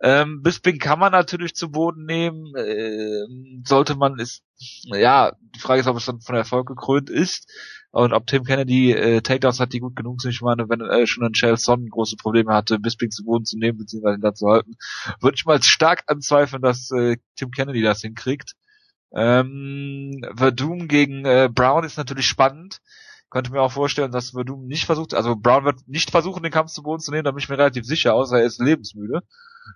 [0.00, 3.26] Ähm, Bisping kann man natürlich zu Boden nehmen, äh,
[3.64, 4.42] sollte man ist,
[4.84, 7.48] ja, die Frage ist, ob es dann von Erfolg gekrönt ist
[7.90, 10.32] und ob Tim Kennedy äh, Takedowns hat, die gut genug sind.
[10.32, 13.56] Ich meine, wenn äh, schon ein Chael Son große Probleme hatte, Bisping zu Boden zu
[13.56, 14.74] nehmen, beziehungsweise ihn da zu halten,
[15.20, 18.54] würde ich mal stark anzweifeln, dass äh, Tim Kennedy das hinkriegt.
[19.14, 22.80] Ähm, Verdum gegen äh, Brown ist natürlich spannend.
[23.30, 26.72] Könnte mir auch vorstellen, dass Verdum nicht versucht, also Brown wird nicht versuchen, den Kampf
[26.72, 29.22] zu Boden zu nehmen, da bin ich mir relativ sicher, außer er ist lebensmüde.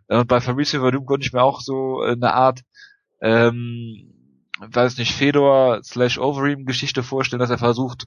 [0.06, 2.60] Und bei Fabricio Verdum könnte ich mir auch so eine Art,
[3.20, 4.12] ähm,
[4.60, 8.06] weiß nicht, Fedor slash Overeem Geschichte vorstellen, dass er versucht,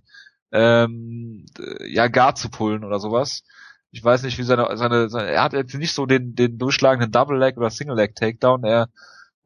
[0.52, 1.46] ähm,
[1.86, 3.44] ja, Guard zu pullen oder sowas.
[3.92, 7.12] Ich weiß nicht, wie seine, seine, seine er hat jetzt nicht so den, den durchschlagenden
[7.12, 8.88] Double Leg oder Single Leg Takedown, er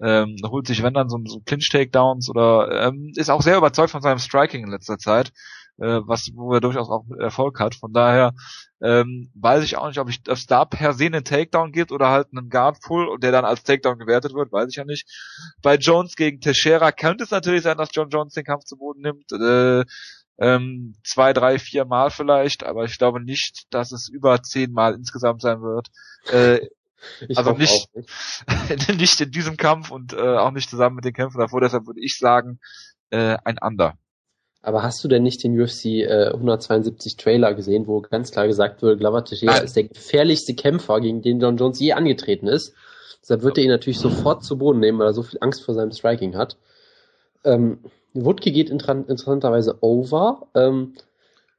[0.02, 4.02] ähm, holt sich wenn dann so, so Clinch-Takedowns oder ähm, ist auch sehr überzeugt von
[4.02, 5.32] seinem Striking in letzter Zeit,
[5.78, 7.76] äh, was wo er durchaus auch Erfolg hat.
[7.76, 8.34] Von daher
[8.82, 12.10] ähm, weiß ich auch nicht, ob ich es da per se einen Takedown gibt oder
[12.10, 15.08] halt einen Guard-Pull und der dann als Takedown gewertet wird, weiß ich ja nicht.
[15.62, 19.02] Bei Jones gegen Teixeira könnte es natürlich sein, dass John Jones den Kampf zu Boden
[19.02, 19.32] nimmt.
[19.32, 19.86] Äh,
[20.38, 24.94] ähm, zwei, drei, vier Mal vielleicht, aber ich glaube nicht, dass es über zehn Mal
[24.94, 25.88] insgesamt sein wird.
[26.30, 26.68] Äh,
[27.28, 28.90] ich also nicht, nicht.
[29.00, 31.62] nicht in diesem Kampf und äh, auch nicht zusammen mit den Kämpfen davor.
[31.62, 32.60] Deshalb würde ich sagen,
[33.10, 33.98] äh, ein Under.
[34.62, 38.82] Aber hast du denn nicht den UFC äh, 172 Trailer gesehen, wo ganz klar gesagt
[38.82, 42.74] wurde, Glover Teixeira ist der gefährlichste Kämpfer, gegen den John Jones je angetreten ist.
[43.22, 45.76] Deshalb wird er ihn natürlich sofort zu Boden nehmen, weil er so viel Angst vor
[45.76, 46.58] seinem Striking hat.
[47.44, 47.80] Ähm,
[48.14, 50.48] Wutke geht interessanterweise over.
[50.56, 50.96] Ähm,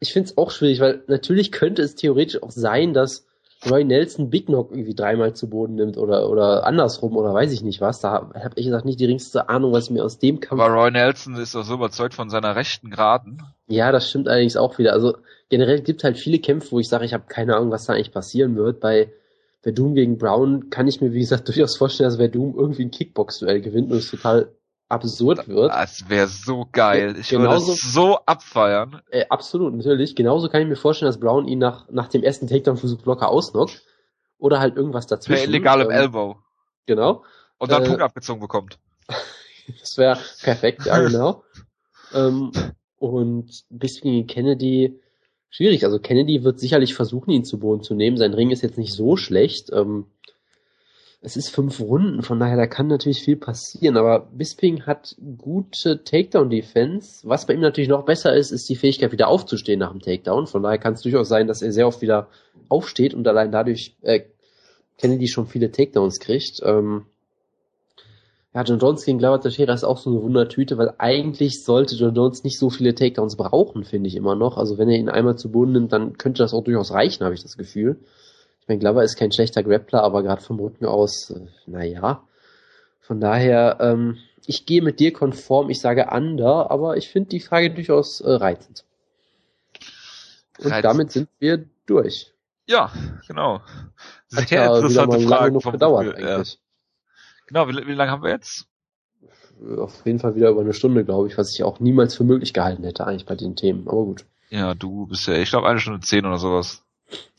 [0.00, 3.25] ich finde es auch schwierig, weil natürlich könnte es theoretisch auch sein, dass
[3.68, 7.62] Roy Nelson Big Knock irgendwie dreimal zu Boden nimmt oder, oder andersrum oder weiß ich
[7.62, 8.00] nicht was.
[8.00, 10.60] Da habe ich gesagt nicht die geringste Ahnung, was mir aus dem Kampf.
[10.60, 13.42] Aber Roy Nelson ist doch so überzeugt von seiner rechten Geraden.
[13.68, 14.92] Ja, das stimmt allerdings auch wieder.
[14.92, 15.16] Also
[15.48, 18.12] generell gibt halt viele Kämpfe, wo ich sage, ich habe keine Ahnung, was da eigentlich
[18.12, 18.80] passieren wird.
[18.80, 19.10] Bei
[19.62, 23.60] Verdum gegen Brown kann ich mir, wie gesagt, durchaus vorstellen, dass Verdum irgendwie ein Kickbox-Duell
[23.60, 24.48] gewinnt und es total
[24.88, 25.72] absurd wird.
[25.72, 27.16] Das wäre so geil.
[27.18, 29.02] Ich genauso, würde es so abfeiern.
[29.10, 30.14] Äh, absolut, natürlich.
[30.14, 33.82] Genauso kann ich mir vorstellen, dass Brown ihn nach, nach dem ersten Takedown-Versuch locker ausnockt.
[34.38, 35.44] Oder halt irgendwas dazwischen.
[35.44, 36.36] Per illegalem ähm, Elbow.
[36.86, 37.24] Genau.
[37.58, 38.78] Und dann äh, Punkt abgezogen bekommt.
[39.80, 41.42] das wäre perfekt, ja, genau.
[42.14, 42.52] ähm,
[42.98, 45.00] und bis gegen Kennedy,
[45.48, 45.84] schwierig.
[45.84, 48.18] Also Kennedy wird sicherlich versuchen, ihn zu Boden zu nehmen.
[48.18, 49.70] Sein Ring ist jetzt nicht so schlecht.
[49.72, 50.06] Ähm,
[51.22, 56.04] es ist fünf Runden, von daher da kann natürlich viel passieren, aber Bisping hat gute
[56.04, 57.26] Takedown-Defense.
[57.28, 60.46] Was bei ihm natürlich noch besser ist, ist die Fähigkeit wieder aufzustehen nach dem Takedown.
[60.46, 62.28] Von daher kann es durchaus sein, dass er sehr oft wieder
[62.68, 64.20] aufsteht und allein dadurch äh,
[64.98, 66.60] Kennedy schon viele Takedowns kriegt.
[66.62, 67.06] Ähm,
[68.54, 72.14] ja, John Jones gegen Glover Teixeira ist auch so eine Wundertüte, weil eigentlich sollte John
[72.14, 74.56] Jones nicht so viele Takedowns brauchen, finde ich immer noch.
[74.56, 77.34] Also wenn er ihn einmal zu Boden nimmt, dann könnte das auch durchaus reichen, habe
[77.34, 78.00] ich das Gefühl.
[78.66, 82.24] Ich meine, Glover ist kein schlechter Grappler, aber gerade vom Rücken aus, äh, naja.
[83.00, 87.38] Von daher, ähm, ich gehe mit dir konform, ich sage under, aber ich finde die
[87.38, 88.84] Frage durchaus äh, reizend.
[90.58, 90.84] Und reizend.
[90.84, 92.32] damit sind wir durch.
[92.66, 92.90] Ja,
[93.28, 93.60] genau.
[94.26, 96.54] Sehr Hat ja interessante mal Fragen lange gedauert Gefühl, eigentlich.
[96.54, 96.60] Ja.
[97.46, 98.66] Genau, wie, wie lange haben wir jetzt?
[99.78, 102.52] Auf jeden Fall wieder über eine Stunde, glaube ich, was ich auch niemals für möglich
[102.52, 103.86] gehalten hätte, eigentlich bei den Themen.
[103.86, 104.24] Aber gut.
[104.50, 106.82] Ja, du bist ja, ich glaube, eine Stunde zehn oder sowas.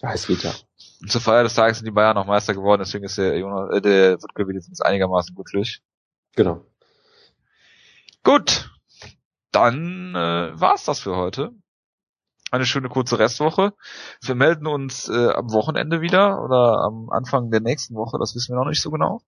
[0.02, 0.54] Ja, es geht ja.
[1.02, 3.76] Und zur Feier des Tages sind die Bayern noch Meister geworden, deswegen ist der Jonas,
[3.76, 5.82] äh, der Wutke wenigstens einigermaßen glücklich.
[6.36, 6.66] Genau.
[8.24, 8.72] Gut.
[9.52, 11.52] Dann äh, war's das für heute.
[12.52, 13.74] Eine schöne kurze Restwoche.
[14.22, 18.54] Wir melden uns äh, am Wochenende wieder oder am Anfang der nächsten Woche, das wissen
[18.54, 19.22] wir noch nicht so genau.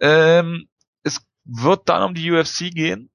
[0.00, 0.68] Ähm,
[1.02, 3.10] es wird dann um die UFC gehen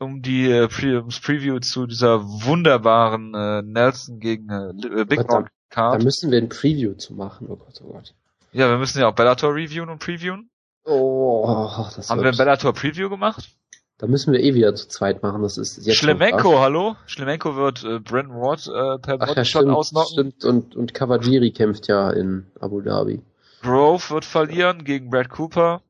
[0.00, 5.50] um die äh, Pre ums Preview zu dieser wunderbaren äh, Nelson gegen äh, Big Knock
[5.70, 6.00] Card.
[6.00, 8.14] Da müssen wir ein Preview zu machen, oh Gott, oh Gott.
[8.52, 10.50] Ja, wir müssen ja auch Bellator reviewen und previewen.
[10.84, 13.50] Oh, das Haben wir ein Bellator Preview gemacht?
[13.98, 16.96] Da müssen wir eh wieder zu zweit machen, das ist jetzt Schlemenko, hallo?
[17.04, 20.32] Schlemenko wird äh, Brandon Ward äh, per Ach, ja, stimmt, ausnocken.
[20.32, 23.20] Stimmt, und, und Kawajiri kämpft ja in Abu Dhabi.
[23.60, 25.82] Grove wird verlieren gegen Brad Cooper.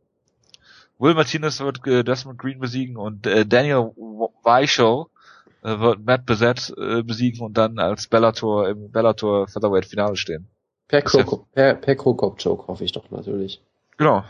[0.98, 3.93] Will Martinez wird äh, Desmond Green besiegen und äh, Daniel
[4.43, 5.07] Weichel
[5.62, 10.49] äh, wird Matt Beset äh, besiegen und dann als Bellator im Bellator Featherweight Finale stehen.
[10.89, 13.62] Per, Kroko, per, per Krokop Joke hoffe ich doch natürlich.
[13.97, 14.24] Genau.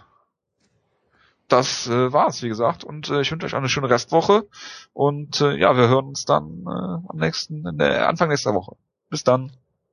[1.48, 4.46] Das äh, war's, wie gesagt, und äh, ich wünsche euch eine schöne Restwoche
[4.92, 8.76] und äh, ja, wir hören uns dann äh, am nächsten, in der Anfang nächster Woche.
[9.08, 9.50] Bis dann.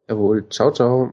[0.07, 1.05] Jawohl, ciao, ciao.